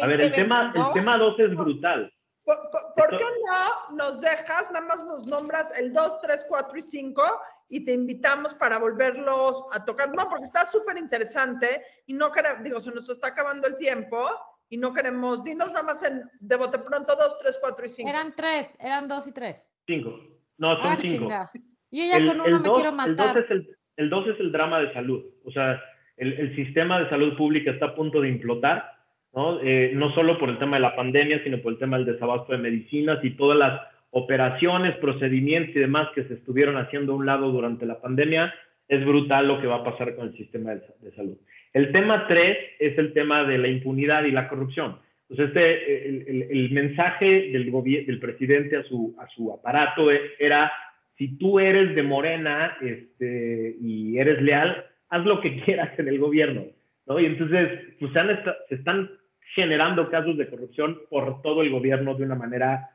A 0.00 0.06
ver, 0.06 0.20
el 0.20 0.32
tema, 0.32 0.60
el 0.62 0.72
2022. 0.72 0.94
tema 0.94 1.18
dos 1.18 1.38
es 1.40 1.54
brutal. 1.56 2.12
¿Por, 2.44 2.56
por- 2.70 2.94
por 2.96 3.16
qué 3.18 3.24
no 3.46 3.96
nos 3.96 4.20
dejas, 4.22 4.70
nada 4.72 4.86
más 4.86 5.04
nos 5.04 5.26
nombras 5.26 5.76
el 5.78 5.92
2, 5.92 6.20
3, 6.22 6.46
4 6.48 6.78
y 6.78 6.82
5 6.82 7.22
y 7.70 7.84
te 7.84 7.92
invitamos 7.92 8.52
para 8.54 8.78
volverlos 8.78 9.64
a 9.72 9.84
tocar? 9.84 10.08
No, 10.08 10.28
porque 10.28 10.44
está 10.44 10.66
súper 10.66 10.98
interesante 10.98 11.80
y 12.06 12.12
no 12.12 12.30
queremos, 12.30 12.62
digo, 12.62 12.80
se 12.80 12.90
nos 12.90 13.08
está 13.08 13.28
acabando 13.28 13.66
el 13.68 13.76
tiempo 13.76 14.28
y 14.68 14.76
no 14.76 14.92
queremos, 14.92 15.42
dinos 15.44 15.68
nada 15.72 15.84
más 15.84 16.02
en, 16.02 16.22
de 16.40 16.56
bote 16.56 16.78
pronto 16.78 17.14
2, 17.16 17.38
3, 17.38 17.58
4 17.62 17.84
y 17.84 17.88
5. 17.88 18.10
Eran 18.10 18.34
tres, 18.36 18.76
eran 18.80 19.08
dos 19.08 19.26
y 19.26 19.32
tres. 19.32 19.70
Cinco. 19.86 20.18
No, 20.58 20.76
son 20.76 20.86
Ah, 20.86 20.96
cinco. 21.00 21.22
chinga. 21.24 21.50
Yo 21.90 22.04
ya 22.04 22.16
El- 22.18 22.26
con 22.26 22.40
uno 22.40 22.44
el 22.46 22.52
me 22.60 22.68
dos- 22.68 22.74
quiero 22.78 22.90
El 22.90 22.96
matar. 22.96 23.34
2 23.34 23.44
es 23.44 23.50
el, 23.50 23.76
el 23.96 24.10
dos 24.10 24.26
es 24.28 24.38
el 24.40 24.52
drama 24.52 24.80
de 24.80 24.92
salud. 24.92 25.24
O 25.44 25.50
sea, 25.50 25.80
el, 26.16 26.32
el 26.34 26.54
sistema 26.56 27.00
de 27.00 27.08
salud 27.08 27.36
pública 27.36 27.70
está 27.70 27.86
a 27.86 27.94
punto 27.94 28.20
de 28.20 28.28
implotar, 28.28 28.92
¿no? 29.32 29.60
Eh, 29.60 29.92
no 29.94 30.12
solo 30.14 30.38
por 30.38 30.50
el 30.50 30.58
tema 30.58 30.76
de 30.76 30.82
la 30.82 30.94
pandemia, 30.94 31.42
sino 31.42 31.60
por 31.62 31.72
el 31.72 31.78
tema 31.78 31.96
del 31.96 32.06
desabasto 32.06 32.52
de 32.52 32.58
medicinas 32.58 33.18
y 33.24 33.30
todas 33.36 33.56
las 33.58 33.80
operaciones, 34.10 34.96
procedimientos 34.96 35.74
y 35.76 35.80
demás 35.80 36.08
que 36.14 36.24
se 36.24 36.34
estuvieron 36.34 36.76
haciendo 36.76 37.12
a 37.12 37.16
un 37.16 37.26
lado 37.26 37.50
durante 37.50 37.86
la 37.86 38.00
pandemia. 38.00 38.52
Es 38.88 39.04
brutal 39.04 39.46
lo 39.46 39.60
que 39.60 39.66
va 39.68 39.76
a 39.76 39.84
pasar 39.84 40.14
con 40.16 40.28
el 40.28 40.36
sistema 40.36 40.74
de, 40.74 40.82
de 41.00 41.12
salud. 41.12 41.36
El 41.72 41.92
tema 41.92 42.26
3 42.26 42.56
es 42.80 42.98
el 42.98 43.12
tema 43.12 43.44
de 43.44 43.58
la 43.58 43.68
impunidad 43.68 44.24
y 44.24 44.32
la 44.32 44.48
corrupción. 44.48 44.96
Pues 45.28 45.38
este, 45.38 46.08
el, 46.08 46.24
el- 46.26 46.42
el 46.50 46.70
mensaje 46.72 47.50
del, 47.52 47.70
del 48.06 48.18
presidente 48.18 48.76
a 48.76 48.82
su, 48.82 49.14
a 49.20 49.28
su 49.28 49.52
aparato 49.52 50.08
era, 50.40 50.72
si 51.16 51.38
tú 51.38 51.60
eres 51.60 51.94
de 51.94 52.02
Morena 52.02 52.76
este, 52.80 53.76
y 53.80 54.18
eres 54.18 54.42
leal, 54.42 54.84
haz 55.08 55.24
lo 55.24 55.40
que 55.40 55.60
quieras 55.64 55.96
en 55.98 56.08
el 56.08 56.18
gobierno. 56.18 56.64
¿no? 57.06 57.20
Y 57.20 57.26
entonces 57.26 57.70
pues, 58.00 58.12
se, 58.12 58.18
han 58.18 58.40
se 58.68 58.74
están 58.74 59.08
generando 59.54 60.10
casos 60.10 60.36
de 60.36 60.48
corrupción 60.48 60.98
por 61.08 61.42
todo 61.42 61.62
el 61.62 61.70
gobierno 61.70 62.14
de 62.16 62.24
una 62.24 62.34
manera 62.34 62.88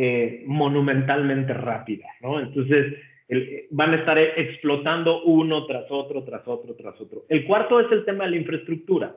eh, 0.00 0.44
monumentalmente 0.46 1.52
rápida. 1.52 2.06
¿no? 2.22 2.38
Entonces 2.40 2.94
el- 3.28 3.64
van 3.70 3.92
a 3.92 3.96
estar 3.96 4.18
explotando 4.18 5.22
uno 5.24 5.66
tras 5.66 5.86
otro, 5.90 6.22
tras 6.24 6.46
otro, 6.46 6.74
tras 6.74 7.00
otro. 7.00 7.24
El 7.28 7.44
cuarto 7.44 7.80
es 7.80 7.90
el 7.90 8.04
tema 8.04 8.24
de 8.24 8.30
la 8.30 8.36
infraestructura 8.36 9.14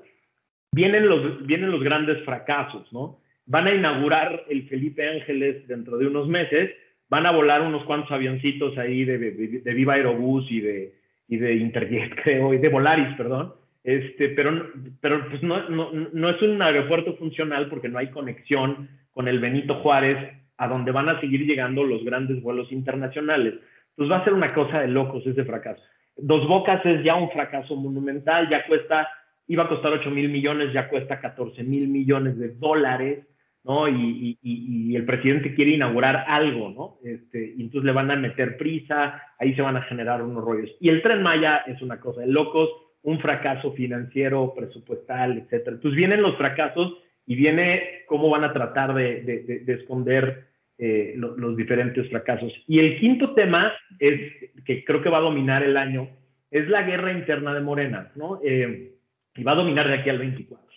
vienen 0.72 1.08
los, 1.08 1.46
vienen 1.46 1.72
los 1.72 1.84
grandes 1.84 2.24
fracasos, 2.24 2.92
¿no? 2.94 3.20
Van 3.46 3.68
a 3.68 3.74
inaugurar 3.74 4.46
el 4.50 4.68
Felipe 4.68 5.08
Ángeles 5.08 5.68
dentro 5.68 5.98
de 5.98 6.08
unos 6.08 6.28
meses, 6.28 6.72
van 7.10 7.26
a 7.26 7.32
volar 7.32 7.62
unos 7.62 7.84
cuantos 7.84 8.12
avioncitos 8.12 8.78
ahí 8.78 9.04
de, 9.04 9.18
de, 9.18 9.32
de 9.60 9.74
Viva 9.74 9.96
Aerobús 9.96 10.50
y 10.50 10.62
de, 10.62 10.94
y 11.28 11.38
de 11.38 11.56
Interjet, 11.56 12.16
creo, 12.24 12.54
y 12.54 12.58
de 12.58 12.70
Volaris, 12.70 13.16
perdón. 13.18 13.54
Este, 13.84 14.30
pero 14.30 14.70
pero 15.02 15.28
pues 15.28 15.42
no, 15.42 15.68
no, 15.70 15.92
no 15.92 16.30
es 16.30 16.40
un 16.44 16.62
aeropuerto 16.62 17.16
funcional 17.16 17.68
porque 17.68 17.90
no 17.90 17.98
hay 17.98 18.12
conexión 18.12 18.88
con 19.12 19.28
el 19.28 19.40
Benito 19.40 19.76
Juárez, 19.82 20.18
a 20.64 20.68
donde 20.68 20.92
van 20.92 21.10
a 21.10 21.20
seguir 21.20 21.46
llegando 21.46 21.84
los 21.84 22.04
grandes 22.04 22.42
vuelos 22.42 22.72
internacionales. 22.72 23.56
Pues 23.96 24.10
va 24.10 24.18
a 24.18 24.24
ser 24.24 24.34
una 24.34 24.54
cosa 24.54 24.80
de 24.82 24.88
locos 24.88 25.26
ese 25.26 25.44
fracaso. 25.44 25.82
Dos 26.18 26.48
Bocas 26.48 26.86
es 26.86 27.04
ya 27.04 27.16
un 27.16 27.32
fracaso 27.32 27.76
monumental, 27.76 28.48
ya 28.50 28.66
cuesta 28.68 29.08
iba 29.48 29.64
a 29.64 29.68
costar 29.68 29.92
8 29.94 30.10
mil 30.12 30.30
millones, 30.30 30.72
ya 30.72 30.88
cuesta 30.88 31.20
14 31.20 31.64
mil 31.64 31.88
millones 31.90 32.38
de 32.38 32.50
dólares, 32.56 33.26
¿no? 33.64 33.88
Y, 33.88 34.38
y- 34.42 34.92
y- 34.92 34.96
el 34.96 35.04
presidente 35.06 35.54
quiere 35.56 35.72
inaugurar 35.72 36.26
algo, 36.28 36.70
¿no? 36.70 36.98
Este, 37.10 37.54
y 37.58 37.62
entonces 37.62 37.86
le 37.86 37.92
van 37.92 38.12
a 38.12 38.16
meter 38.16 38.56
prisa, 38.58 39.22
ahí 39.40 39.54
se 39.56 39.62
van 39.62 39.78
a 39.78 39.82
generar 39.84 40.22
unos 40.22 40.44
rollos. 40.44 40.70
Y 40.80 40.90
el 40.90 41.02
tren 41.02 41.22
Maya 41.24 41.64
es 41.68 41.82
una 41.82 42.00
cosa 42.00 42.22
de 42.22 42.28
locos, 42.28 42.70
un 43.04 43.20
fracaso 43.20 43.72
financiero, 43.74 44.54
presupuestal, 44.56 45.38
etcétera. 45.40 45.76
Entonces 45.78 45.98
vienen 45.98 46.22
los 46.22 46.38
fracasos 46.38 46.94
y 47.26 47.36
viene 47.36 48.04
cómo 48.08 48.30
van 48.30 48.44
a 48.44 48.54
tratar 48.54 48.94
de, 48.94 49.22
de- 49.22 49.44
de- 49.44 49.60
de 49.60 49.74
esconder 49.74 50.51
eh, 50.84 51.14
lo- 51.16 51.38
los 51.38 51.56
diferentes 51.56 52.10
fracasos. 52.10 52.52
Y 52.68 52.80
el 52.80 53.00
quinto 53.00 53.34
tema 53.36 53.72
es 54.00 54.20
que 54.66 54.84
creo 54.84 55.02
que 55.02 55.10
va 55.10 55.20
a 55.20 55.28
dominar 55.30 55.62
el 55.64 55.78
año, 55.78 56.10
es 56.50 56.68
la 56.68 56.82
guerra 56.82 57.12
interna 57.14 57.54
de 57.54 57.62
Morena, 57.62 58.12
¿no? 58.16 58.40
Eh, 58.44 58.96
y 59.36 59.44
va 59.44 59.52
a 59.54 59.56
dominar 59.62 59.88
de 59.88 59.94
aquí 59.94 60.10
al 60.10 60.18
24. 60.18 60.68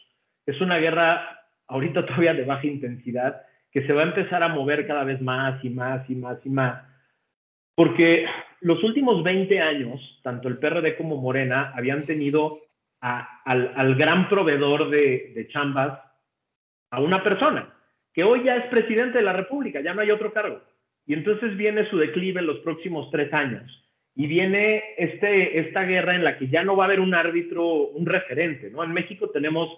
Es 0.46 0.61
una 0.61 0.76
guerra 0.78 1.40
ahorita 1.68 2.05
todavía 2.05 2.34
de 2.34 2.44
baja 2.44 2.66
intensidad 2.66 3.42
que 3.72 3.86
se 3.86 3.92
va 3.94 4.02
a 4.02 4.07
empezar 4.12 4.42
a 4.42 4.48
mover 4.48 4.86
cada 4.86 5.05
vez 5.05 5.20
más 5.22 5.64
y 5.64 5.70
más 5.70 6.09
y 6.11 6.14
más 6.14 6.38
y 6.44 6.50
más, 6.50 6.82
porque 7.74 8.26
los 8.61 8.82
últimos 8.84 9.22
20 9.24 9.59
años, 9.61 10.20
tanto 10.22 10.48
el 10.48 10.59
PRD 10.59 10.96
como 10.96 11.16
Morena 11.16 11.72
habían 11.74 12.05
tenido 12.07 12.59
a- 13.00 13.40
al, 13.44 13.72
al 13.74 13.94
gran 13.96 14.28
proveedor 14.28 14.90
de, 14.90 15.32
de 15.34 15.48
chambas 15.48 15.98
a 16.90 17.00
una 17.00 17.22
persona, 17.24 17.68
que 18.15 18.25
hoy 18.25 18.45
ya 18.45 18.57
es 18.57 18.67
presidente 18.67 19.19
de 19.19 19.25
la 19.25 19.33
República, 19.33 19.81
ya 19.81 19.93
no 19.93 20.01
hay 20.01 20.11
otro 20.11 20.33
cargo. 20.33 20.61
Y 21.07 21.12
entonces 21.12 21.57
viene 21.57 21.89
su 21.91 21.99
declive 21.99 22.41
en 22.41 22.47
los 22.47 22.59
próximos 22.61 23.11
tres 23.11 23.33
años 23.35 23.85
y 24.17 24.27
viene 24.27 24.83
este, 24.97 25.59
esta 25.59 25.83
guerra 25.83 26.15
en 26.15 26.25
la 26.25 26.39
que 26.39 26.49
ya 26.49 26.62
no 26.62 26.77
va 26.77 26.85
a 26.85 26.87
haber 26.87 27.01
un 27.01 27.15
árbitro, 27.15 27.89
un 27.89 28.07
referente, 28.07 28.71
¿no? 28.71 28.85
En 28.85 28.93
México 28.93 29.29
tenemos 29.31 29.69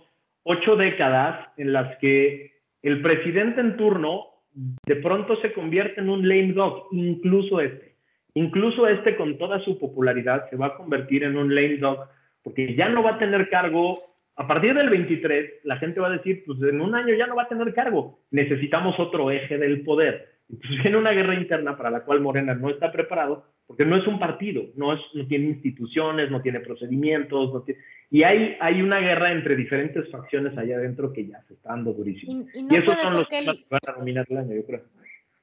ocho 0.42 0.76
décadas 0.76 1.48
en 1.56 1.72
las 1.72 1.96
que 1.98 2.52
el 2.82 3.00
presidente 3.00 3.60
en 3.60 3.76
turno 3.76 4.26
de 4.52 4.96
pronto 4.96 5.40
se 5.40 5.52
convierte 5.52 6.00
en 6.00 6.08
un 6.08 6.28
lame 6.28 6.52
dog, 6.52 6.88
incluso 6.92 7.60
este. 7.60 7.96
Incluso 8.34 8.86
este 8.86 9.16
con 9.16 9.38
toda 9.38 9.58
su 9.60 9.78
popularidad 9.78 10.48
se 10.50 10.56
va 10.56 10.66
a 10.66 10.76
convertir 10.76 11.24
en 11.24 11.36
un 11.36 11.54
lame 11.54 11.78
dog 11.78 12.06
porque 12.42 12.74
ya 12.74 12.88
no 12.88 13.02
va 13.02 13.12
a 13.12 13.18
tener 13.18 13.48
cargo. 13.48 14.02
A 14.36 14.46
partir 14.46 14.74
del 14.74 14.90
23, 14.90 15.60
la 15.64 15.78
gente 15.78 15.98
va 16.00 16.08
a 16.08 16.10
decir, 16.18 16.42
pues 16.46 16.60
en 16.62 16.80
un 16.80 16.94
año 16.94 17.14
ya 17.14 17.26
no 17.26 17.36
va 17.36 17.44
a 17.44 17.48
tener 17.48 17.72
cargo. 17.72 18.20
Necesitamos 18.30 18.98
otro 19.00 19.30
eje 19.30 19.56
del 19.58 19.82
poder. 19.82 20.36
Entonces 20.50 20.82
viene 20.82 20.96
una 20.98 21.12
guerra 21.12 21.34
interna 21.34 21.76
para 21.76 21.90
la 21.90 22.00
cual 22.04 22.20
Morena 22.20 22.54
no 22.54 22.68
está 22.70 22.92
preparado, 22.92 23.46
porque 23.66 23.84
no 23.84 23.96
es 23.96 24.06
un 24.06 24.18
partido, 24.20 24.62
no, 24.76 24.92
es, 24.92 25.00
no 25.14 25.26
tiene 25.26 25.46
instituciones, 25.46 26.30
no 26.30 26.40
tiene 26.42 26.60
procedimientos, 26.60 27.52
no 27.52 27.62
tiene- 27.62 27.80
y 28.10 28.22
hay, 28.22 28.56
hay 28.60 28.80
una 28.82 29.00
guerra 29.00 29.32
entre 29.32 29.56
diferentes 29.56 30.08
facciones 30.10 30.56
allá 30.56 30.76
adentro 30.76 31.12
que 31.12 31.26
ya 31.26 31.42
se 31.48 31.54
está 31.54 31.70
dando 31.70 31.92
durísimo. 31.94 32.30
Y, 32.32 32.58
y 32.58 32.60
Y, 32.60 32.62
no 32.62 32.74
esos 32.74 32.84
puede 32.94 33.02
son 33.02 33.14
los 33.16 33.28
que 33.28 33.38
el, 33.40 33.44
que 33.46 33.64
van 33.70 33.80
a 33.88 33.92
dominar 33.92 34.26
el 34.28 34.36
año, 34.36 34.54
yo 34.54 34.64
creo. 34.66 34.82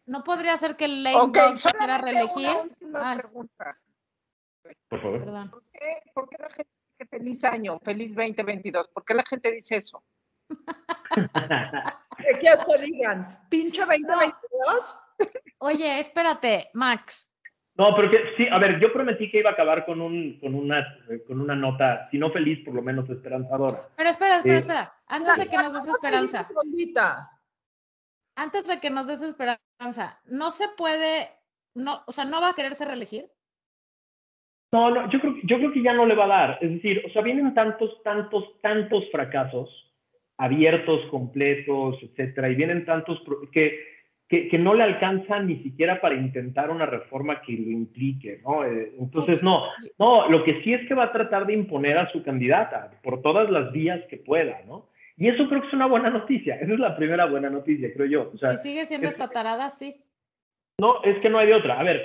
no 0.05 0.23
podría 0.23 0.55
ser 0.55 0.77
que 0.77 0.85
el 0.85 1.03
lame 1.03 1.17
Ok, 1.17 1.35
dog 1.35 1.55
se 1.57 1.69
quiera 1.71 1.97
solamente 1.97 2.11
reelegir. 2.11 2.49
una 2.49 2.61
última 2.61 3.11
Ah, 3.11 3.17
pregunta. 3.17 3.77
Por 4.87 5.01
favor. 5.01 5.19
perdón. 5.19 5.49
¿Por 5.51 5.63
qué, 5.73 5.79
por 6.13 6.29
qué 6.29 6.35
la 6.39 6.49
gente 6.51 6.71
feliz 7.05 7.43
año, 7.43 7.79
feliz 7.79 8.15
2022? 8.15 8.87
¿Por 8.89 9.03
qué 9.05 9.13
la 9.13 9.23
gente 9.23 9.51
dice 9.51 9.77
eso? 9.77 10.03
¿Qué 10.49 11.27
que 12.41 12.85
digan? 12.85 13.39
¿Pinche 13.49 13.81
2022? 13.81 14.99
Oye, 15.59 15.99
espérate, 15.99 16.69
Max. 16.73 17.29
No, 17.75 17.95
pero 17.95 18.11
que 18.11 18.17
sí, 18.37 18.47
a 18.51 18.59
ver, 18.59 18.79
yo 18.79 18.93
prometí 18.93 19.31
que 19.31 19.39
iba 19.39 19.49
a 19.49 19.53
acabar 19.53 19.83
con, 19.85 19.99
un, 19.99 20.39
con, 20.39 20.53
una, 20.53 20.85
con 21.25 21.41
una 21.41 21.55
nota, 21.55 22.07
si 22.11 22.19
no 22.19 22.31
feliz, 22.31 22.63
por 22.63 22.75
lo 22.75 22.83
menos 22.83 23.09
esperanzadora. 23.09 23.89
Pero 23.95 24.09
espera, 24.09 24.37
espera, 24.37 24.55
Eh, 24.55 24.59
espera. 24.59 24.93
Antes 25.07 25.37
de 25.37 25.47
que 25.47 25.57
nos 25.57 25.73
des 25.73 25.85
¿Cómo 25.85 25.97
te 25.97 26.11
dices, 26.11 26.41
esperanza, 26.41 27.31
antes 28.35 28.67
de 28.67 28.79
que 28.79 28.89
nos 28.91 29.07
des 29.07 29.21
esperanza, 29.21 30.21
no 30.25 30.51
se 30.51 30.67
puede, 30.69 31.29
no, 31.73 32.03
o 32.05 32.11
sea, 32.11 32.25
no 32.25 32.41
va 32.41 32.49
a 32.49 32.55
quererse 32.55 32.85
reelegir. 32.85 33.31
No, 34.73 34.89
no, 34.89 35.09
yo 35.09 35.19
creo, 35.21 35.35
que- 35.35 35.41
yo 35.45 35.57
creo 35.57 35.71
que 35.71 35.81
ya 35.83 35.93
no 35.93 36.05
le 36.05 36.15
va 36.15 36.25
a 36.25 36.27
dar. 36.27 36.57
Es 36.61 36.71
decir, 36.71 37.01
o 37.05 37.09
sea, 37.11 37.21
vienen 37.21 37.53
tantos, 37.53 38.01
tantos, 38.03 38.59
tantos 38.61 39.09
fracasos 39.11 39.69
abiertos, 40.37 40.99
completos, 41.11 41.97
etcétera, 42.01 42.49
y 42.49 42.55
vienen 42.55 42.83
tantos 42.85 43.21
que, 43.51 43.79
que, 44.27 44.47
que 44.49 44.57
no 44.57 44.73
le 44.73 44.83
alcanzan 44.83 45.45
ni 45.47 45.57
siquiera 45.61 46.01
para 46.01 46.15
intentar 46.15 46.71
una 46.71 46.87
reforma 46.87 47.41
que 47.41 47.53
lo 47.53 47.69
implique, 47.71 48.41
¿no? 48.43 48.65
Eh, 48.65 48.93
entonces, 48.99 49.43
no, 49.43 49.63
no, 49.99 50.27
lo 50.29 50.43
que 50.43 50.61
sí 50.63 50.73
es 50.73 50.87
que 50.87 50.95
va 50.95 51.03
a 51.05 51.11
tratar 51.11 51.45
de 51.45 51.53
imponer 51.53 51.97
a 51.99 52.11
su 52.11 52.23
candidata 52.23 52.91
por 53.03 53.21
todas 53.21 53.49
las 53.51 53.71
vías 53.71 54.01
que 54.09 54.17
pueda, 54.17 54.61
¿no? 54.65 54.89
Y 55.17 55.27
eso 55.27 55.47
creo 55.47 55.61
que 55.61 55.67
es 55.67 55.73
una 55.73 55.85
buena 55.85 56.09
noticia. 56.09 56.55
Esa 56.55 56.73
es 56.73 56.79
la 56.79 56.97
primera 56.97 57.25
buena 57.25 57.51
noticia, 57.51 57.93
creo 57.93 58.07
yo. 58.07 58.31
O 58.33 58.37
sea, 58.39 58.49
si 58.55 58.69
sigue 58.69 58.85
siendo 58.87 59.07
es- 59.07 59.13
esta 59.13 59.27
tarada, 59.29 59.69
sí. 59.69 59.95
no, 60.79 61.03
es 61.03 61.19
que 61.19 61.29
no 61.29 61.37
hay 61.37 61.45
de 61.47 61.53
otra. 61.53 61.79
A 61.79 61.83
ver, 61.83 62.01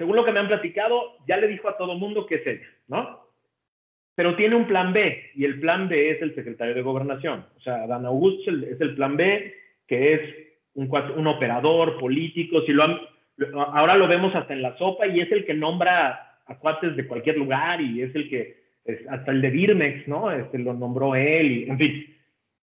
según 0.00 0.16
lo 0.16 0.24
que 0.24 0.32
me 0.32 0.40
han 0.40 0.48
platicado, 0.48 1.18
ya 1.28 1.36
le 1.36 1.46
dijo 1.46 1.68
a 1.68 1.76
todo 1.76 1.94
mundo 1.94 2.24
que 2.24 2.36
es 2.36 2.46
ella, 2.46 2.66
¿no? 2.88 3.20
Pero 4.14 4.34
tiene 4.34 4.56
un 4.56 4.66
plan 4.66 4.94
B, 4.94 5.30
y 5.34 5.44
el 5.44 5.60
plan 5.60 5.90
B 5.90 6.12
es 6.12 6.22
el 6.22 6.34
secretario 6.34 6.74
de 6.74 6.80
Gobernación. 6.80 7.44
O 7.58 7.60
sea, 7.60 7.86
Dan 7.86 8.06
Augusto 8.06 8.50
es 8.50 8.80
el, 8.80 8.94
plan 8.94 9.18
B, 9.18 9.54
que 9.86 10.14
es 10.14 10.20
un, 10.72 11.26
operador 11.26 11.98
político. 11.98 12.62
Si 12.62 12.72
lo 12.72 12.84
han- 12.84 13.00
ahora 13.74 13.94
lo 13.94 14.08
vemos 14.08 14.34
hasta 14.34 14.54
en 14.54 14.62
la 14.62 14.74
sopa, 14.78 15.06
y 15.06 15.20
es 15.20 15.30
el 15.32 15.44
que 15.44 15.52
nombra 15.52 16.38
a 16.46 16.58
cuates 16.58 16.96
de 16.96 17.06
cualquier 17.06 17.36
lugar, 17.36 17.82
y 17.82 18.00
es 18.00 18.14
el 18.14 18.30
que, 18.30 18.56
es- 18.86 19.06
hasta 19.06 19.32
el 19.32 19.42
de 19.42 19.50
Birmex, 19.50 20.08
¿no? 20.08 20.32
Este, 20.32 20.58
lo 20.58 20.72
nombró 20.72 21.14
él, 21.14 21.52
y 21.52 21.68
en 21.68 21.76
fin. 21.76 22.16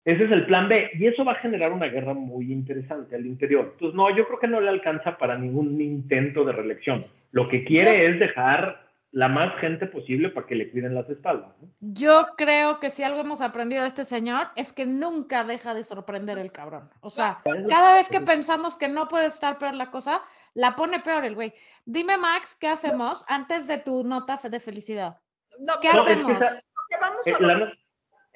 Ese 0.06 0.24
es 0.24 0.30
el 0.30 0.46
plan 0.46 0.68
B 0.68 0.88
y 0.94 1.06
eso 1.06 1.24
va 1.24 1.32
a 1.32 1.40
generar 1.40 1.72
una 1.72 1.86
guerra 1.88 2.14
muy 2.14 2.52
interesante 2.52 3.16
al 3.16 3.26
interior. 3.26 3.70
Entonces, 3.72 3.94
no, 3.96 4.08
yo 4.16 4.24
creo 4.26 4.38
que 4.38 4.46
no 4.46 4.60
le 4.60 4.68
alcanza 4.70 5.18
para 5.18 5.36
ningún 5.36 5.80
intento 5.80 6.44
de 6.44 6.52
reelección. 6.52 7.06
Lo 7.32 7.48
que 7.48 7.64
quiere 7.64 8.06
es 8.06 8.20
dejar 8.20 8.86
la 9.10 9.28
más 9.28 9.58
gente 9.60 9.86
posible 9.86 10.28
para 10.28 10.46
que 10.46 10.54
le 10.54 10.70
cuiden 10.70 10.94
las 10.94 11.10
espaldas. 11.10 11.50
¿no? 11.60 11.68
Yo 11.80 12.28
creo 12.36 12.78
que 12.78 12.88
si 12.90 13.02
algo 13.02 13.20
hemos 13.20 13.40
aprendido 13.40 13.82
de 13.82 13.88
este 13.88 14.04
señor 14.04 14.46
es 14.54 14.72
que 14.72 14.86
nunca 14.86 15.42
deja 15.42 15.74
de 15.74 15.82
sorprender 15.82 16.38
el 16.38 16.52
cabrón. 16.52 16.88
O 17.00 17.10
sea, 17.10 17.40
cada 17.68 17.94
vez 17.94 18.08
que 18.08 18.20
pensamos 18.20 18.76
que 18.76 18.86
no 18.88 19.08
puede 19.08 19.26
estar 19.26 19.58
peor 19.58 19.74
la 19.74 19.90
cosa, 19.90 20.22
la 20.54 20.76
pone 20.76 21.00
peor 21.00 21.24
el 21.24 21.34
güey. 21.34 21.52
Dime, 21.84 22.16
Max, 22.16 22.56
¿qué 22.60 22.68
hacemos 22.68 23.24
antes 23.26 23.66
de 23.66 23.78
tu 23.78 24.04
nota 24.04 24.38
de 24.48 24.60
felicidad? 24.60 25.18
No, 25.58 25.74
¿Qué 25.80 25.88
es 25.88 25.94
que 25.94 25.98
hacemos? 26.12 26.30
esa- 26.32 26.62
vamos 27.00 27.26
eh, 27.26 27.32
a 27.38 27.42
la 27.42 27.58
no- 27.58 27.66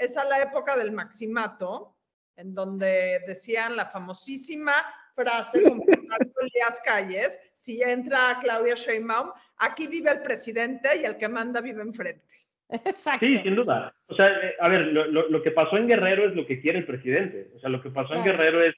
es 0.01 0.17
a 0.17 0.25
la 0.25 0.41
época 0.43 0.77
del 0.77 0.93
maximato, 0.93 1.97
en 2.37 2.55
donde 2.55 3.21
decían 3.27 3.77
la 3.77 3.87
famosísima 3.87 4.73
frase 5.15 5.63
con 5.63 5.81
Elías 6.41 6.81
Calles, 6.85 7.39
si 7.55 7.83
entra 7.83 8.39
Claudia 8.41 8.75
Sheinbaum, 8.75 9.31
aquí 9.59 9.87
vive 9.87 10.11
el 10.11 10.23
presidente 10.23 10.89
y 11.01 11.05
el 11.05 11.17
que 11.17 11.29
manda 11.29 11.61
vive 11.61 11.83
enfrente. 11.83 12.25
Exacto. 12.71 13.27
Sí, 13.27 13.39
sin 13.43 13.57
duda. 13.57 13.93
O 14.07 14.15
sea, 14.15 14.29
eh, 14.29 14.55
a 14.61 14.69
ver, 14.69 14.87
lo, 14.87 15.05
lo- 15.07 15.29
lo 15.29 15.43
que 15.43 15.51
pasó 15.51 15.77
en 15.77 15.89
Guerrero 15.89 16.29
es 16.29 16.35
lo 16.37 16.47
que 16.47 16.61
quiere 16.61 16.79
el 16.79 16.87
presidente. 16.87 17.51
O 17.57 17.59
sea, 17.59 17.69
lo 17.69 17.83
que 17.83 17.91
pasó 17.91 18.15
en. 18.15 18.23
Guerrero 18.25 18.63
es, 18.63 18.75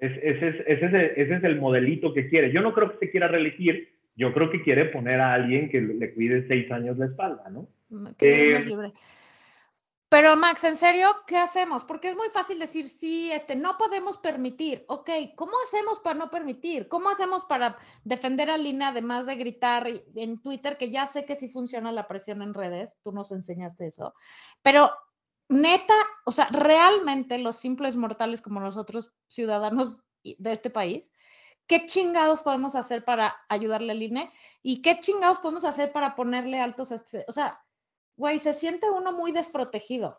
es, 0.00 0.12
ese, 0.20 0.48
es, 0.48 0.82
ese, 0.82 0.86
el, 0.86 1.12
ese 1.16 1.34
es 1.36 1.44
el 1.44 1.60
modelito 1.60 2.12
que 2.12 2.28
quiere. 2.28 2.50
Yo 2.52 2.60
no 2.60 2.74
creo 2.74 2.90
que 2.92 3.06
se 3.06 3.10
quiera 3.10 3.28
reelegir, 3.28 3.94
yo 4.16 4.34
creo 4.34 4.50
que 4.50 4.62
quiere 4.62 4.86
poner 4.86 5.20
a 5.20 5.32
alguien 5.34 5.70
que 5.70 5.80
le 5.80 6.12
cuide 6.12 6.46
seis 6.48 6.70
años 6.72 6.98
la 6.98 7.06
espalda, 7.06 7.48
¿no? 7.48 7.68
Que 8.18 8.26
Dios 8.32 8.50
nos 8.58 8.62
Eh, 8.62 8.64
libre. 8.66 8.92
Pero 10.08 10.36
Max, 10.36 10.62
en 10.62 10.76
serio, 10.76 11.08
¿qué 11.26 11.36
hacemos? 11.36 11.84
Porque 11.84 12.10
es 12.10 12.16
muy 12.16 12.28
fácil 12.28 12.60
decir, 12.60 12.88
sí, 12.88 13.32
este, 13.32 13.56
no 13.56 13.76
podemos 13.76 14.18
permitir. 14.18 14.84
Ok, 14.86 15.10
¿cómo 15.36 15.54
hacemos 15.64 15.98
para 15.98 16.14
no 16.14 16.30
permitir? 16.30 16.88
¿Cómo 16.88 17.08
hacemos 17.08 17.44
para 17.44 17.76
defender 18.04 18.48
a 18.48 18.56
Lina, 18.56 18.88
además 18.88 19.26
de 19.26 19.34
gritar 19.34 19.88
en 20.14 20.40
Twitter, 20.42 20.78
que 20.78 20.92
ya 20.92 21.06
sé 21.06 21.24
que 21.24 21.34
sí 21.34 21.48
funciona 21.48 21.90
la 21.90 22.06
presión 22.06 22.40
en 22.40 22.54
redes, 22.54 22.98
tú 23.02 23.10
nos 23.10 23.32
enseñaste 23.32 23.86
eso, 23.88 24.14
pero 24.62 24.90
neta, 25.48 25.94
o 26.24 26.32
sea, 26.32 26.48
realmente 26.50 27.38
los 27.38 27.56
simples 27.56 27.96
mortales 27.96 28.42
como 28.42 28.60
nosotros, 28.60 29.12
ciudadanos 29.26 30.04
de 30.22 30.52
este 30.52 30.70
país, 30.70 31.12
¿qué 31.66 31.84
chingados 31.86 32.42
podemos 32.42 32.76
hacer 32.76 33.04
para 33.04 33.34
ayudarle 33.48 33.92
al 33.92 34.02
INE? 34.02 34.30
¿Y 34.62 34.82
qué 34.82 35.00
chingados 35.00 35.40
podemos 35.40 35.64
hacer 35.64 35.92
para 35.92 36.14
ponerle 36.14 36.60
altos 36.60 36.92
a 36.92 36.96
este? 36.96 37.24
O 37.28 37.32
sea, 37.32 37.60
güey, 38.16 38.38
se 38.38 38.52
siente 38.52 38.86
uno 38.90 39.12
muy 39.12 39.32
desprotegido. 39.32 40.18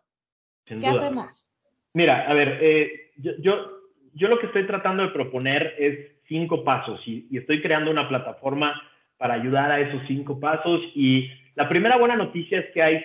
Sin 0.65 0.79
¿Qué 0.79 0.89
duda. 0.89 0.99
hacemos? 0.99 1.47
Mira, 1.93 2.29
a 2.29 2.33
ver, 2.33 2.59
eh, 2.61 3.11
yo, 3.17 3.31
yo, 3.39 3.71
yo 4.13 4.27
lo 4.27 4.39
que 4.39 4.47
estoy 4.47 4.67
tratando 4.67 5.03
de 5.03 5.09
proponer 5.09 5.75
es 5.77 6.11
cinco 6.27 6.63
pasos 6.63 7.01
y, 7.05 7.27
y 7.31 7.37
estoy 7.37 7.61
creando 7.61 7.89
una 7.89 8.07
plataforma 8.07 8.81
para 9.17 9.33
ayudar 9.33 9.71
a 9.71 9.79
esos 9.79 10.01
cinco 10.07 10.39
pasos. 10.39 10.81
Y 10.95 11.29
la 11.55 11.67
primera 11.67 11.97
buena 11.97 12.15
noticia 12.15 12.59
es 12.59 12.67
que 12.73 12.81
hay, 12.81 13.03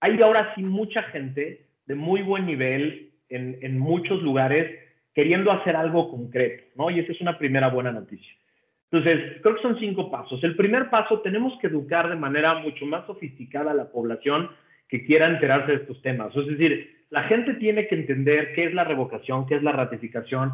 hay 0.00 0.20
ahora 0.20 0.54
sí 0.54 0.62
mucha 0.62 1.02
gente 1.04 1.66
de 1.86 1.94
muy 1.94 2.22
buen 2.22 2.46
nivel 2.46 3.12
en, 3.28 3.58
en 3.62 3.78
muchos 3.78 4.22
lugares 4.22 4.80
queriendo 5.14 5.50
hacer 5.50 5.76
algo 5.76 6.10
concreto, 6.10 6.64
¿no? 6.76 6.90
Y 6.90 7.00
esa 7.00 7.12
es 7.12 7.20
una 7.20 7.38
primera 7.38 7.68
buena 7.68 7.92
noticia. 7.92 8.34
Entonces, 8.90 9.40
creo 9.42 9.56
que 9.56 9.62
son 9.62 9.78
cinco 9.78 10.10
pasos. 10.10 10.42
El 10.44 10.54
primer 10.56 10.90
paso, 10.90 11.20
tenemos 11.20 11.58
que 11.60 11.66
educar 11.66 12.08
de 12.08 12.16
manera 12.16 12.54
mucho 12.54 12.86
más 12.86 13.04
sofisticada 13.06 13.72
a 13.72 13.74
la 13.74 13.90
población 13.90 14.48
que 14.88 15.04
quiera 15.04 15.26
enterarse 15.26 15.72
de 15.72 15.78
estos 15.78 16.00
temas. 16.02 16.34
Es 16.36 16.46
decir, 16.46 16.96
la 17.10 17.24
gente 17.24 17.54
tiene 17.54 17.88
que 17.88 17.96
entender 17.96 18.54
qué 18.54 18.64
es 18.66 18.74
la 18.74 18.84
revocación, 18.84 19.46
qué 19.46 19.56
es 19.56 19.62
la 19.62 19.72
ratificación, 19.72 20.52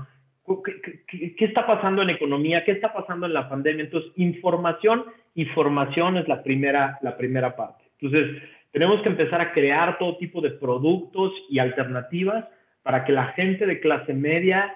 qué- 0.65 0.81
qué- 1.07 1.35
qué 1.37 1.45
está 1.45 1.67
pasando 1.67 2.03
en 2.03 2.11
economía, 2.11 2.65
qué 2.65 2.73
está 2.73 2.93
pasando 2.93 3.27
en 3.27 3.35
la 3.35 3.49
pandemia. 3.49 3.85
Entonces, 3.85 4.11
información 4.17 5.05
y 5.35 5.45
formación 5.47 6.17
es 6.17 6.27
la 6.29 6.43
primera, 6.43 6.99
la 7.03 7.17
primera 7.17 7.55
parte. 7.55 7.85
Entonces, 8.01 8.43
tenemos 8.73 9.03
que 9.03 9.11
empezar 9.11 9.41
a 9.43 9.53
crear 9.53 9.99
todo 9.99 10.17
tipo 10.17 10.41
de 10.41 10.51
productos 10.53 11.33
y 11.51 11.59
alternativas 11.59 12.47
para 12.83 13.05
que 13.05 13.13
la 13.13 13.27
gente 13.29 13.67
de 13.67 13.81
clase 13.81 14.15
media, 14.15 14.75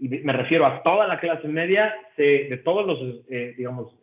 y 0.00 0.08
me 0.08 0.32
refiero 0.32 0.64
a 0.66 0.82
toda 0.82 1.06
la 1.06 1.18
clase 1.20 1.48
media, 1.48 1.94
se- 2.16 2.46
de 2.48 2.56
todos 2.58 2.86
los, 2.86 2.98
eh, 3.30 3.54
digamos, 3.56 3.94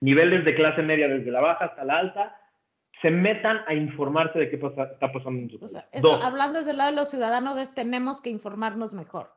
niveles 0.00 0.44
de 0.44 0.54
clase 0.54 0.82
media, 0.82 1.08
desde 1.08 1.30
la 1.30 1.40
baja 1.40 1.66
hasta 1.66 1.84
la 1.84 1.98
alta, 1.98 2.36
se 3.00 3.10
metan 3.10 3.60
a 3.66 3.74
informarse 3.74 4.38
de 4.38 4.50
qué 4.50 4.58
pasa- 4.58 4.90
está 4.92 5.10
pasando 5.12 5.40
en 5.40 5.50
su 5.50 5.64
O 5.64 5.68
sea, 5.68 5.88
eso, 5.92 6.20
hablando 6.22 6.58
desde 6.58 6.72
el 6.72 6.78
lado 6.78 6.90
de 6.90 6.96
los 6.96 7.10
ciudadanos, 7.10 7.56
es 7.56 7.74
tenemos 7.74 8.20
que 8.20 8.30
informarnos 8.30 8.94
mejor. 8.94 9.30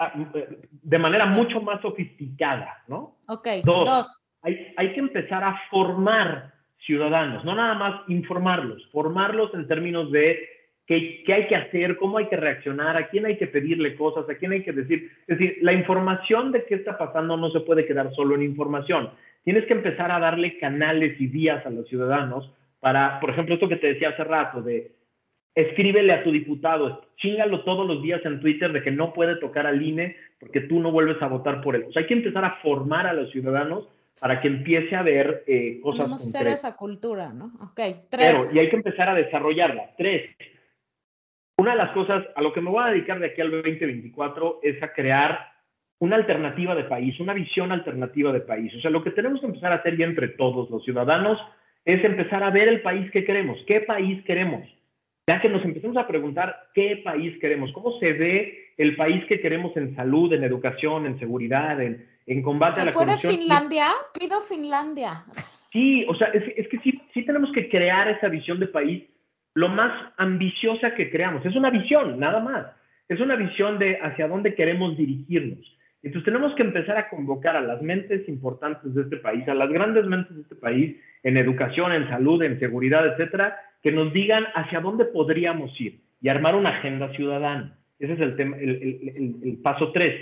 ah, 0.00 0.12
eh, 0.34 0.68
de 0.70 0.98
manera 0.98 1.24
mucho 1.24 1.60
más 1.60 1.80
sofisticada, 1.80 2.82
¿no? 2.88 3.16
Ok, 3.28 3.46
Dos. 3.64 3.84
dos. 3.88 4.20
Hay, 4.42 4.74
hay 4.76 4.92
que 4.92 4.98
empezar 5.00 5.44
a 5.44 5.60
formar 5.70 6.52
ciudadanos, 6.84 7.44
no 7.44 7.54
nada 7.54 7.74
más 7.74 8.00
informarlos, 8.08 8.86
formarlos 8.90 9.54
en 9.54 9.66
términos 9.68 10.10
de 10.10 10.36
qué, 10.86 11.22
qué 11.24 11.32
hay 11.34 11.46
que 11.46 11.56
hacer, 11.56 11.96
cómo 11.96 12.18
hay 12.18 12.26
que 12.26 12.36
reaccionar, 12.36 12.96
a 12.96 13.08
quién 13.08 13.26
hay 13.26 13.36
que 13.36 13.46
pedirle 13.46 13.96
cosas, 13.96 14.28
a 14.28 14.34
quién 14.36 14.52
hay 14.52 14.62
que 14.62 14.72
decir. 14.72 15.10
Es 15.26 15.38
decir, 15.38 15.58
la 15.62 15.72
información 15.72 16.52
de 16.52 16.64
qué 16.64 16.74
está 16.74 16.98
pasando 16.98 17.36
no 17.36 17.50
se 17.50 17.60
puede 17.60 17.86
quedar 17.86 18.12
solo 18.14 18.34
en 18.34 18.42
información. 18.42 19.10
Tienes 19.44 19.66
que 19.66 19.74
empezar 19.74 20.10
a 20.10 20.18
darle 20.20 20.58
canales 20.58 21.20
y 21.20 21.26
vías 21.26 21.64
a 21.66 21.70
los 21.70 21.88
ciudadanos 21.88 22.50
para, 22.80 23.20
por 23.20 23.30
ejemplo, 23.30 23.54
esto 23.54 23.68
que 23.68 23.76
te 23.76 23.88
decía 23.94 24.10
hace 24.10 24.24
rato, 24.24 24.62
de 24.62 24.92
escríbele 25.54 26.12
a 26.12 26.24
tu 26.24 26.32
diputado, 26.32 27.02
chingalo 27.16 27.62
todos 27.64 27.86
los 27.86 28.02
días 28.02 28.20
en 28.24 28.40
Twitter 28.40 28.72
de 28.72 28.82
que 28.82 28.90
no 28.90 29.12
puede 29.12 29.36
tocar 29.36 29.66
al 29.66 29.80
INE 29.82 30.16
porque 30.40 30.60
tú 30.62 30.80
no 30.80 30.90
vuelves 30.90 31.20
a 31.22 31.28
votar 31.28 31.62
por 31.62 31.76
él. 31.76 31.84
O 31.88 31.92
sea, 31.92 32.02
hay 32.02 32.08
que 32.08 32.14
empezar 32.14 32.44
a 32.44 32.56
formar 32.62 33.06
a 33.06 33.12
los 33.12 33.30
ciudadanos 33.30 33.88
para 34.20 34.40
que 34.40 34.48
empiece 34.48 34.94
a 34.96 35.02
ver 35.02 35.44
eh, 35.46 35.80
cosas 35.82 36.00
Tenemos 36.00 36.22
ser 36.22 36.40
concretas. 36.40 36.60
esa 36.64 36.76
cultura, 36.76 37.32
¿no? 37.32 37.46
Ok, 37.62 37.74
Pero, 37.76 37.98
tres. 38.10 38.50
y 38.54 38.58
hay 38.58 38.68
que 38.68 38.76
empezar 38.76 39.08
a 39.08 39.14
desarrollarla. 39.14 39.90
Tres, 39.96 40.30
una 41.58 41.72
de 41.72 41.78
las 41.78 41.90
cosas 41.92 42.24
a 42.34 42.42
lo 42.42 42.52
que 42.52 42.60
me 42.60 42.70
voy 42.70 42.82
a 42.84 42.90
dedicar 42.90 43.18
de 43.18 43.26
aquí 43.26 43.40
al 43.40 43.50
2024 43.50 44.60
es 44.62 44.82
a 44.82 44.92
crear 44.92 45.52
una 46.00 46.16
alternativa 46.16 46.74
de 46.74 46.84
país, 46.84 47.18
una 47.20 47.32
visión 47.32 47.70
alternativa 47.72 48.32
de 48.32 48.40
país. 48.40 48.74
O 48.74 48.80
sea, 48.80 48.90
lo 48.90 49.02
que 49.02 49.12
tenemos 49.12 49.40
que 49.40 49.46
empezar 49.46 49.72
a 49.72 49.76
hacer 49.76 49.96
ya 49.96 50.04
entre 50.04 50.28
todos 50.28 50.68
los 50.68 50.84
ciudadanos 50.84 51.38
es 51.84 52.04
empezar 52.04 52.42
a 52.42 52.50
ver 52.50 52.68
el 52.68 52.82
país 52.82 53.10
que 53.10 53.24
queremos, 53.24 53.58
qué 53.66 53.80
país 53.80 54.22
queremos. 54.24 54.62
Ya 55.26 55.40
que 55.40 55.48
nos 55.48 55.64
empecemos 55.64 55.96
a 55.96 56.06
preguntar 56.06 56.68
qué 56.74 57.00
país 57.02 57.38
queremos, 57.40 57.72
cómo 57.72 57.98
se 57.98 58.12
ve 58.12 58.72
el 58.76 58.96
país 58.96 59.24
que 59.26 59.40
queremos 59.40 59.74
en 59.76 59.94
salud, 59.94 60.32
en 60.32 60.44
educación, 60.44 61.06
en 61.06 61.18
seguridad, 61.18 61.80
en, 61.80 62.06
en 62.26 62.42
combate 62.42 62.80
a 62.80 62.82
¿Se 62.82 62.86
la 62.86 62.92
puede 62.92 63.06
corrupción. 63.06 63.36
Finlandia? 63.36 63.92
Pido 64.18 64.40
Finlandia. 64.42 65.24
Sí, 65.72 66.04
o 66.08 66.14
sea, 66.14 66.28
es, 66.28 66.42
es 66.56 66.68
que 66.68 66.78
sí, 66.80 67.00
sí 67.14 67.24
tenemos 67.24 67.50
que 67.52 67.68
crear 67.68 68.08
esa 68.08 68.28
visión 68.28 68.60
de 68.60 68.66
país 68.66 69.04
lo 69.54 69.68
más 69.68 70.12
ambiciosa 70.16 70.94
que 70.94 71.10
creamos. 71.10 71.44
Es 71.46 71.56
una 71.56 71.70
visión, 71.70 72.18
nada 72.18 72.40
más. 72.40 72.66
Es 73.08 73.20
una 73.20 73.36
visión 73.36 73.78
de 73.78 73.98
hacia 74.02 74.28
dónde 74.28 74.54
queremos 74.54 74.96
dirigirnos. 74.96 75.58
Entonces 76.02 76.24
tenemos 76.24 76.54
que 76.54 76.62
empezar 76.62 76.96
a 76.98 77.08
convocar 77.08 77.56
a 77.56 77.60
las 77.62 77.80
mentes 77.80 78.28
importantes 78.28 78.94
de 78.94 79.02
este 79.02 79.16
país, 79.18 79.46
a 79.48 79.54
las 79.54 79.70
grandes 79.70 80.04
mentes 80.06 80.34
de 80.36 80.42
este 80.42 80.54
país, 80.56 80.96
en 81.22 81.36
educación, 81.36 81.92
en 81.92 82.08
salud, 82.08 82.42
en 82.42 82.58
seguridad, 82.58 83.06
etcétera, 83.06 83.56
que 83.82 83.92
nos 83.92 84.12
digan 84.12 84.44
hacia 84.54 84.80
dónde 84.80 85.06
podríamos 85.06 85.78
ir 85.80 86.00
y 86.20 86.28
armar 86.28 86.54
una 86.56 86.70
agenda 86.70 87.08
ciudadana. 87.12 87.78
Ese 87.98 88.14
es 88.14 88.20
el 88.20 88.36
tema, 88.36 88.56
el, 88.58 88.70
el- 89.42 89.58
paso 89.62 89.92
tres. 89.92 90.14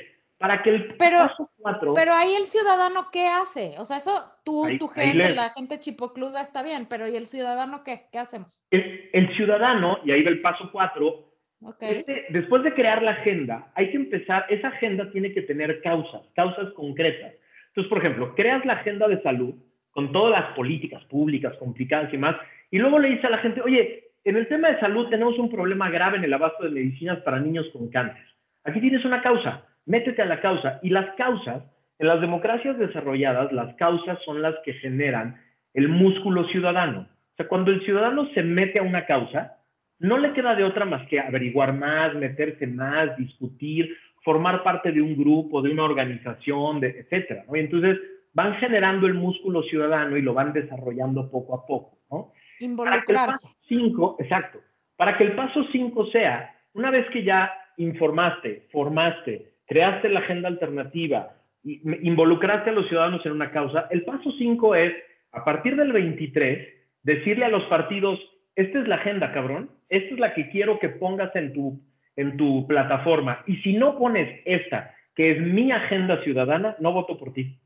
Para 0.42 0.60
que 0.62 0.70
el 0.70 0.94
Pero- 0.98 1.18
paso 1.18 1.48
cuatro. 1.56 1.94
Pero 1.94 2.12
ahí 2.14 2.34
el 2.34 2.46
ciudadano, 2.46 3.06
¿qué 3.12 3.28
hace? 3.28 3.76
O 3.78 3.84
sea, 3.84 3.98
eso 3.98 4.24
tú, 4.44 4.64
Ahí- 4.64 4.76
tu 4.76 4.88
gente, 4.88 5.16
le- 5.28 5.34
la 5.36 5.50
gente 5.50 5.78
chipocluda 5.78 6.40
está 6.40 6.64
bien, 6.64 6.86
pero 6.90 7.06
¿y 7.06 7.14
el 7.14 7.26
ciudadano 7.28 7.84
qué? 7.84 8.06
¿Qué 8.10 8.18
hacemos? 8.18 8.60
el, 8.72 9.08
el 9.12 9.36
ciudadano, 9.36 9.98
y 10.04 10.10
ahí 10.10 10.22
va 10.24 10.30
el 10.30 10.40
paso 10.40 10.68
cuatro, 10.72 11.28
Ok. 11.64 11.76
Este, 11.82 12.26
después 12.30 12.64
de 12.64 12.74
crear 12.74 13.00
la 13.04 13.12
agenda, 13.12 13.70
hay 13.76 13.92
que 13.92 13.96
empezar, 13.96 14.44
esa 14.48 14.66
agenda 14.66 15.08
tiene 15.12 15.32
que 15.32 15.42
tener 15.42 15.80
causas, 15.80 16.22
causas 16.34 16.72
concretas. 16.72 17.34
Entonces, 17.68 17.88
por 17.88 17.98
ejemplo, 17.98 18.34
creas 18.34 18.64
la 18.66 18.72
agenda 18.72 19.06
de 19.06 19.22
salud 19.22 19.54
con 19.92 20.10
todas 20.10 20.32
las 20.32 20.56
políticas 20.56 21.04
públicas 21.04 21.54
complicadas 21.60 22.12
y 22.12 22.18
más, 22.18 22.34
y 22.72 22.78
luego 22.78 22.98
le 22.98 23.10
dices 23.10 23.26
a 23.26 23.30
la 23.30 23.38
gente, 23.38 23.60
oye, 23.62 24.08
en 24.24 24.36
el 24.38 24.48
tema 24.48 24.70
de 24.72 24.80
salud 24.80 25.08
tenemos 25.08 25.38
un 25.38 25.48
problema 25.52 25.88
grave 25.88 26.16
en 26.16 26.24
el 26.24 26.32
abasto 26.34 26.64
de 26.64 26.70
medicinas 26.70 27.20
para 27.20 27.38
niños 27.38 27.68
con 27.72 27.88
cáncer. 27.90 28.26
Aquí 28.64 28.80
tienes 28.80 29.04
una 29.04 29.22
causa, 29.22 29.64
métete 29.86 30.22
a 30.22 30.26
la 30.26 30.40
causa. 30.40 30.78
Y 30.82 30.90
las 30.90 31.14
causas, 31.16 31.62
en 31.98 32.06
las 32.06 32.20
democracias 32.20 32.78
desarrolladas, 32.78 33.52
las 33.52 33.74
causas 33.76 34.18
son 34.24 34.42
las 34.42 34.54
que 34.64 34.74
generan 34.74 35.40
el 35.74 35.88
músculo 35.88 36.46
ciudadano. 36.48 37.08
O 37.32 37.36
sea, 37.36 37.48
cuando 37.48 37.70
el 37.70 37.84
ciudadano 37.84 38.28
se 38.34 38.42
mete 38.42 38.78
a 38.78 38.82
una 38.82 39.06
causa, 39.06 39.58
no 39.98 40.18
le 40.18 40.32
queda 40.32 40.54
de 40.54 40.64
otra 40.64 40.84
más 40.84 41.06
que 41.08 41.20
averiguar 41.20 41.72
más, 41.74 42.14
meterse 42.14 42.66
más, 42.66 43.16
discutir, 43.16 43.96
formar 44.24 44.62
parte 44.62 44.92
de 44.92 45.00
un 45.00 45.16
grupo, 45.16 45.62
de 45.62 45.70
una 45.70 45.84
organización, 45.84 46.80
de, 46.80 46.88
etcétera. 47.00 47.44
¿no? 47.48 47.56
Y 47.56 47.60
entonces 47.60 47.98
van 48.32 48.54
generando 48.56 49.06
el 49.06 49.14
músculo 49.14 49.62
ciudadano 49.62 50.16
y 50.16 50.22
lo 50.22 50.34
van 50.34 50.52
desarrollando 50.52 51.30
poco 51.30 51.54
a 51.54 51.66
poco. 51.66 51.98
¿no? 52.10 52.32
Involucrarse. 52.60 53.46
paso 53.46 53.56
5, 53.68 54.16
exacto, 54.20 54.60
para 54.96 55.16
que 55.16 55.24
el 55.24 55.34
paso 55.34 55.64
5 55.70 56.06
sea, 56.06 56.54
una 56.74 56.90
vez 56.90 57.08
que 57.10 57.22
ya 57.22 57.52
informaste, 57.76 58.68
formaste, 58.70 59.51
creaste 59.66 60.08
la 60.08 60.20
agenda 60.20 60.48
alternativa, 60.48 61.36
involucraste 61.64 62.70
a 62.70 62.72
los 62.72 62.88
ciudadanos 62.88 63.24
en 63.24 63.32
una 63.32 63.50
causa, 63.50 63.86
el 63.90 64.04
paso 64.04 64.32
5 64.32 64.74
es, 64.74 64.92
a 65.32 65.44
partir 65.44 65.76
del 65.76 65.92
23, 65.92 66.68
decirle 67.02 67.44
a 67.44 67.50
los 67.50 67.64
partidos, 67.64 68.18
esta 68.54 68.80
es 68.80 68.88
la 68.88 68.96
agenda, 68.96 69.32
cabrón, 69.32 69.70
esta 69.88 70.14
es 70.14 70.20
la 70.20 70.34
que 70.34 70.50
quiero 70.50 70.78
que 70.78 70.88
pongas 70.88 71.34
en 71.36 71.52
tu, 71.52 71.80
en 72.16 72.36
tu 72.36 72.66
plataforma. 72.66 73.42
Y 73.46 73.56
si 73.58 73.74
no 73.74 73.98
pones 73.98 74.40
esta, 74.44 74.94
que 75.14 75.32
es 75.32 75.40
mi 75.40 75.72
agenda 75.72 76.22
ciudadana, 76.22 76.76
no 76.80 76.92
voto 76.92 77.18
por 77.18 77.32
ti. 77.32 77.58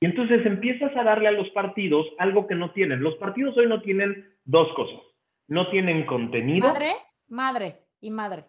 Y 0.00 0.06
entonces 0.06 0.44
empiezas 0.46 0.96
a 0.96 1.04
darle 1.04 1.28
a 1.28 1.32
los 1.32 1.48
partidos 1.50 2.06
algo 2.18 2.46
que 2.46 2.54
no 2.54 2.72
tienen. 2.72 3.02
Los 3.02 3.16
partidos 3.16 3.56
hoy 3.58 3.66
no 3.66 3.82
tienen 3.82 4.30
dos 4.44 4.72
cosas. 4.74 5.00
No 5.46 5.68
tienen 5.70 6.06
contenido. 6.06 6.68
Madre, 6.68 6.92
madre 7.28 7.76
y 8.00 8.10
madre. 8.10 8.44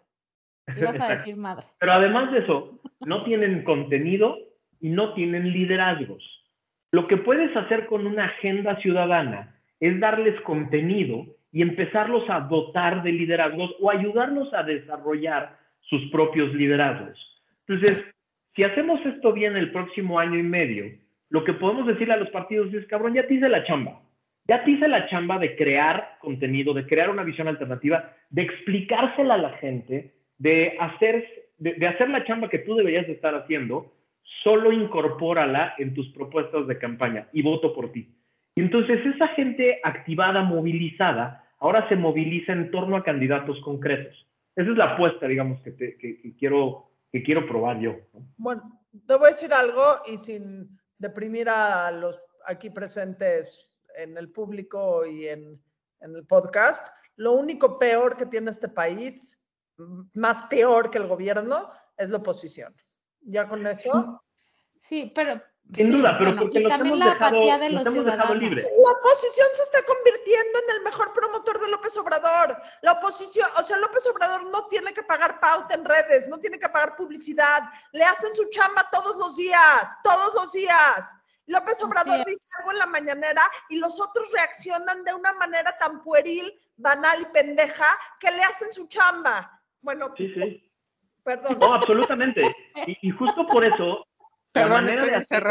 Ibas 0.78 1.00
a 1.00 1.08
decir 1.12 1.36
madre. 1.38 1.66
Pero 1.80 1.94
además 1.94 2.32
de 2.32 2.40
eso, 2.40 2.80
no 3.02 3.24
tienen 3.24 3.64
contenido 3.64 4.38
y 4.80 4.90
no 4.90 5.14
tienen 5.14 5.52
liderazgos. 5.52 6.24
Lo 6.92 7.08
que 7.08 7.18
puedes 7.18 7.56
hacer 7.56 7.86
con 7.86 8.06
una 8.06 8.26
agenda 8.26 8.76
ciudadana 8.78 9.56
es 9.80 10.00
darles 10.00 10.40
contenido 10.42 11.26
y 11.52 11.62
empezarlos 11.62 12.30
a 12.30 12.42
dotar 12.42 13.04
de 13.04 13.12
liderazgos 13.12 13.76
o 13.80 13.90
ayudarlos 13.90 14.54
a 14.54 14.64
desarrollar 14.64 15.58
sus 15.82 16.10
propios 16.12 16.54
liderazgos. 16.54 17.18
Entonces, 17.68 18.04
si 18.56 18.64
hacemos 18.64 19.00
esto 19.06 19.34
bien 19.34 19.56
el 19.56 19.72
próximo 19.72 20.20
año 20.20 20.38
y 20.38 20.44
medio, 20.44 20.86
lo 21.30 21.44
que 21.44 21.54
podemos 21.54 21.88
decirle 21.88 22.14
a 22.14 22.18
los 22.18 22.30
partidos 22.30 22.74
es, 22.74 22.86
cabrón, 22.88 23.14
ya 23.14 23.26
te 23.26 23.36
hice 23.36 23.48
la 23.48 23.64
chamba. 23.64 24.02
Ya 24.48 24.64
te 24.64 24.72
hice 24.72 24.88
la 24.88 25.08
chamba 25.08 25.40
de 25.40 25.56
crear 25.56 26.18
contenido, 26.20 26.74
de 26.74 26.86
crear 26.86 27.10
una 27.10 27.24
visión 27.24 27.48
alternativa, 27.48 28.14
de 28.30 28.42
explicársela 28.42 29.36
a 29.36 29.38
la 29.38 29.52
gente, 29.58 30.14
de 30.42 30.76
hacer, 30.80 31.24
de, 31.60 31.88
hacer 31.88 32.10
la 32.10 32.26
chamba 32.26 32.50
que 32.50 32.58
tú 32.58 32.74
deberías 32.76 33.08
estar 33.08 33.36
haciendo, 33.36 33.94
solo 34.44 34.72
incorpórala 34.72 35.76
en 35.78 35.94
tus 35.94 36.10
propuestas 36.14 36.66
de 36.66 36.80
campaña 36.80 37.30
y 37.32 37.44
voto 37.44 37.76
por 37.76 37.92
ti. 37.92 38.12
Y 38.56 38.62
entonces 38.62 39.06
esa 39.06 39.28
gente 39.30 39.80
activada, 39.84 40.42
movilizada, 40.42 41.48
ahora 41.60 41.88
se 41.89 41.96
moviliza 41.96 42.54
en 42.54 42.72
torno 42.72 42.98
a 42.98 43.04
candidatos 43.04 43.62
concretos. 43.62 44.28
Esa 44.56 44.72
es 44.72 44.78
la 44.78 44.96
apuesta, 44.96 45.28
digamos, 45.28 45.62
que, 45.62 45.76
que, 45.76 46.34
quiero, 46.39 46.89
que 47.12 47.22
quiero 47.22 47.48
probar 47.48 47.80
yo. 47.80 47.98
Bueno, 48.38 48.82
te 49.06 49.14
voy 49.16 49.28
a 49.28 49.32
decir 49.32 49.54
algo 49.54 49.84
y 50.12 50.18
sin 50.18 50.76
deprimir 50.98 51.50
a 51.50 51.92
los 51.92 52.20
aquí 52.48 52.72
presentes 52.72 53.72
en 53.96 54.18
el 54.18 54.32
público 54.32 55.06
y 55.06 55.28
en, 55.28 55.54
en 56.00 56.16
el 56.16 56.26
podcast, 56.26 56.88
lo 57.16 57.34
único 57.34 57.78
peor 57.78 58.18
que 58.18 58.26
tiene 58.26 58.50
este 58.50 58.70
país 58.70 59.38
más 60.14 60.44
peor 60.46 60.90
que 60.90 60.98
el 60.98 61.08
gobierno 61.08 61.70
es 61.98 62.10
la 62.10 62.18
oposición. 62.18 62.76
¿Ya 63.22 63.48
con 63.48 63.66
eso? 63.68 64.24
Sí, 64.82 65.12
pero... 65.14 65.42
Sin 65.74 65.92
duda, 65.92 66.18
pero 66.20 66.36
porque 66.36 66.60
y 66.60 66.68
también 66.68 67.00
la 67.00 67.14
apatía 67.14 67.58
de 67.58 67.70
los 67.70 67.88
ciudadanos. 67.88 68.42
La 68.42 68.92
oposición 68.92 69.48
se 69.54 69.62
está 69.62 69.84
convirtiendo 69.86 70.60
en 70.68 70.76
el 70.76 70.82
mejor 70.82 71.14
promotor 71.14 71.62
de 71.62 71.70
López 71.70 71.96
Obrador. 71.96 72.58
La 72.82 72.94
oposición, 72.94 73.48
o 73.58 73.64
sea, 73.64 73.78
López 73.78 74.06
Obrador 74.08 74.50
no 74.50 74.68
tiene 74.68 74.92
que 74.92 75.04
pagar 75.04 75.40
pauta 75.40 75.76
en 75.76 75.86
redes, 75.86 76.28
no 76.28 76.40
tiene 76.40 76.60
que 76.60 76.68
pagar 76.68 76.98
publicidad. 76.98 77.64
Le 77.94 78.04
hacen 78.04 78.34
su 78.34 78.50
chamba 78.50 78.90
todos 78.92 79.16
los 79.16 79.38
días, 79.38 79.98
todos 80.04 80.34
los 80.34 80.52
días. 80.52 81.16
López 81.46 81.82
Obrador 81.84 82.26
dice 82.26 82.50
algo 82.60 82.72
en 82.72 82.78
la 82.78 82.88
mañanera 82.88 83.42
y 83.70 83.78
los 83.78 84.00
otros 84.02 84.30
reaccionan 84.32 85.04
de 85.04 85.14
una 85.14 85.32
manera 85.34 85.78
tan 85.78 86.02
pueril, 86.02 86.54
banal 86.76 87.22
y 87.22 87.26
pendeja 87.26 87.88
que 88.20 88.32
le 88.32 88.44
hacen 88.44 88.72
su 88.72 88.88
chamba. 88.88 89.61
Bueno, 89.82 90.14
sí, 90.16 90.34
sí. 90.34 90.72
Perdón. 91.24 91.58
No, 91.60 91.74
absolutamente. 91.74 92.42
Y, 93.02 93.10
justo 93.12 93.46
por 93.48 93.64
eso, 93.64 94.06
la 94.54 94.68
manera 94.68 95.06
de 95.06 95.16
hacer 95.16 95.44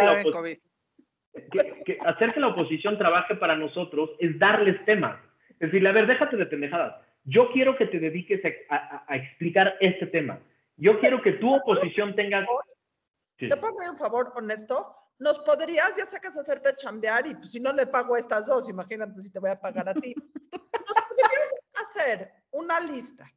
que, 1.85 1.99
hacer 2.05 2.35
que 2.35 2.41
la 2.41 2.49
oposición 2.49 2.99
trabaje 2.99 3.37
para 3.37 3.57
nosotros 3.57 4.11
es 4.18 4.39
darles 4.39 4.85
temas. 4.85 5.20
Es 5.61 5.70
decir, 5.70 5.87
a 5.87 5.93
ver, 5.93 6.07
déjate 6.07 6.37
de 6.37 6.47
pendejadas. 6.47 6.97
Yo 7.24 7.51
quiero 7.53 7.76
que 7.76 7.87
te 7.87 7.99
dediques 7.99 8.41
a, 8.70 9.14
explicar 9.14 9.76
este 9.81 10.07
tema. 10.07 10.41
Yo 10.76 10.99
quiero 10.99 11.20
que 11.20 11.33
tu 11.33 11.55
oposición 11.55 12.14
tenga... 12.14 12.47
¿Te 13.37 13.57
puedo 13.57 13.76
pedir 13.76 13.91
un 13.91 13.99
favor 13.99 14.33
honesto? 14.35 14.97
¿Nos 15.18 15.39
podrías, 15.41 15.97
ya 15.97 16.07
sacas, 16.07 16.37
hacerte 16.37 16.74
chambear 16.76 17.26
y 17.26 17.35
pues, 17.35 17.53
si 17.53 17.61
no 17.61 17.72
le 17.72 17.87
pago 17.87 18.14
a 18.14 18.18
estas 18.18 18.47
dos, 18.47 18.68
imagínate 18.70 19.20
si 19.20 19.31
te 19.31 19.39
voy 19.39 19.51
a 19.51 19.61
pagar 19.61 19.91
a 19.91 19.95
ti. 19.95 20.14
¿Nos 20.53 21.07
podrías 21.09 21.55
hacer 21.74 22.33
una 22.51 22.81
lista 22.81 23.31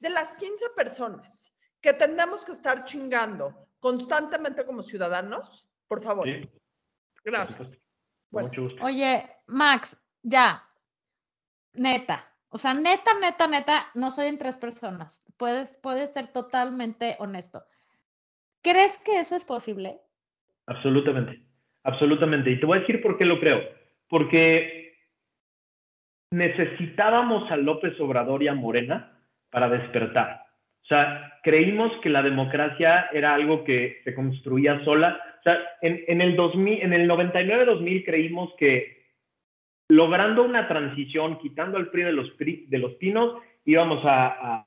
de 0.00 0.10
las 0.10 0.34
15 0.34 0.70
personas 0.74 1.54
que 1.80 1.92
tenemos 1.92 2.44
que 2.44 2.52
estar 2.52 2.84
chingando 2.84 3.68
constantemente 3.78 4.64
como 4.66 4.82
ciudadanos, 4.82 5.66
por 5.86 6.02
favor. 6.02 6.26
Gracias. 7.24 7.78
Oye, 8.82 9.28
Max, 9.46 10.00
ya, 10.22 10.62
neta, 11.74 12.30
o 12.48 12.58
sea, 12.58 12.74
neta, 12.74 13.12
neta, 13.20 13.46
neta, 13.46 13.86
no 13.94 14.10
soy 14.10 14.26
en 14.26 14.38
tres 14.38 14.56
personas. 14.56 15.24
Puedes, 15.36 15.78
puedes 15.82 16.12
ser 16.12 16.32
totalmente 16.32 17.16
honesto. 17.18 17.62
¿Crees 18.62 18.98
que 18.98 19.20
eso 19.20 19.36
es 19.36 19.44
posible? 19.44 20.00
Absolutamente, 20.66 21.42
absolutamente. 21.84 22.50
Y 22.50 22.60
te 22.60 22.66
voy 22.66 22.78
a 22.78 22.80
decir 22.80 23.02
por 23.02 23.18
qué 23.18 23.24
lo 23.24 23.40
creo. 23.40 23.60
Porque 24.08 24.98
necesitábamos 26.30 27.50
a 27.50 27.56
López 27.56 27.98
Obrador 28.00 28.42
y 28.42 28.48
a 28.48 28.54
Morena 28.54 29.19
para 29.50 29.68
despertar. 29.68 30.44
O 30.82 30.86
sea, 30.86 31.34
creímos 31.42 31.92
que 32.02 32.08
la 32.08 32.22
democracia 32.22 33.08
era 33.12 33.34
algo 33.34 33.64
que 33.64 34.00
se 34.04 34.14
construía 34.14 34.82
sola. 34.84 35.20
O 35.40 35.42
sea, 35.42 35.58
en, 35.82 36.20
el, 36.20 36.36
2000, 36.36 36.82
en 36.82 36.92
el 36.92 37.08
99-2000 37.08 38.04
creímos 38.04 38.52
que 38.58 39.00
logrando 39.88 40.44
una 40.44 40.68
transición, 40.68 41.38
quitando 41.38 41.76
al 41.76 41.90
PRI 41.90 42.04
de 42.04 42.12
los, 42.12 42.36
de 42.38 42.78
los 42.78 42.92
pinos, 42.94 43.42
íbamos 43.64 44.02
a, 44.04 44.62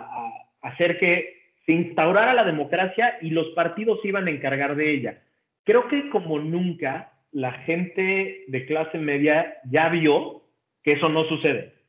hacer 0.62 0.98
que 0.98 1.52
se 1.66 1.74
instaurara 1.74 2.34
la 2.34 2.46
democracia 2.46 3.18
y 3.22 3.30
los 3.30 3.48
partidos 3.50 4.00
iban 4.04 4.28
a 4.28 4.32
encargar 4.32 4.76
de 4.76 4.94
ella. 4.94 5.22
Creo 5.64 5.88
que 5.88 6.10
como 6.10 6.40
nunca 6.40 7.14
la 7.32 7.52
gente 7.52 8.44
de 8.48 8.66
clase 8.66 8.98
media 8.98 9.56
ya 9.70 9.90
vio 9.90 10.44
que 10.84 10.94
eso 10.94 11.10
no 11.10 11.24
sucede 11.26 11.83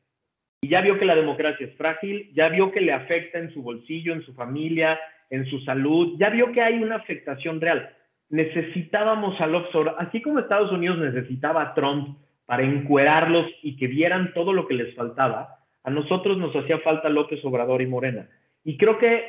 y 0.65 0.67
ya 0.67 0.81
vio 0.81 0.97
que 0.97 1.05
la 1.05 1.15
democracia 1.15 1.67
es 1.67 1.77
frágil, 1.77 2.31
ya 2.33 2.49
vio 2.49 2.71
que 2.71 2.81
le 2.81 2.91
afecta 2.91 3.37
en 3.37 3.53
su 3.53 3.61
bolsillo, 3.61 4.13
en 4.13 4.23
su 4.23 4.33
familia, 4.33 4.99
en 5.29 5.45
su 5.45 5.59
salud, 5.59 6.15
ya 6.17 6.31
vio 6.31 6.51
que 6.53 6.63
hay 6.63 6.81
una 6.81 6.95
afectación 6.95 7.61
real. 7.61 7.95
Necesitábamos 8.29 9.39
a 9.39 9.45
López 9.45 9.75
Obrador, 9.75 10.03
así 10.03 10.23
como 10.23 10.39
Estados 10.39 10.71
Unidos 10.71 10.97
necesitaba 10.97 11.61
a 11.61 11.73
Trump 11.75 12.17
para 12.47 12.63
encuerarlos 12.63 13.45
y 13.61 13.77
que 13.77 13.85
vieran 13.85 14.33
todo 14.33 14.53
lo 14.53 14.67
que 14.67 14.73
les 14.73 14.95
faltaba, 14.95 15.59
a 15.83 15.91
nosotros 15.91 16.35
nos 16.39 16.55
hacía 16.55 16.79
falta 16.79 17.09
López 17.09 17.45
Obrador 17.45 17.83
y 17.83 17.85
Morena. 17.85 18.27
Y 18.63 18.75
creo 18.75 18.97
que 18.97 19.23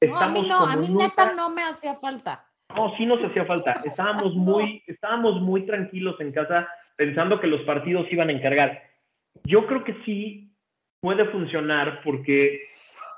estamos 0.00 0.48
no, 0.48 0.64
a 0.64 0.76
mí 0.76 0.88
no, 0.88 0.88
a 0.88 0.94
mí 0.94 0.96
neta 1.04 1.34
no 1.34 1.50
me 1.50 1.62
hacía 1.62 1.96
falta. 1.96 2.46
No, 2.74 2.96
sí 2.96 3.04
nos 3.04 3.22
hacía 3.22 3.44
falta. 3.44 3.82
Estábamos 3.84 4.34
muy, 4.34 4.82
estábamos 4.86 5.42
muy 5.42 5.66
tranquilos 5.66 6.18
en 6.20 6.32
casa 6.32 6.66
pensando 6.96 7.38
que 7.38 7.48
los 7.48 7.60
partidos 7.64 8.10
iban 8.10 8.30
a 8.30 8.32
encargar. 8.32 8.82
Yo 9.42 9.66
creo 9.66 9.84
que 9.84 9.94
sí 10.06 10.53
puede 11.04 11.26
funcionar 11.26 12.00
porque 12.02 12.62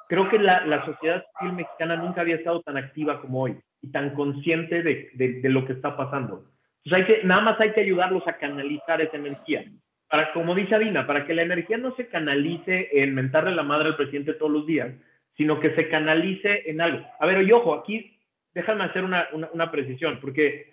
creo 0.08 0.28
que 0.28 0.40
la, 0.40 0.84
sociedad 0.84 1.24
civil 1.38 1.54
mexicana 1.54 1.94
nunca 1.94 2.22
había 2.22 2.34
estado 2.34 2.60
tan 2.62 2.76
activa 2.76 3.20
como 3.20 3.42
hoy 3.42 3.56
y 3.80 3.92
tan 3.92 4.10
consciente 4.10 4.82
de, 4.82 5.40
lo 5.44 5.64
que 5.64 5.74
está 5.74 5.96
pasando. 5.96 6.46
Entonces 6.82 6.92
hay 6.92 7.04
que, 7.04 7.24
nada 7.24 7.42
más 7.42 7.60
hay 7.60 7.70
que 7.70 7.82
ayudarlos 7.82 8.26
a 8.26 8.38
canalizar 8.38 9.00
esa 9.00 9.16
energía. 9.16 9.66
Para, 10.08 10.32
como 10.32 10.56
dice 10.56 10.74
Adina, 10.74 11.06
para 11.06 11.26
que 11.26 11.34
la 11.34 11.42
energía 11.42 11.78
no 11.78 11.94
se 11.94 12.08
canalice 12.08 12.88
en 12.92 13.14
mentarle 13.14 13.54
la 13.54 13.62
madre 13.62 13.90
al 13.90 13.96
presidente 13.96 14.34
todos 14.34 14.50
los 14.50 14.66
días, 14.66 14.92
sino 15.36 15.60
que 15.60 15.72
se 15.76 15.88
canalice 15.88 16.68
en 16.68 16.80
algo. 16.80 17.06
A 17.20 17.26
ver, 17.26 17.40
y 17.46 17.52
ojo, 17.52 17.72
aquí 17.72 18.18
déjame 18.52 18.82
hacer 18.82 19.04
una, 19.04 19.28
una 19.52 19.70
precisión, 19.70 20.18
porque 20.20 20.70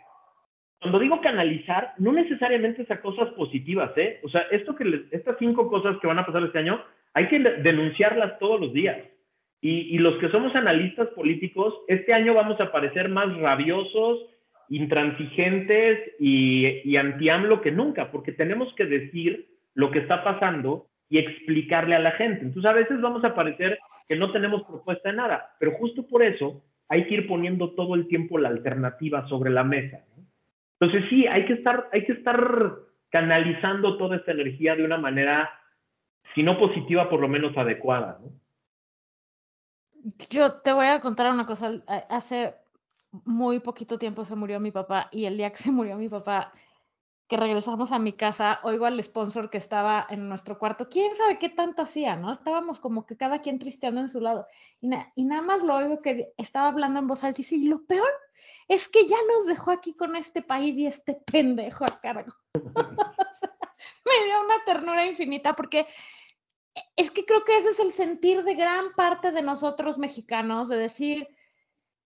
cuando 0.82 0.98
digo 0.98 1.22
canalizar, 1.22 1.94
no 2.00 2.12
necesariamente 2.12 2.82
es 2.82 2.92
a 2.92 3.02
cosas 3.02 3.30
positivas, 3.36 3.92
¿eh? 3.98 4.20
O 4.24 4.30
sea, 4.30 4.42
esto 4.52 4.76
que 4.76 5.06
estas 5.12 5.38
cinco 5.38 5.70
cosas 5.70 5.98
que 6.02 6.08
van 6.08 6.18
a 6.18 6.26
pasar 6.26 6.44
este 6.44 6.60
año, 6.60 6.84
hay 7.14 7.28
que 7.28 7.40
denunciarlas 7.40 8.40
todos 8.40 8.60
los 8.60 8.74
días. 8.74 8.98
Y, 9.62 9.98
los 10.00 10.18
que 10.18 10.28
somos 10.28 10.54
analistas 10.58 11.08
políticos, 11.10 11.74
este 11.88 12.14
año 12.14 12.34
vamos 12.34 12.60
a 12.60 12.70
parecer 12.70 13.08
más 13.08 13.34
rabiosos, 13.38 14.26
intransigentes 14.68 16.00
y, 16.20 16.82
y 16.84 16.98
anti-AMLO 16.98 17.62
que 17.62 17.72
nunca, 17.72 18.12
porque 18.12 18.34
tenemos 18.34 18.74
que 18.76 18.86
decir 18.86 19.48
lo 19.74 19.90
que 19.90 20.00
está 20.00 20.22
pasando 20.22 20.88
y 21.10 21.18
explicarle 21.18 21.96
a 21.96 22.00
la 22.00 22.12
gente. 22.12 22.42
Entonces, 22.42 22.70
a 22.70 22.74
veces 22.74 23.00
vamos 23.00 23.24
a 23.24 23.36
parecer 23.36 23.80
que 24.06 24.18
no 24.18 24.34
tenemos 24.34 24.64
propuesta 24.64 25.10
de 25.10 25.16
nada, 25.16 25.56
pero 25.60 25.72
justo 25.74 26.06
por 26.08 26.24
eso 26.24 26.62
hay 26.90 27.06
que 27.06 27.14
ir 27.16 27.28
poniendo 27.28 27.72
todo 27.72 27.96
el 27.96 28.08
tiempo 28.08 28.38
la 28.38 28.50
alternativa 28.50 29.28
sobre 29.30 29.50
la 29.50 29.64
mesa. 29.64 30.04
Entonces, 30.80 31.10
sí, 31.10 31.26
hay 31.28 31.46
que 31.46 31.54
estar, 31.54 31.88
hay 31.94 32.04
que 32.04 32.14
estar 32.14 32.74
canalizando 33.10 33.98
toda 33.98 34.18
esta 34.18 34.34
energía 34.34 34.76
de 34.76 34.84
una 34.84 34.98
manera 34.98 35.50
si 36.34 36.44
no 36.44 36.58
positiva, 36.58 37.10
por 37.10 37.20
lo 37.20 37.28
menos 37.28 37.58
adecuada. 37.58 38.20
¿no? 38.22 38.32
Yo 40.30 40.54
te 40.54 40.74
voy 40.74 40.88
a 40.88 41.00
contar 41.00 41.32
una 41.32 41.46
cosa. 41.46 41.72
Hace 42.10 42.56
muy 43.26 43.60
poquito 43.60 43.98
tiempo 43.98 44.26
se 44.26 44.36
murió 44.36 44.60
mi 44.60 44.72
papá 44.72 45.08
y 45.12 45.26
el 45.26 45.38
día 45.38 45.52
que 45.52 45.58
se 45.58 45.72
murió 45.72 45.96
mi 45.96 46.10
papá, 46.10 46.52
que 47.28 47.38
regresamos 47.38 47.92
a 47.92 48.00
mi 48.00 48.14
casa, 48.14 48.60
oigo 48.64 48.86
al 48.86 49.02
sponsor 49.02 49.50
que 49.50 49.58
estaba 49.58 50.06
en 50.10 50.28
nuestro 50.28 50.60
cuarto, 50.60 50.90
quién 50.90 51.16
sabe 51.16 51.40
qué 51.40 51.50
tanto 51.50 51.84
hacía, 51.84 52.16
¿no? 52.16 52.32
Estábamos 52.32 52.80
como 52.80 53.06
que 53.06 53.16
cada 53.16 53.42
quien 53.42 53.60
tristeando 53.60 54.02
en 54.02 54.10
su 54.10 54.20
lado. 54.20 54.48
Y, 54.82 54.90
y 55.16 55.24
nada 55.24 55.42
más 55.42 55.62
lo 55.62 55.76
oigo 55.76 56.02
que 56.02 56.34
estaba 56.38 56.68
hablando 56.68 57.00
en 57.00 57.08
voz 57.08 57.24
alta 57.24 57.40
y 57.40 57.44
dice, 57.44 57.56
y 57.56 57.64
lo 57.64 57.86
peor 57.86 58.10
es 58.68 58.88
que 58.90 59.08
ya 59.08 59.18
nos 59.34 59.48
dejó 59.48 59.72
aquí 59.72 59.96
con 59.96 60.16
este 60.16 60.42
país 60.42 60.78
y 60.78 60.86
este 60.86 61.14
pendejo 61.32 61.86
a 61.86 62.02
cargo. 62.02 62.34
me 64.20 64.26
dio 64.26 64.42
una 64.42 64.64
ternura 64.66 65.06
infinita 65.06 65.56
porque 65.56 65.88
es 66.96 67.12
que 67.12 67.26
creo 67.26 67.44
que 67.44 67.58
ese 67.58 67.70
es 67.70 67.80
el 67.80 67.92
sentir 67.92 68.44
de 68.44 68.56
gran 68.56 68.94
parte 68.94 69.32
de 69.32 69.42
nosotros 69.42 69.98
mexicanos, 69.98 70.70
de 70.70 70.78
decir, 70.78 71.28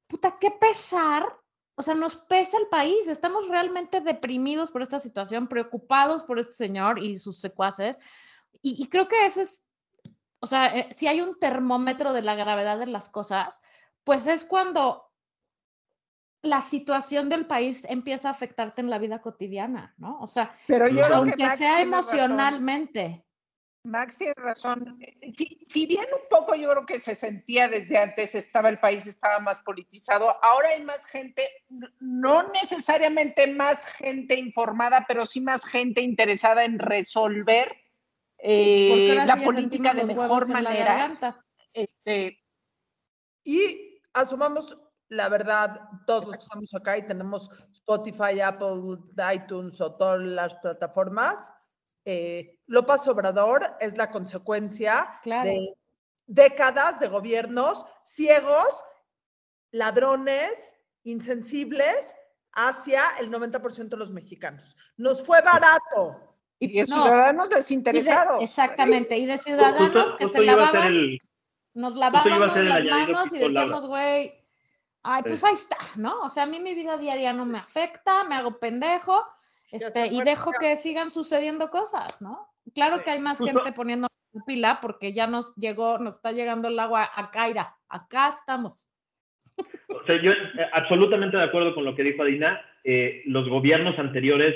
puta, 0.08 0.38
qué 0.40 0.52
pesar 0.52 1.38
o 1.80 1.84
sea, 1.84 1.94
nos 1.94 2.16
pesa 2.16 2.58
el 2.58 2.68
país, 2.68 3.08
estamos 3.08 3.48
realmente 3.48 4.02
deprimidos 4.02 4.72
por 4.72 4.82
esta 4.82 4.98
situación, 4.98 5.48
preocupados 5.48 6.24
por 6.24 6.40
este 6.40 6.54
señor 6.54 6.98
y 6.98 7.18
sus 7.18 7.40
secuaces. 7.40 8.00
Y, 8.64 8.88
creo 8.90 9.08
que 9.08 9.26
eso 9.26 9.42
es, 9.42 9.64
o 10.40 10.48
sea, 10.48 10.76
eh, 10.76 10.88
si 10.92 11.06
hay 11.06 11.22
un 11.22 11.38
termómetro 11.38 12.14
de 12.14 12.24
la 12.24 12.34
gravedad 12.34 12.80
de 12.80 12.88
las 12.88 13.10
cosas, 13.10 13.62
pues 14.04 14.26
es 14.26 14.44
cuando 14.44 15.07
la 16.48 16.62
situación 16.62 17.30
del 17.30 17.46
país 17.46 17.86
empieza 17.88 18.30
a 18.30 18.32
afectarte 18.32 18.82
en 18.82 18.90
la 18.90 18.98
vida 18.98 19.22
cotidiana, 19.22 19.94
¿no? 19.98 20.20
O 20.20 20.28
sea, 20.28 20.54
Pero 20.68 20.88
yo 20.88 21.06
aunque 21.06 21.50
sea 21.52 21.82
emocionalmente. 21.82 23.24
Max 23.84 24.18
tiene 24.18 24.34
razón. 24.36 25.00
Si, 25.34 25.86
bien 25.86 26.06
un 26.12 26.28
poco 26.30 26.56
yo 26.56 26.70
creo 26.72 26.86
que 26.86 27.00
se 27.00 27.16
sentía 27.16 27.70
desde 27.70 27.98
antes, 27.98 28.36
estaba 28.36 28.70
el 28.70 28.80
país, 28.80 29.08
estaba 29.08 29.40
más 29.40 29.62
politizado, 29.62 30.36
ahora 30.44 30.70
hay 30.70 30.84
más 30.84 31.06
gente, 31.06 31.48
no 32.00 32.50
necesariamente 32.50 33.48
más 33.48 33.96
gente 33.96 34.36
informada, 34.36 35.06
pero 35.08 35.26
sí 35.26 35.40
más 35.40 35.66
gente 35.66 36.02
interesada 36.02 36.66
en 36.66 36.80
resolver 36.80 37.72
eh, 38.40 39.16
la 39.26 39.38
política 39.38 39.94
de 39.94 40.06
mejor 40.06 40.50
manera. 40.50 41.18
Este, 41.74 42.44
y 43.44 44.02
asumamos 44.14 44.78
la 45.10 45.30
verdad, 45.30 45.82
todos 46.06 46.36
estamos 46.36 46.74
acá 46.74 46.98
y 46.98 47.08
tenemos 47.08 47.50
Spotify, 47.72 48.40
Apple, 48.42 49.00
iTunes 49.34 49.80
o 49.82 49.96
todas 49.96 50.20
las 50.20 50.54
plataformas 50.56 51.52
eh, 52.10 52.62
López 52.68 53.06
Obrador 53.10 53.66
es 53.82 53.98
la 53.98 54.10
consecuencia 54.10 55.20
de 55.26 55.74
décadas 56.26 57.02
de 57.02 57.10
gobiernos 57.10 57.86
ciegos, 58.06 58.86
ladrones, 59.72 60.74
insensibles 61.04 62.16
hacia 62.54 63.02
el 63.20 63.30
90% 63.30 63.90
de 63.90 63.98
los 63.98 64.14
mexicanos. 64.14 64.78
Nos 64.96 65.22
fue 65.22 65.42
barato. 65.42 66.38
Y 66.60 66.80
de 66.80 66.86
ciudadanos 66.86 67.50
desinteresados. 67.50 68.42
exactamente, 68.42 69.18
y 69.18 69.26
de 69.26 69.38
ciudadanos 69.38 70.14
que 70.14 70.30
se 70.30 70.42
lavaban, 70.44 71.18
nos 71.74 71.96
lavábamos 71.96 72.56
las 72.56 72.86
manos 72.86 73.34
y 73.34 73.38
decíamos, 73.38 73.86
güey, 73.86 74.37
ay, 75.08 75.24
pues 75.24 75.44
ahí 75.44 75.54
está, 75.54 75.78
¿no? 75.96 76.22
O 76.22 76.30
sea, 76.30 76.44
a 76.44 76.48
mí 76.48 76.60
mi 76.60 76.76
vida 76.76 76.98
diaria 76.98 77.32
no 77.34 77.46
me 77.46 77.58
afecta, 77.58 78.26
me 78.26 78.36
hago 78.36 78.60
pendejo, 78.60 79.26
este, 79.72 80.08
y 80.08 80.22
dejo 80.22 80.52
que 80.60 80.76
sigan 80.76 81.10
sucediendo 81.10 81.70
cosas, 81.70 82.22
¿no? 82.22 82.48
Claro 82.74 83.04
que 83.04 83.12
hay 83.12 83.20
más 83.20 83.38
gente 83.38 83.72
poniendo 83.72 84.08
pila 84.46 84.80
porque 84.82 85.14
ya 85.14 85.26
nos 85.28 85.56
llegó, 85.56 85.98
nos 85.98 86.16
está 86.16 86.32
llegando 86.32 86.68
el 86.68 86.80
agua 86.80 87.10
a 87.14 87.32
Caira. 87.32 87.76
Acá 87.90 88.30
estamos. 88.30 88.90
O 89.90 90.04
sea, 90.06 90.22
yo 90.22 90.32
eh, 90.32 90.38
absolutamente 90.74 91.38
de 91.38 91.44
acuerdo 91.44 91.74
con 91.74 91.86
lo 91.86 91.96
que 91.96 92.04
dijo 92.04 92.22
Adina. 92.22 92.62
Eh, 92.84 93.24
los 93.26 93.50
gobiernos 93.50 93.98
anteriores 93.98 94.56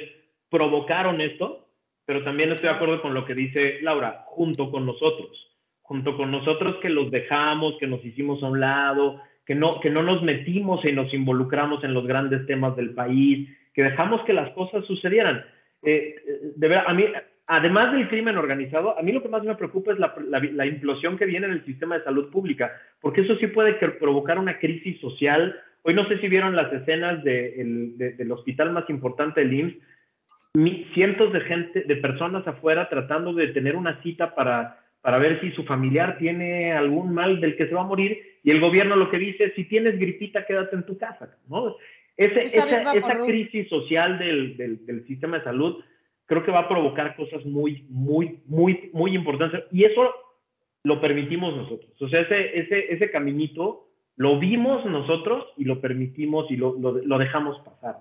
provocaron 0.49 1.19
esto, 1.21 1.69
pero 2.05 2.23
también 2.23 2.51
estoy 2.51 2.69
de 2.69 2.75
acuerdo 2.75 3.01
con 3.01 3.13
lo 3.13 3.25
que 3.25 3.33
dice 3.33 3.79
Laura, 3.81 4.23
junto 4.27 4.69
con 4.69 4.85
nosotros. 4.85 5.47
Junto 5.81 6.15
con 6.15 6.31
nosotros 6.31 6.77
que 6.81 6.89
los 6.89 7.09
dejamos, 7.11 7.77
que 7.79 7.87
nos 7.87 8.03
hicimos 8.05 8.43
a 8.43 8.47
un 8.47 8.59
lado, 8.59 9.21
que 9.45 9.55
no, 9.55 9.79
que 9.79 9.89
no 9.89 10.03
nos 10.03 10.21
metimos 10.23 10.83
y 10.85 10.91
nos 10.91 11.13
involucramos 11.13 11.83
en 11.83 11.93
los 11.93 12.05
grandes 12.05 12.45
temas 12.45 12.75
del 12.75 12.93
país, 12.93 13.49
que 13.73 13.83
dejamos 13.83 14.21
que 14.25 14.33
las 14.33 14.49
cosas 14.51 14.85
sucedieran. 14.85 15.43
Eh, 15.81 16.15
de 16.55 16.67
verdad, 16.67 16.85
a 16.87 16.93
mí, 16.93 17.05
además 17.47 17.91
del 17.93 18.07
crimen 18.07 18.37
organizado, 18.37 18.97
a 18.97 19.01
mí 19.01 19.11
lo 19.11 19.21
que 19.21 19.29
más 19.29 19.43
me 19.43 19.55
preocupa 19.55 19.93
es 19.93 19.99
la, 19.99 20.13
la, 20.27 20.65
implosión 20.65 21.17
que 21.17 21.25
viene 21.25 21.47
en 21.47 21.53
el 21.53 21.65
sistema 21.65 21.97
de 21.97 22.03
salud 22.03 22.29
pública, 22.29 22.71
porque 22.99 23.21
eso 23.21 23.35
sí 23.37 23.47
puede 23.47 23.73
provocar 23.73 24.37
una 24.37 24.59
crisis 24.59 24.99
social. 24.99 25.59
Hoy 25.83 25.93
no 25.95 26.07
sé 26.07 26.19
si 26.19 26.27
vieron 26.27 26.55
las 26.55 26.71
escenas 26.71 27.23
de, 27.23 28.13
del 28.17 28.31
hospital 28.31 28.71
más 28.71 28.89
importante 28.89 29.41
del 29.41 29.53
IMSS, 29.53 29.77
cientos 30.93 31.33
de 31.33 31.41
gente, 31.41 31.83
de 31.83 31.95
personas 31.95 32.47
afuera 32.47 32.89
tratando 32.89 33.33
de 33.33 33.47
tener 33.47 33.75
una 33.75 34.01
cita 34.03 34.35
para, 34.35 34.80
para 35.01 35.17
ver 35.17 35.41
si 35.41 35.51
su 35.51 35.63
familiar 35.63 36.17
tiene 36.17 36.73
algún 36.73 37.13
mal 37.13 37.41
del 37.41 37.55
que 37.55 37.67
se 37.67 37.73
va 37.73 37.81
a 37.81 37.87
morir 37.87 38.21
y 38.43 38.51
el 38.51 38.59
gobierno 38.59 38.95
lo 38.95 39.09
que 39.09 39.17
dice 39.17 39.45
es 39.45 39.55
si 39.55 39.65
tienes 39.65 39.99
gripita 39.99 40.45
quédate 40.45 40.75
en 40.75 40.85
tu 40.85 40.97
casa, 40.97 41.35
¿no? 41.47 41.75
esa, 42.17 43.25
crisis 43.25 43.67
social 43.69 44.19
del, 44.19 44.57
del, 44.57 45.05
sistema 45.07 45.37
de 45.37 45.43
salud 45.43 45.83
creo 46.25 46.45
que 46.45 46.51
va 46.51 46.61
a 46.61 46.69
provocar 46.69 47.15
cosas 47.15 47.45
muy, 47.45 47.85
muy, 47.89 48.41
muy, 48.45 48.89
muy 48.93 49.15
importantes. 49.15 49.65
Y 49.71 49.83
eso 49.83 50.13
lo 50.83 51.01
permitimos 51.01 51.55
nosotros. 51.55 51.91
O 51.99 52.07
sea, 52.07 52.21
ese, 52.21 52.57
ese, 52.57 52.93
ese 52.93 53.11
caminito 53.11 53.89
lo 54.15 54.39
vimos 54.39 54.85
nosotros 54.85 55.45
y 55.57 55.65
lo 55.65 55.81
permitimos 55.81 56.49
y 56.49 56.55
lo, 56.55 56.77
lo, 56.79 57.17
dejamos 57.17 57.59
pasar. 57.65 57.99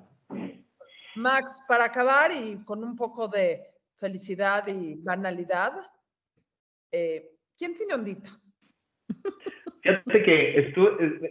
Max, 1.16 1.64
para 1.66 1.86
acabar 1.86 2.30
y 2.30 2.62
con 2.64 2.84
un 2.84 2.94
poco 2.94 3.26
de 3.26 3.62
felicidad 3.96 4.66
y 4.68 4.94
banalidad, 4.94 5.72
eh, 6.92 7.30
¿quién 7.56 7.74
tiene 7.74 7.94
ondita? 7.94 8.30
Fíjate 9.82 10.22
que 10.22 10.72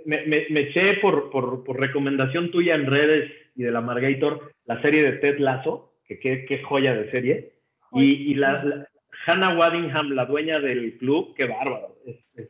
me, 0.06 0.26
me, 0.26 0.60
eché 0.62 0.96
por, 0.96 1.30
por, 1.30 1.64
por, 1.64 1.80
recomendación 1.80 2.50
tuya 2.50 2.76
en 2.76 2.88
redes 2.88 3.32
y 3.56 3.64
de 3.64 3.72
la 3.72 3.82
Margator 3.82 4.54
la 4.66 4.82
serie 4.82 5.04
de 5.04 5.14
Ted 5.20 5.38
Lasso, 5.38 5.94
que 6.06 6.20
qué, 6.20 6.64
joya 6.64 6.96
de 6.96 7.12
serie. 7.12 7.54
Y, 7.92 8.32
y 8.32 8.34
la, 8.34 8.88
Hannah 9.26 9.58
Waddingham, 9.58 10.12
la 10.12 10.26
dueña 10.26 10.60
del 10.60 10.98
club, 10.98 11.34
qué 11.36 11.46
bárbaro. 11.46 11.98
Es, 12.06 12.18
es, 12.36 12.50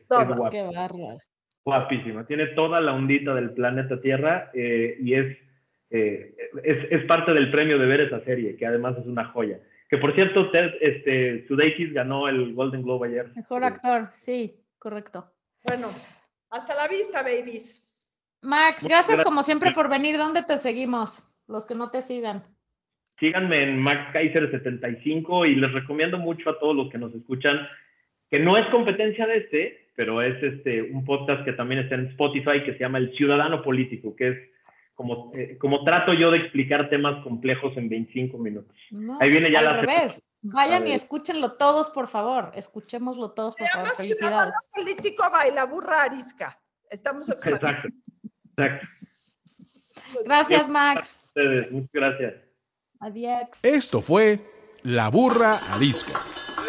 Qué 0.50 0.62
bárbaro. 0.62 1.18
Guapísima. 1.64 2.26
Tiene 2.26 2.46
toda 2.48 2.80
la 2.80 2.94
ondita 2.94 3.34
del 3.34 3.50
planeta 3.50 4.00
Tierra 4.00 4.50
eh, 4.54 4.96
y 5.00 5.14
es, 5.14 5.36
eh, 5.90 6.34
es, 6.62 6.78
es, 6.90 7.04
parte 7.04 7.32
del 7.32 7.50
premio 7.50 7.78
de 7.78 7.86
ver 7.86 8.00
esa 8.02 8.20
serie, 8.24 8.56
que 8.56 8.66
además 8.66 8.96
es 8.98 9.06
una 9.06 9.26
joya. 9.26 9.60
Que 9.90 9.98
por 9.98 10.14
cierto, 10.14 10.50
Ted 10.52 10.74
este, 10.80 11.46
Sudeikis 11.48 11.92
ganó 11.92 12.28
el 12.28 12.54
Golden 12.54 12.82
Globe 12.82 13.08
ayer. 13.08 13.32
Mejor 13.34 13.64
actor, 13.64 14.10
sí, 14.14 14.54
correcto. 14.78 15.32
Bueno, 15.64 15.88
hasta 16.50 16.76
la 16.76 16.86
vista, 16.86 17.22
babies. 17.22 17.86
Max, 18.42 18.86
gracias 18.86 19.20
como 19.20 19.42
siempre 19.42 19.72
por 19.72 19.88
venir. 19.88 20.16
¿Dónde 20.16 20.44
te 20.44 20.56
seguimos? 20.56 21.28
Los 21.48 21.66
que 21.66 21.74
no 21.74 21.90
te 21.90 22.02
sigan. 22.02 22.44
Síganme 23.18 23.64
en 23.64 23.78
Max 23.78 24.12
Kaiser 24.12 24.50
75 24.50 25.44
y 25.46 25.56
les 25.56 25.72
recomiendo 25.72 26.18
mucho 26.18 26.50
a 26.50 26.58
todos 26.58 26.74
los 26.74 26.88
que 26.88 26.96
nos 26.96 27.12
escuchan 27.12 27.58
que 28.30 28.38
no 28.38 28.56
es 28.56 28.66
competencia 28.68 29.26
de 29.26 29.38
este, 29.38 29.88
pero 29.96 30.22
es 30.22 30.40
este 30.40 30.82
un 30.82 31.04
podcast 31.04 31.44
que 31.44 31.52
también 31.52 31.80
está 31.80 31.96
en 31.96 32.06
Spotify 32.06 32.62
que 32.64 32.74
se 32.74 32.78
llama 32.78 32.98
El 32.98 33.12
Ciudadano 33.16 33.60
Político, 33.60 34.14
que 34.14 34.28
es 34.28 34.49
como, 35.00 35.32
eh, 35.32 35.56
como 35.56 35.82
trato 35.82 36.12
yo 36.12 36.30
de 36.30 36.36
explicar 36.36 36.90
temas 36.90 37.24
complejos 37.24 37.74
en 37.78 37.88
25 37.88 38.36
minutos. 38.36 38.76
Ahí 39.18 39.30
viene 39.30 39.50
ya 39.50 39.62
la 39.62 39.80
revés. 39.80 40.22
Vayan 40.42 40.86
y 40.86 40.92
escúchenlo 40.92 41.52
todos, 41.52 41.88
por 41.88 42.06
favor. 42.06 42.52
Escuchémoslo 42.54 43.30
todos, 43.30 43.56
por 43.56 43.66
favor. 43.68 43.88
Felicidades. 43.96 44.52
político 44.76 45.24
baila 45.32 45.64
burra 45.64 46.02
arisca. 46.02 46.54
Estamos 46.90 47.30
Exacto. 47.30 47.88
Exacto. 48.58 48.86
Gracias, 50.22 50.68
Max. 50.68 51.32
Muchas 51.70 51.92
gracias. 51.92 52.34
Adiós. 52.98 53.48
Esto 53.62 54.02
fue 54.02 54.40
La 54.82 55.08
Burra 55.08 55.60
Arisca. 55.72 56.20